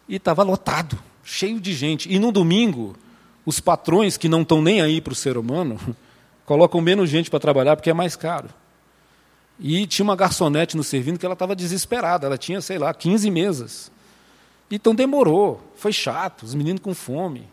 e 0.09 0.17
estava 0.17 0.43
lotado, 0.43 0.99
cheio 1.23 1.61
de 1.61 1.73
gente. 1.73 2.13
E 2.13 2.19
no 2.19 2.29
domingo, 2.29 2.97
os 3.45 3.59
patrões 3.59 4.17
que 4.17 4.29
não 4.29 4.41
estão 4.41 4.61
nem 4.61 4.81
aí 4.81 5.01
para 5.01 5.13
o 5.13 5.15
ser 5.15 5.37
humano 5.37 5.79
colocam 6.45 6.81
menos 6.81 7.09
gente 7.09 7.29
para 7.29 7.39
trabalhar 7.39 7.75
porque 7.75 7.89
é 7.89 7.93
mais 7.93 8.15
caro. 8.15 8.49
E 9.59 9.85
tinha 9.85 10.03
uma 10.03 10.15
garçonete 10.15 10.75
nos 10.75 10.87
servindo 10.87 11.19
que 11.19 11.25
ela 11.25 11.33
estava 11.33 11.55
desesperada, 11.55 12.25
ela 12.25 12.37
tinha, 12.37 12.59
sei 12.59 12.77
lá, 12.77 12.93
15 12.93 13.29
mesas. 13.29 13.91
Então 14.69 14.95
demorou, 14.95 15.61
foi 15.75 15.93
chato, 15.93 16.43
os 16.43 16.55
meninos 16.55 16.81
com 16.81 16.93
fome. 16.93 17.47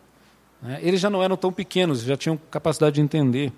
Né? 0.62 0.78
Eles 0.82 1.01
já 1.01 1.11
não 1.11 1.22
eram 1.22 1.36
tão 1.36 1.53
pequenos, 1.53 2.03
já 2.03 2.16
tinham 2.16 2.41
capacidade 2.51 2.95
de 2.95 3.01
entender. 3.01 3.53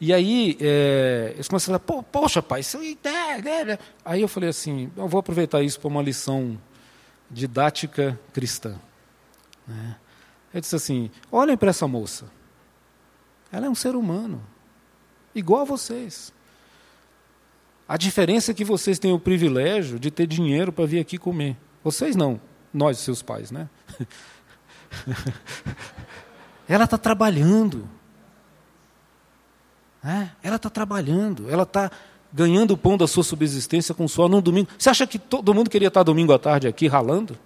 E 0.00 0.12
aí 0.12 0.56
é, 0.60 1.32
eles 1.34 1.48
começaram 1.48 1.76
a 1.76 1.78
falar, 1.78 2.02
poxa, 2.02 2.42
pai, 2.42 2.60
isso 2.60 2.78
é, 2.78 3.78
aí 4.04 4.20
eu 4.20 4.28
falei 4.28 4.50
assim, 4.50 4.90
eu 4.96 5.08
vou 5.08 5.20
aproveitar 5.20 5.62
isso 5.62 5.80
para 5.80 5.88
uma 5.88 6.02
lição 6.02 6.58
didática 7.30 8.18
cristã. 8.32 8.78
Né? 9.66 9.96
Eu 10.54 10.60
disse 10.60 10.76
assim: 10.76 11.10
olhem 11.32 11.56
para 11.56 11.70
essa 11.70 11.88
moça. 11.88 12.26
Ela 13.50 13.66
é 13.66 13.68
um 13.68 13.74
ser 13.74 13.96
humano, 13.96 14.40
igual 15.34 15.62
a 15.62 15.64
vocês. 15.64 16.32
A 17.86 17.96
diferença 17.96 18.52
é 18.52 18.54
que 18.54 18.64
vocês 18.64 18.98
têm 18.98 19.12
o 19.12 19.18
privilégio 19.18 19.98
de 19.98 20.10
ter 20.10 20.26
dinheiro 20.26 20.72
para 20.72 20.86
vir 20.86 21.00
aqui 21.00 21.18
comer. 21.18 21.56
Vocês 21.82 22.16
não, 22.16 22.40
nós, 22.72 22.98
seus 22.98 23.20
pais, 23.20 23.50
né? 23.50 23.68
ela 26.66 26.84
está 26.84 26.96
trabalhando. 26.96 27.86
É, 30.02 30.28
ela 30.42 30.56
está 30.56 30.70
trabalhando, 30.70 31.50
ela 31.50 31.64
está 31.64 31.90
ganhando 32.32 32.72
o 32.72 32.76
pão 32.76 32.96
da 32.96 33.06
sua 33.06 33.22
subsistência 33.22 33.94
com 33.94 34.08
suor 34.08 34.28
num 34.28 34.40
domingo. 34.40 34.68
Você 34.78 34.90
acha 34.90 35.06
que 35.06 35.18
todo 35.18 35.54
mundo 35.54 35.70
queria 35.70 35.88
estar 35.88 36.02
domingo 36.02 36.32
à 36.32 36.38
tarde 36.38 36.66
aqui 36.66 36.86
ralando? 36.86 37.38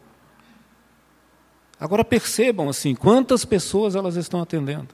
Agora 1.80 2.04
percebam 2.04 2.68
assim, 2.68 2.94
quantas 2.94 3.44
pessoas 3.44 3.94
elas 3.94 4.16
estão 4.16 4.40
atendendo. 4.40 4.88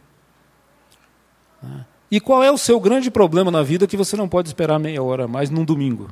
É. 1.63 1.85
E 2.11 2.21
qual 2.21 2.43
é 2.43 2.51
o 2.51 2.59
seu 2.59 2.79
grande 2.79 3.11
problema 3.11 3.51
na 3.51 3.63
vida 3.63 3.87
que 3.87 3.97
você 3.97 4.17
não 4.17 4.29
pode 4.29 4.49
esperar 4.49 4.79
meia 4.79 5.03
hora 5.03 5.27
mais 5.27 5.51
num 5.51 5.65
domingo? 5.65 6.11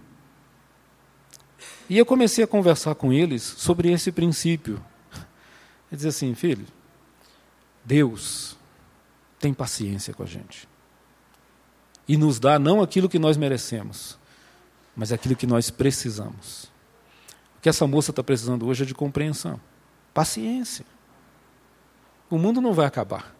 E 1.88 1.98
eu 1.98 2.06
comecei 2.06 2.42
a 2.42 2.46
conversar 2.46 2.94
com 2.94 3.12
eles 3.12 3.42
sobre 3.42 3.92
esse 3.92 4.10
princípio. 4.10 4.82
Ele 5.90 5.96
dizer 5.96 6.08
assim, 6.08 6.34
filho, 6.34 6.66
Deus 7.84 8.56
tem 9.38 9.52
paciência 9.52 10.14
com 10.14 10.22
a 10.22 10.26
gente. 10.26 10.66
E 12.08 12.16
nos 12.16 12.40
dá 12.40 12.58
não 12.58 12.80
aquilo 12.80 13.08
que 13.08 13.18
nós 13.18 13.36
merecemos, 13.36 14.18
mas 14.96 15.12
aquilo 15.12 15.36
que 15.36 15.46
nós 15.46 15.70
precisamos. 15.70 16.64
O 17.58 17.60
que 17.60 17.68
essa 17.68 17.86
moça 17.86 18.10
está 18.10 18.22
precisando 18.22 18.66
hoje 18.66 18.84
é 18.84 18.86
de 18.86 18.94
compreensão. 18.94 19.60
Paciência. 20.12 20.84
O 22.30 22.38
mundo 22.38 22.60
não 22.60 22.72
vai 22.72 22.86
acabar. 22.86 23.34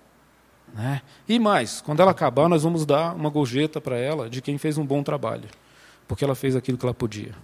Né? 0.74 1.02
E 1.28 1.38
mais, 1.38 1.80
quando 1.80 2.00
ela 2.00 2.10
acabar, 2.10 2.48
nós 2.48 2.62
vamos 2.62 2.86
dar 2.86 3.14
uma 3.14 3.28
gorjeta 3.28 3.80
para 3.80 3.96
ela 3.96 4.28
de 4.28 4.40
quem 4.40 4.56
fez 4.58 4.78
um 4.78 4.86
bom 4.86 5.02
trabalho, 5.02 5.48
porque 6.08 6.24
ela 6.24 6.34
fez 6.34 6.56
aquilo 6.56 6.78
que 6.78 6.84
ela 6.84 6.94
podia. 6.94 7.34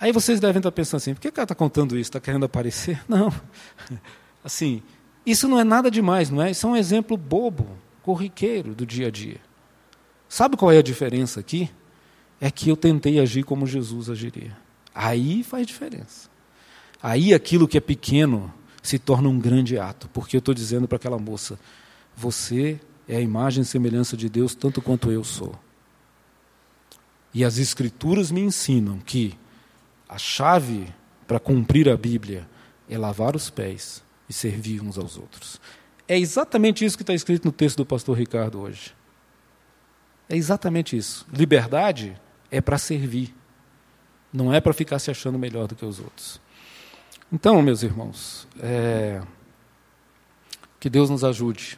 Aí 0.00 0.12
vocês 0.12 0.38
devem 0.40 0.58
estar 0.58 0.72
pensando 0.72 0.98
assim: 0.98 1.14
por 1.14 1.20
que 1.20 1.28
ela 1.28 1.44
está 1.44 1.54
contando 1.54 1.96
isso? 1.96 2.10
Está 2.10 2.20
querendo 2.20 2.44
aparecer? 2.44 3.02
Não. 3.08 3.32
Assim, 4.42 4.82
isso 5.24 5.48
não 5.48 5.58
é 5.58 5.64
nada 5.64 5.90
demais, 5.90 6.28
não 6.28 6.42
é? 6.42 6.50
Isso 6.50 6.66
é 6.66 6.70
um 6.70 6.76
exemplo 6.76 7.16
bobo, 7.16 7.66
corriqueiro 8.02 8.74
do 8.74 8.84
dia 8.84 9.06
a 9.06 9.10
dia. 9.10 9.40
Sabe 10.28 10.54
qual 10.56 10.70
é 10.70 10.76
a 10.76 10.82
diferença 10.82 11.40
aqui? 11.40 11.70
É 12.38 12.50
que 12.50 12.68
eu 12.68 12.76
tentei 12.76 13.18
agir 13.18 13.42
como 13.42 13.66
Jesus 13.66 14.10
agiria. 14.10 14.54
Aí 14.94 15.42
faz 15.42 15.66
diferença. 15.66 16.28
Aí 17.04 17.34
aquilo 17.34 17.68
que 17.68 17.76
é 17.76 17.82
pequeno 17.82 18.50
se 18.82 18.98
torna 18.98 19.28
um 19.28 19.38
grande 19.38 19.78
ato, 19.78 20.08
porque 20.08 20.36
eu 20.36 20.38
estou 20.38 20.54
dizendo 20.54 20.88
para 20.88 20.96
aquela 20.96 21.18
moça: 21.18 21.60
você 22.16 22.80
é 23.06 23.16
a 23.18 23.20
imagem 23.20 23.60
e 23.60 23.66
semelhança 23.66 24.16
de 24.16 24.26
Deus 24.26 24.54
tanto 24.54 24.80
quanto 24.80 25.12
eu 25.12 25.22
sou. 25.22 25.54
E 27.34 27.44
as 27.44 27.58
Escrituras 27.58 28.30
me 28.30 28.40
ensinam 28.40 28.98
que 29.00 29.34
a 30.08 30.16
chave 30.16 30.86
para 31.26 31.38
cumprir 31.38 31.90
a 31.90 31.96
Bíblia 31.96 32.48
é 32.88 32.96
lavar 32.96 33.36
os 33.36 33.50
pés 33.50 34.02
e 34.26 34.32
servir 34.32 34.80
uns 34.80 34.96
aos 34.96 35.18
outros. 35.18 35.60
É 36.08 36.18
exatamente 36.18 36.86
isso 36.86 36.96
que 36.96 37.02
está 37.02 37.12
escrito 37.12 37.44
no 37.44 37.52
texto 37.52 37.76
do 37.76 37.84
pastor 37.84 38.16
Ricardo 38.16 38.60
hoje. 38.60 38.94
É 40.26 40.36
exatamente 40.36 40.96
isso. 40.96 41.26
Liberdade 41.30 42.18
é 42.50 42.62
para 42.62 42.78
servir, 42.78 43.34
não 44.32 44.54
é 44.54 44.58
para 44.58 44.72
ficar 44.72 44.98
se 44.98 45.10
achando 45.10 45.38
melhor 45.38 45.66
do 45.66 45.76
que 45.76 45.84
os 45.84 46.00
outros. 46.00 46.42
Então, 47.34 47.60
meus 47.60 47.82
irmãos, 47.82 48.46
é... 48.60 49.20
que 50.78 50.88
Deus 50.88 51.10
nos 51.10 51.24
ajude 51.24 51.76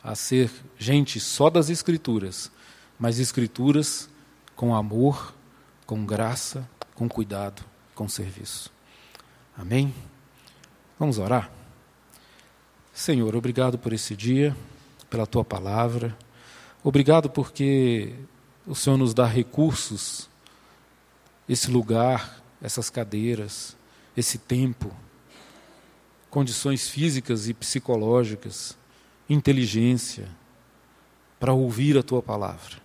a 0.00 0.14
ser 0.14 0.52
gente 0.78 1.18
só 1.18 1.50
das 1.50 1.68
Escrituras, 1.68 2.48
mas 2.96 3.18
Escrituras 3.18 4.08
com 4.54 4.72
amor, 4.72 5.34
com 5.84 6.06
graça, 6.06 6.64
com 6.94 7.08
cuidado, 7.08 7.64
com 7.92 8.08
serviço. 8.08 8.70
Amém? 9.56 9.92
Vamos 10.96 11.18
orar? 11.18 11.50
Senhor, 12.92 13.34
obrigado 13.34 13.76
por 13.78 13.92
esse 13.92 14.14
dia, 14.14 14.56
pela 15.10 15.26
tua 15.26 15.44
palavra. 15.44 16.16
Obrigado 16.84 17.28
porque 17.28 18.14
o 18.64 18.76
Senhor 18.76 18.96
nos 18.96 19.12
dá 19.12 19.26
recursos, 19.26 20.30
esse 21.48 21.68
lugar, 21.68 22.40
essas 22.62 22.88
cadeiras, 22.88 23.76
esse 24.18 24.38
tempo, 24.38 24.94
condições 26.28 26.88
físicas 26.88 27.48
e 27.48 27.54
psicológicas, 27.54 28.76
inteligência, 29.28 30.28
para 31.38 31.52
ouvir 31.52 31.96
a 31.96 32.02
tua 32.02 32.20
palavra, 32.20 32.78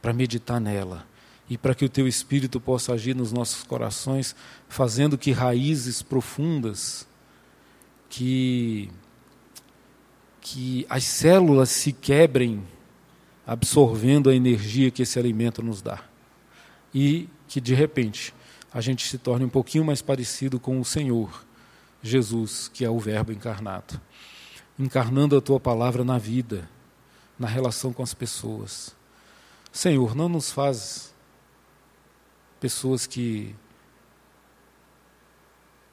para 0.00 0.12
meditar 0.12 0.60
nela 0.60 1.06
e 1.50 1.58
para 1.58 1.74
que 1.74 1.84
o 1.84 1.88
teu 1.88 2.06
espírito 2.06 2.60
possa 2.60 2.92
agir 2.92 3.16
nos 3.16 3.32
nossos 3.32 3.64
corações, 3.64 4.36
fazendo 4.68 5.18
que 5.18 5.32
raízes 5.32 6.02
profundas, 6.02 7.06
que 8.08 8.90
que 10.40 10.86
as 10.88 11.04
células 11.04 11.68
se 11.68 11.92
quebrem 11.92 12.62
absorvendo 13.46 14.30
a 14.30 14.34
energia 14.34 14.90
que 14.90 15.02
esse 15.02 15.18
alimento 15.18 15.62
nos 15.62 15.82
dá. 15.82 16.02
E 16.94 17.28
que 17.46 17.60
de 17.60 17.74
repente 17.74 18.32
a 18.72 18.80
gente 18.80 19.06
se 19.06 19.18
torne 19.18 19.44
um 19.44 19.48
pouquinho 19.48 19.84
mais 19.84 20.02
parecido 20.02 20.60
com 20.60 20.80
o 20.80 20.84
Senhor 20.84 21.44
Jesus, 22.02 22.70
que 22.72 22.84
é 22.84 22.90
o 22.90 22.98
Verbo 22.98 23.32
encarnado, 23.32 24.00
encarnando 24.78 25.36
a 25.36 25.40
tua 25.40 25.58
palavra 25.58 26.04
na 26.04 26.18
vida, 26.18 26.68
na 27.38 27.48
relação 27.48 27.92
com 27.92 28.02
as 28.02 28.14
pessoas. 28.14 28.94
Senhor, 29.72 30.14
não 30.14 30.28
nos 30.28 30.50
faz 30.50 31.14
pessoas 32.60 33.06
que 33.06 33.54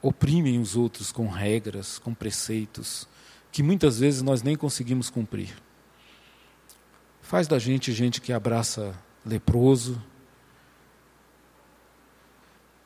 oprimem 0.02 0.58
os 0.60 0.76
outros 0.76 1.10
com 1.10 1.28
regras, 1.28 1.98
com 1.98 2.14
preceitos, 2.14 3.08
que 3.50 3.62
muitas 3.62 3.98
vezes 3.98 4.22
nós 4.22 4.42
nem 4.42 4.56
conseguimos 4.56 5.10
cumprir. 5.10 5.56
Faz 7.22 7.48
da 7.48 7.58
gente 7.58 7.92
gente 7.92 8.20
que 8.20 8.32
abraça 8.32 8.94
leproso, 9.24 10.00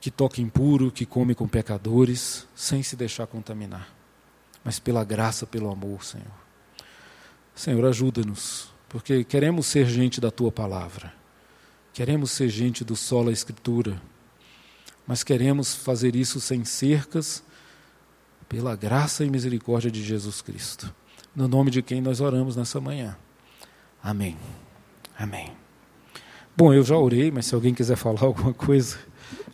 que 0.00 0.10
toca 0.10 0.40
impuro, 0.40 0.90
que 0.90 1.04
come 1.04 1.34
com 1.34 1.46
pecadores, 1.46 2.46
sem 2.54 2.82
se 2.82 2.96
deixar 2.96 3.26
contaminar, 3.26 3.94
mas 4.64 4.78
pela 4.78 5.04
graça, 5.04 5.46
pelo 5.46 5.70
amor, 5.70 6.02
Senhor. 6.04 6.40
Senhor, 7.54 7.84
ajuda-nos, 7.84 8.72
porque 8.88 9.22
queremos 9.24 9.66
ser 9.66 9.86
gente 9.86 10.20
da 10.20 10.30
tua 10.30 10.50
palavra, 10.50 11.12
queremos 11.92 12.30
ser 12.30 12.48
gente 12.48 12.82
do 12.82 12.96
solo 12.96 13.30
Escritura, 13.30 14.00
mas 15.06 15.22
queremos 15.22 15.74
fazer 15.74 16.16
isso 16.16 16.40
sem 16.40 16.64
cercas, 16.64 17.42
pela 18.48 18.74
graça 18.74 19.24
e 19.24 19.30
misericórdia 19.30 19.90
de 19.90 20.02
Jesus 20.02 20.40
Cristo. 20.40 20.92
No 21.36 21.46
nome 21.46 21.70
de 21.70 21.82
quem 21.82 22.00
nós 22.00 22.20
oramos 22.20 22.56
nessa 22.56 22.80
manhã. 22.80 23.16
Amém. 24.02 24.36
Amém. 25.16 25.52
Bom, 26.56 26.74
eu 26.74 26.82
já 26.82 26.96
orei, 26.96 27.30
mas 27.30 27.46
se 27.46 27.54
alguém 27.54 27.72
quiser 27.72 27.96
falar 27.96 28.22
alguma 28.24 28.52
coisa, 28.52 28.98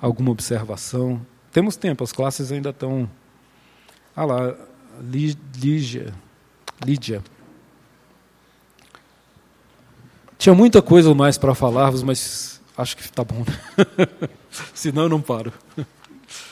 alguma 0.00 0.30
observação, 0.30 1.24
temos 1.52 1.76
tempo, 1.76 2.04
as 2.04 2.12
classes 2.12 2.52
ainda 2.52 2.70
estão. 2.70 3.08
Ah 4.14 4.24
lá, 4.24 4.54
Lígia. 5.00 6.12
Lídia. 6.84 7.22
Tinha 10.38 10.54
muita 10.54 10.82
coisa 10.82 11.14
mais 11.14 11.38
para 11.38 11.54
falar-vos, 11.54 12.02
mas 12.02 12.60
acho 12.76 12.96
que 12.96 13.02
está 13.02 13.24
bom. 13.24 13.38
Né? 13.38 14.28
Senão 14.74 15.04
eu 15.04 15.08
não 15.08 15.22
paro. 15.22 15.52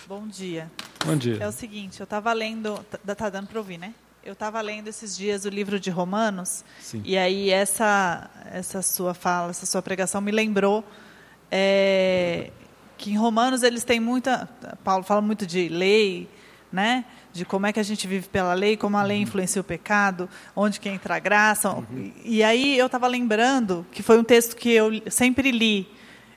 Bom 0.06 0.26
dia. 0.26 0.70
Bom 1.04 1.16
dia. 1.16 1.36
É 1.38 1.46
o 1.46 1.52
seguinte, 1.52 2.00
eu 2.00 2.04
estava 2.04 2.32
lendo, 2.32 2.78
tá, 3.04 3.14
tá 3.14 3.28
dando 3.28 3.48
para 3.48 3.58
ouvir, 3.58 3.76
né? 3.76 3.94
Eu 4.24 4.32
estava 4.32 4.58
lendo 4.62 4.88
esses 4.88 5.14
dias 5.14 5.44
o 5.44 5.50
livro 5.50 5.78
de 5.78 5.90
Romanos 5.90 6.64
Sim. 6.80 7.02
e 7.04 7.18
aí 7.18 7.50
essa 7.50 8.30
essa 8.50 8.80
sua 8.80 9.12
fala, 9.12 9.50
essa 9.50 9.66
sua 9.66 9.82
pregação 9.82 10.22
me 10.22 10.30
lembrou 10.30 10.82
é, 11.50 12.50
que 13.04 13.10
em 13.10 13.18
Romanos 13.18 13.62
eles 13.62 13.84
têm 13.84 14.00
muita, 14.00 14.48
Paulo 14.82 15.04
fala 15.04 15.20
muito 15.20 15.44
de 15.44 15.68
lei, 15.68 16.26
né? 16.72 17.04
De 17.34 17.44
como 17.44 17.66
é 17.66 17.72
que 17.72 17.78
a 17.78 17.82
gente 17.82 18.06
vive 18.06 18.28
pela 18.28 18.54
lei, 18.54 18.78
como 18.78 18.96
a 18.96 19.02
lei 19.02 19.18
uhum. 19.18 19.24
influencia 19.24 19.60
o 19.60 19.64
pecado, 19.64 20.26
onde 20.56 20.80
que 20.80 20.88
entra 20.88 21.16
a 21.16 21.18
graça. 21.18 21.70
Uhum. 21.70 22.10
E 22.24 22.42
aí 22.42 22.78
eu 22.78 22.86
estava 22.86 23.06
lembrando 23.06 23.84
que 23.92 24.02
foi 24.02 24.18
um 24.18 24.24
texto 24.24 24.56
que 24.56 24.70
eu 24.70 25.02
sempre 25.10 25.50
li 25.50 25.86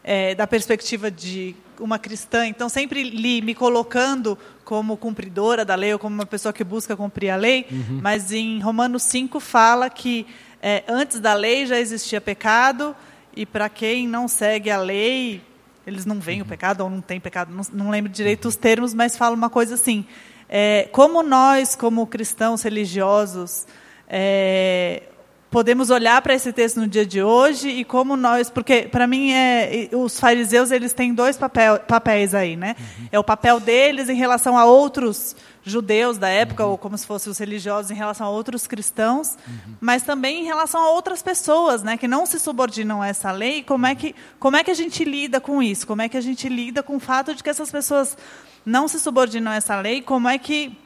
é, 0.03 0.35
da 0.35 0.45
perspectiva 0.45 1.09
de 1.09 1.55
uma 1.79 1.97
cristã, 1.97 2.45
então 2.45 2.67
sempre 2.67 3.01
li 3.01 3.41
me 3.41 3.55
colocando 3.55 4.37
como 4.65 4.97
cumpridora 4.97 5.63
da 5.63 5.73
lei 5.73 5.93
ou 5.93 5.99
como 5.99 6.15
uma 6.15 6.25
pessoa 6.25 6.51
que 6.51 6.65
busca 6.65 6.97
cumprir 6.97 7.29
a 7.29 7.37
lei, 7.37 7.65
uhum. 7.71 8.01
mas 8.03 8.33
em 8.33 8.59
Romanos 8.59 9.03
5 9.03 9.39
fala 9.39 9.89
que 9.89 10.27
é, 10.61 10.83
antes 10.85 11.21
da 11.21 11.33
lei 11.33 11.65
já 11.65 11.79
existia 11.79 12.19
pecado 12.19 12.93
e 13.33 13.45
para 13.45 13.69
quem 13.69 14.05
não 14.05 14.27
segue 14.27 14.69
a 14.69 14.77
lei, 14.77 15.46
eles 15.87 16.05
não 16.05 16.19
veem 16.19 16.41
uhum. 16.41 16.45
o 16.45 16.49
pecado 16.49 16.81
ou 16.81 16.89
não 16.89 16.99
tem 16.99 17.17
pecado, 17.17 17.51
não, 17.53 17.63
não 17.71 17.89
lembro 17.89 18.11
direito 18.11 18.47
os 18.47 18.57
termos, 18.57 18.93
mas 18.93 19.15
fala 19.15 19.33
uma 19.33 19.49
coisa 19.49 19.75
assim, 19.75 20.05
é, 20.49 20.89
como 20.91 21.23
nós, 21.23 21.75
como 21.75 22.05
cristãos 22.05 22.61
religiosos, 22.61 23.65
é, 24.07 25.03
podemos 25.49 25.89
olhar 25.89 26.21
para 26.21 26.33
esse 26.33 26.51
texto 26.51 26.81
no 26.81 26.87
dia 26.87 27.05
de 27.05 27.23
hoje 27.23 27.69
e 27.69 27.85
como 27.85 28.17
nós, 28.17 28.49
porque 28.49 28.83
para 28.83 29.07
mim 29.07 29.31
é, 29.31 29.89
os 29.93 30.19
fariseus 30.19 30.71
eles 30.71 30.91
têm 30.91 31.13
dois 31.13 31.37
papel, 31.37 31.79
papéis 31.79 32.35
aí, 32.35 32.57
né? 32.57 32.75
Uhum. 32.77 33.07
É 33.13 33.19
o 33.19 33.23
papel 33.23 33.59
deles 33.59 34.09
em 34.09 34.15
relação 34.15 34.57
a 34.57 34.65
outros 34.65 35.37
judeus 35.67 36.17
da 36.17 36.29
época 36.29 36.65
uhum. 36.65 36.71
ou 36.71 36.77
como 36.77 36.97
se 36.97 37.05
fossem 37.05 37.31
os 37.31 37.37
religiosos 37.37 37.91
em 37.91 37.95
relação 37.95 38.25
a 38.25 38.29
outros 38.29 38.65
cristãos, 38.65 39.37
uhum. 39.47 39.75
mas 39.79 40.03
também 40.03 40.41
em 40.41 40.45
relação 40.45 40.81
a 40.81 40.89
outras 40.91 41.21
pessoas, 41.21 41.83
né, 41.83 41.97
que 41.97 42.07
não 42.07 42.25
se 42.25 42.39
subordinam 42.39 43.01
a 43.01 43.07
essa 43.07 43.31
lei. 43.31 43.63
Como 43.63 43.85
é 43.85 43.93
que 43.93 44.15
como 44.39 44.57
é 44.57 44.63
que 44.63 44.71
a 44.71 44.75
gente 44.75 45.03
lida 45.03 45.39
com 45.39 45.61
isso? 45.61 45.85
Como 45.85 46.01
é 46.01 46.09
que 46.09 46.17
a 46.17 46.21
gente 46.21 46.47
lida 46.49 46.81
com 46.81 46.95
o 46.95 46.99
fato 46.99 47.35
de 47.35 47.43
que 47.43 47.49
essas 47.49 47.71
pessoas 47.71 48.17
não 48.65 48.87
se 48.87 48.99
subordinam 48.99 49.51
a 49.51 49.55
essa 49.55 49.79
lei? 49.79 50.01
Como 50.01 50.27
é 50.27 50.37
que 50.37 50.77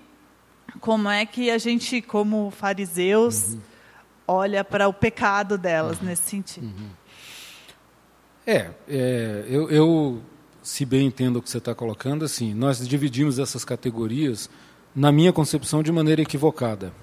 como 0.79 1.09
é 1.09 1.25
que 1.25 1.51
a 1.51 1.57
gente 1.57 2.01
como 2.01 2.49
fariseus 2.51 3.53
uhum 3.53 3.71
olha 4.31 4.63
para 4.63 4.87
o 4.87 4.93
pecado 4.93 5.57
delas 5.57 5.99
uhum. 5.99 6.05
nesse 6.05 6.29
sentido. 6.29 6.65
Uhum. 6.65 6.89
É, 8.45 8.71
é 8.87 9.45
eu, 9.47 9.69
eu, 9.69 10.21
se 10.63 10.85
bem 10.85 11.07
entendo 11.07 11.37
o 11.37 11.41
que 11.41 11.49
você 11.49 11.57
está 11.57 11.75
colocando, 11.75 12.23
assim, 12.23 12.53
nós 12.53 12.87
dividimos 12.87 13.39
essas 13.39 13.65
categorias, 13.65 14.49
na 14.95 15.11
minha 15.11 15.31
concepção, 15.31 15.81
de 15.81 15.91
maneira 15.91 16.21
equivocada. 16.21 16.93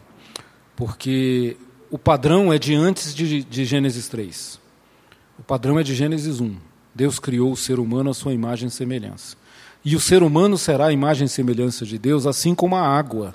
Porque 0.77 1.57
o 1.91 1.99
padrão 1.99 2.53
é 2.53 2.59
de 2.59 2.75
antes 2.75 3.15
de, 3.15 3.43
de 3.43 3.65
Gênesis 3.65 4.09
3. 4.09 4.61
O 5.39 5.43
padrão 5.43 5.79
é 5.79 5.83
de 5.83 5.95
Gênesis 5.95 6.41
1. 6.41 6.57
Deus 6.95 7.19
criou 7.19 7.53
o 7.53 7.57
ser 7.57 7.79
humano 7.79 8.11
à 8.11 8.15
sua 8.15 8.33
imagem 8.33 8.69
e 8.69 8.71
semelhança. 8.71 9.37
E 9.85 9.95
o 9.97 10.01
ser 10.01 10.23
humano 10.23 10.59
será 10.59 10.87
a 10.87 10.93
imagem 10.93 11.27
e 11.27 11.29
semelhança 11.29 11.87
de 11.87 11.99
Deus, 11.99 12.27
assim 12.27 12.55
como 12.55 12.77
a 12.77 12.83
água. 12.83 13.35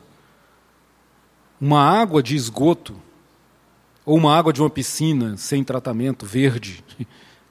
Uma 1.60 1.82
água 1.82 2.22
de 2.22 2.36
esgoto 2.36 2.96
ou 4.06 4.18
uma 4.18 4.38
água 4.38 4.52
de 4.52 4.62
uma 4.62 4.70
piscina 4.70 5.38
sem 5.38 5.64
tratamento, 5.64 6.26
verde, 6.26 6.84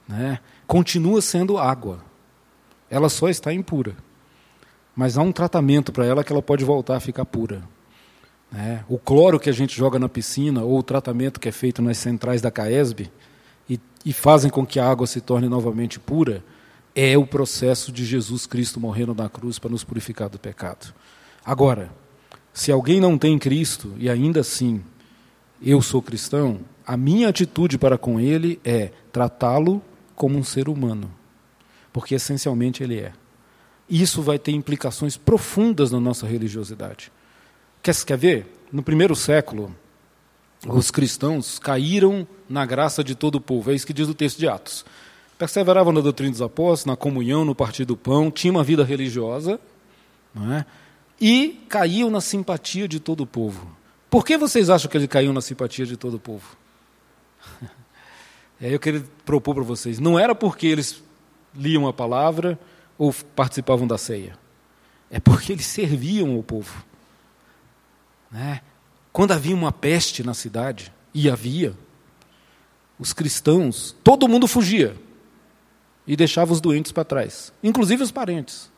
né, 0.06 0.38
continua 0.66 1.22
sendo 1.22 1.56
água. 1.56 2.04
Ela 2.90 3.08
só 3.08 3.28
está 3.28 3.52
impura. 3.52 3.96
Mas 4.94 5.16
há 5.16 5.22
um 5.22 5.32
tratamento 5.32 5.92
para 5.92 6.04
ela 6.04 6.22
que 6.22 6.32
ela 6.32 6.42
pode 6.42 6.64
voltar 6.64 6.96
a 6.96 7.00
ficar 7.00 7.24
pura. 7.24 7.62
Né? 8.50 8.84
O 8.88 8.98
cloro 8.98 9.40
que 9.40 9.48
a 9.48 9.52
gente 9.52 9.76
joga 9.76 9.98
na 9.98 10.08
piscina, 10.08 10.62
ou 10.62 10.78
o 10.78 10.82
tratamento 10.82 11.40
que 11.40 11.48
é 11.48 11.52
feito 11.52 11.80
nas 11.80 11.96
centrais 11.96 12.42
da 12.42 12.50
CAESB, 12.50 13.10
e, 13.68 13.80
e 14.04 14.12
fazem 14.12 14.50
com 14.50 14.66
que 14.66 14.78
a 14.78 14.88
água 14.88 15.06
se 15.06 15.20
torne 15.20 15.48
novamente 15.48 15.98
pura, 15.98 16.44
é 16.94 17.16
o 17.16 17.26
processo 17.26 17.90
de 17.90 18.04
Jesus 18.04 18.46
Cristo 18.46 18.78
morrendo 18.78 19.14
na 19.14 19.28
cruz 19.28 19.58
para 19.58 19.70
nos 19.70 19.82
purificar 19.82 20.28
do 20.28 20.38
pecado. 20.38 20.92
Agora, 21.44 21.90
se 22.52 22.70
alguém 22.70 23.00
não 23.00 23.16
tem 23.16 23.38
Cristo 23.38 23.94
e 23.96 24.10
ainda 24.10 24.40
assim 24.40 24.82
eu 25.64 25.80
sou 25.80 26.02
cristão, 26.02 26.60
a 26.86 26.96
minha 26.96 27.28
atitude 27.28 27.78
para 27.78 27.96
com 27.96 28.20
ele 28.20 28.60
é 28.64 28.90
tratá-lo 29.10 29.82
como 30.14 30.36
um 30.36 30.44
ser 30.44 30.68
humano, 30.68 31.10
porque 31.92 32.14
essencialmente 32.14 32.82
ele 32.82 32.98
é. 32.98 33.12
Isso 33.92 34.22
vai 34.22 34.38
ter 34.38 34.52
implicações 34.52 35.18
profundas 35.18 35.90
na 35.90 36.00
nossa 36.00 36.26
religiosidade. 36.26 37.12
Quer, 37.82 37.94
quer 38.06 38.16
ver? 38.16 38.46
No 38.72 38.82
primeiro 38.82 39.14
século, 39.14 39.76
os 40.66 40.90
cristãos 40.90 41.58
caíram 41.58 42.26
na 42.48 42.64
graça 42.64 43.04
de 43.04 43.14
todo 43.14 43.34
o 43.34 43.40
povo. 43.40 43.70
É 43.70 43.74
isso 43.74 43.86
que 43.86 43.92
diz 43.92 44.08
o 44.08 44.14
texto 44.14 44.38
de 44.38 44.48
Atos. 44.48 44.82
Perseveravam 45.36 45.92
na 45.92 46.00
doutrina 46.00 46.30
dos 46.30 46.40
apóstolos, 46.40 46.86
na 46.86 46.96
comunhão, 46.96 47.44
no 47.44 47.54
partir 47.54 47.84
do 47.84 47.94
pão, 47.94 48.30
tinham 48.30 48.56
uma 48.56 48.64
vida 48.64 48.82
religiosa, 48.82 49.60
não 50.34 50.54
é? 50.54 50.64
e 51.20 51.62
caíam 51.68 52.08
na 52.08 52.22
simpatia 52.22 52.88
de 52.88 52.98
todo 52.98 53.24
o 53.24 53.26
povo. 53.26 53.76
Por 54.08 54.24
que 54.24 54.38
vocês 54.38 54.70
acham 54.70 54.90
que 54.90 54.96
ele 54.96 55.06
caiu 55.06 55.34
na 55.34 55.42
simpatia 55.42 55.84
de 55.84 55.98
todo 55.98 56.14
o 56.14 56.18
povo? 56.18 56.56
É 58.64 58.72
eu 58.72 58.78
queria 58.78 59.02
propor 59.24 59.56
para 59.56 59.64
vocês. 59.64 59.98
Não 59.98 60.16
era 60.16 60.36
porque 60.36 60.68
eles 60.68 61.02
liam 61.52 61.88
a 61.88 61.92
palavra 61.92 62.56
ou 62.98 63.12
participavam 63.12 63.86
da 63.86 63.98
ceia. 63.98 64.38
É 65.10 65.20
porque 65.20 65.52
eles 65.52 65.66
serviam 65.66 66.38
o 66.38 66.42
povo. 66.42 66.84
Né? 68.30 68.60
Quando 69.12 69.32
havia 69.32 69.54
uma 69.54 69.72
peste 69.72 70.22
na 70.22 70.34
cidade, 70.34 70.92
e 71.14 71.28
havia, 71.28 71.74
os 72.98 73.12
cristãos, 73.12 73.94
todo 74.02 74.28
mundo 74.28 74.46
fugia 74.46 74.96
e 76.06 76.16
deixava 76.16 76.52
os 76.52 76.60
doentes 76.60 76.92
para 76.92 77.04
trás, 77.04 77.52
inclusive 77.62 78.02
os 78.02 78.10
parentes. 78.10 78.70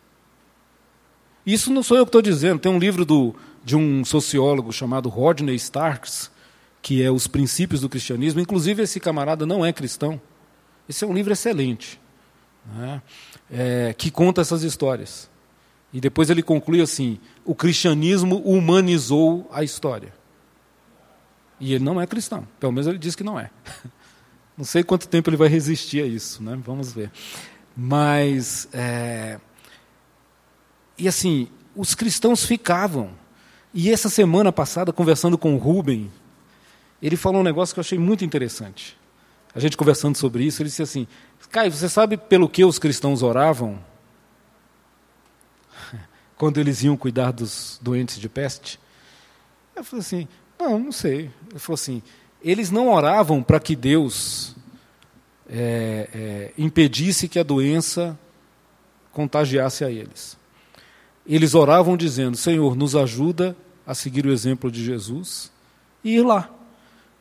Isso 1.46 1.72
não 1.72 1.82
sou 1.82 1.96
eu 1.96 2.04
que 2.04 2.08
estou 2.08 2.22
dizendo, 2.22 2.58
tem 2.58 2.72
um 2.72 2.78
livro 2.78 3.04
do 3.04 3.34
de 3.64 3.76
um 3.76 4.04
sociólogo 4.04 4.72
chamado 4.72 5.08
Rodney 5.08 5.54
Starks, 5.56 6.30
que 6.82 7.02
é 7.02 7.10
Os 7.10 7.26
Princípios 7.26 7.80
do 7.80 7.88
Cristianismo. 7.88 8.40
Inclusive, 8.40 8.82
esse 8.82 9.00
camarada 9.00 9.46
não 9.46 9.64
é 9.64 9.72
cristão. 9.72 10.20
Esse 10.86 11.02
é 11.02 11.06
um 11.06 11.14
livro 11.14 11.32
excelente, 11.32 11.98
né? 12.76 13.00
É, 13.54 13.94
que 13.96 14.10
conta 14.10 14.40
essas 14.40 14.64
histórias. 14.64 15.30
E 15.92 16.00
depois 16.00 16.28
ele 16.28 16.42
conclui 16.42 16.80
assim: 16.80 17.20
o 17.44 17.54
cristianismo 17.54 18.38
humanizou 18.38 19.48
a 19.52 19.62
história. 19.62 20.12
E 21.60 21.72
ele 21.72 21.84
não 21.84 22.00
é 22.00 22.06
cristão, 22.06 22.46
pelo 22.58 22.72
menos 22.72 22.88
ele 22.88 22.98
diz 22.98 23.14
que 23.14 23.22
não 23.22 23.38
é. 23.38 23.50
Não 24.56 24.64
sei 24.64 24.84
quanto 24.84 25.08
tempo 25.08 25.28
ele 25.28 25.36
vai 25.36 25.48
resistir 25.48 26.00
a 26.00 26.06
isso, 26.06 26.40
né? 26.40 26.56
vamos 26.64 26.92
ver. 26.92 27.10
Mas, 27.76 28.68
é... 28.72 29.40
e 30.96 31.08
assim, 31.08 31.48
os 31.74 31.92
cristãos 31.92 32.46
ficavam 32.46 33.10
e 33.74 33.90
essa 33.90 34.08
semana 34.08 34.52
passada, 34.52 34.92
conversando 34.92 35.36
com 35.36 35.56
o 35.56 35.58
Rubem, 35.58 36.08
ele 37.02 37.16
falou 37.16 37.40
um 37.40 37.44
negócio 37.44 37.74
que 37.74 37.80
eu 37.80 37.82
achei 37.82 37.98
muito 37.98 38.24
interessante. 38.24 38.96
A 39.54 39.60
gente 39.60 39.76
conversando 39.76 40.16
sobre 40.16 40.44
isso, 40.44 40.60
ele 40.60 40.68
disse 40.68 40.82
assim: 40.82 41.06
Caio, 41.50 41.70
você 41.70 41.88
sabe 41.88 42.16
pelo 42.16 42.48
que 42.48 42.64
os 42.64 42.78
cristãos 42.78 43.22
oravam? 43.22 43.78
Quando 46.36 46.58
eles 46.58 46.82
iam 46.82 46.96
cuidar 46.96 47.30
dos 47.30 47.78
doentes 47.80 48.18
de 48.18 48.28
peste? 48.28 48.80
Eu 49.76 49.84
falei 49.84 50.00
assim: 50.00 50.28
Não, 50.58 50.78
não 50.78 50.92
sei. 50.92 51.30
Ele 51.50 51.58
falou 51.58 51.74
assim: 51.74 52.02
Eles 52.42 52.70
não 52.70 52.88
oravam 52.88 53.42
para 53.42 53.60
que 53.60 53.76
Deus 53.76 54.56
é, 55.48 56.08
é, 56.12 56.52
impedisse 56.58 57.28
que 57.28 57.38
a 57.38 57.44
doença 57.44 58.18
contagiasse 59.12 59.84
a 59.84 59.90
eles. 59.90 60.36
Eles 61.24 61.54
oravam 61.54 61.96
dizendo: 61.96 62.36
Senhor, 62.36 62.74
nos 62.74 62.96
ajuda 62.96 63.56
a 63.86 63.94
seguir 63.94 64.26
o 64.26 64.32
exemplo 64.32 64.70
de 64.70 64.84
Jesus 64.84 65.52
e 66.02 66.16
ir 66.16 66.22
lá. 66.22 66.50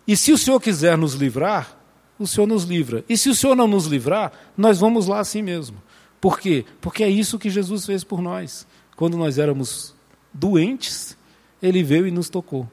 E 0.07 0.17
se 0.17 0.31
o 0.31 0.37
Senhor 0.37 0.59
quiser 0.59 0.97
nos 0.97 1.13
livrar, 1.13 1.82
o 2.23 2.27
Senhor 2.27 2.47
nos 2.47 2.63
livra. 2.63 3.03
E 3.07 3.17
se 3.17 3.29
o 3.29 3.35
Senhor 3.35 3.55
não 3.55 3.67
nos 3.67 3.85
livrar, 3.85 4.31
nós 4.57 4.79
vamos 4.79 5.07
lá 5.07 5.19
assim 5.19 5.41
mesmo. 5.41 5.77
Por 6.19 6.39
quê? 6.39 6.65
Porque 6.79 7.03
é 7.03 7.09
isso 7.09 7.37
que 7.37 7.49
Jesus 7.49 7.85
fez 7.85 8.03
por 8.03 8.21
nós. 8.21 8.65
Quando 8.95 9.17
nós 9.17 9.37
éramos 9.37 9.93
doentes, 10.33 11.17
ele 11.61 11.83
veio 11.83 12.07
e 12.07 12.11
nos 12.11 12.29
tocou. 12.29 12.69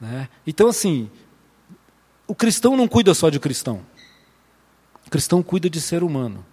Né? 0.00 0.28
Então, 0.46 0.68
assim, 0.68 1.10
o 2.26 2.34
cristão 2.34 2.76
não 2.76 2.88
cuida 2.88 3.12
só 3.12 3.28
de 3.28 3.38
cristão. 3.38 3.82
O 5.06 5.10
cristão 5.10 5.42
cuida 5.42 5.68
de 5.68 5.80
ser 5.80 6.02
humano. 6.02 6.44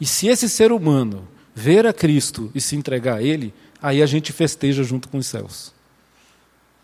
E 0.00 0.06
se 0.06 0.28
esse 0.28 0.48
ser 0.48 0.70
humano 0.70 1.26
ver 1.54 1.86
a 1.86 1.92
Cristo 1.92 2.52
e 2.54 2.60
se 2.60 2.76
entregar 2.76 3.16
a 3.16 3.22
Ele, 3.22 3.52
aí 3.82 4.00
a 4.00 4.06
gente 4.06 4.32
festeja 4.32 4.84
junto 4.84 5.08
com 5.08 5.18
os 5.18 5.26
céus. 5.26 5.74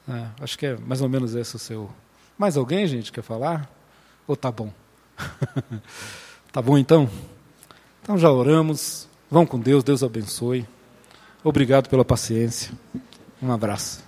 É, 0.09 0.27
acho 0.41 0.59
que 0.59 0.66
é 0.66 0.77
mais 0.77 1.01
ou 1.01 1.09
menos 1.09 1.35
esse 1.35 1.55
o 1.55 1.59
seu. 1.59 1.91
Mais 2.37 2.57
alguém, 2.57 2.87
gente, 2.87 3.12
quer 3.12 3.22
falar? 3.22 3.70
Ou 4.27 4.37
tá 4.37 4.51
bom? 4.51 4.72
tá 6.53 6.62
bom 6.62 6.79
então? 6.79 7.09
Então 8.03 8.18
já 8.18 8.31
oramos. 8.31 9.09
Vão 9.31 9.47
com 9.47 9.59
Deus, 9.59 9.83
Deus 9.83 10.03
abençoe. 10.03 10.66
Obrigado 11.43 11.89
pela 11.89 12.05
paciência. 12.05 12.72
Um 13.43 13.53
abraço. 13.53 14.03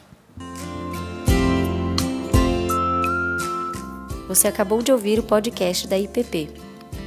Você 4.28 4.48
acabou 4.48 4.82
de 4.82 4.90
ouvir 4.90 5.18
o 5.18 5.22
podcast 5.22 5.86
da 5.86 5.98
IPP. 5.98 6.50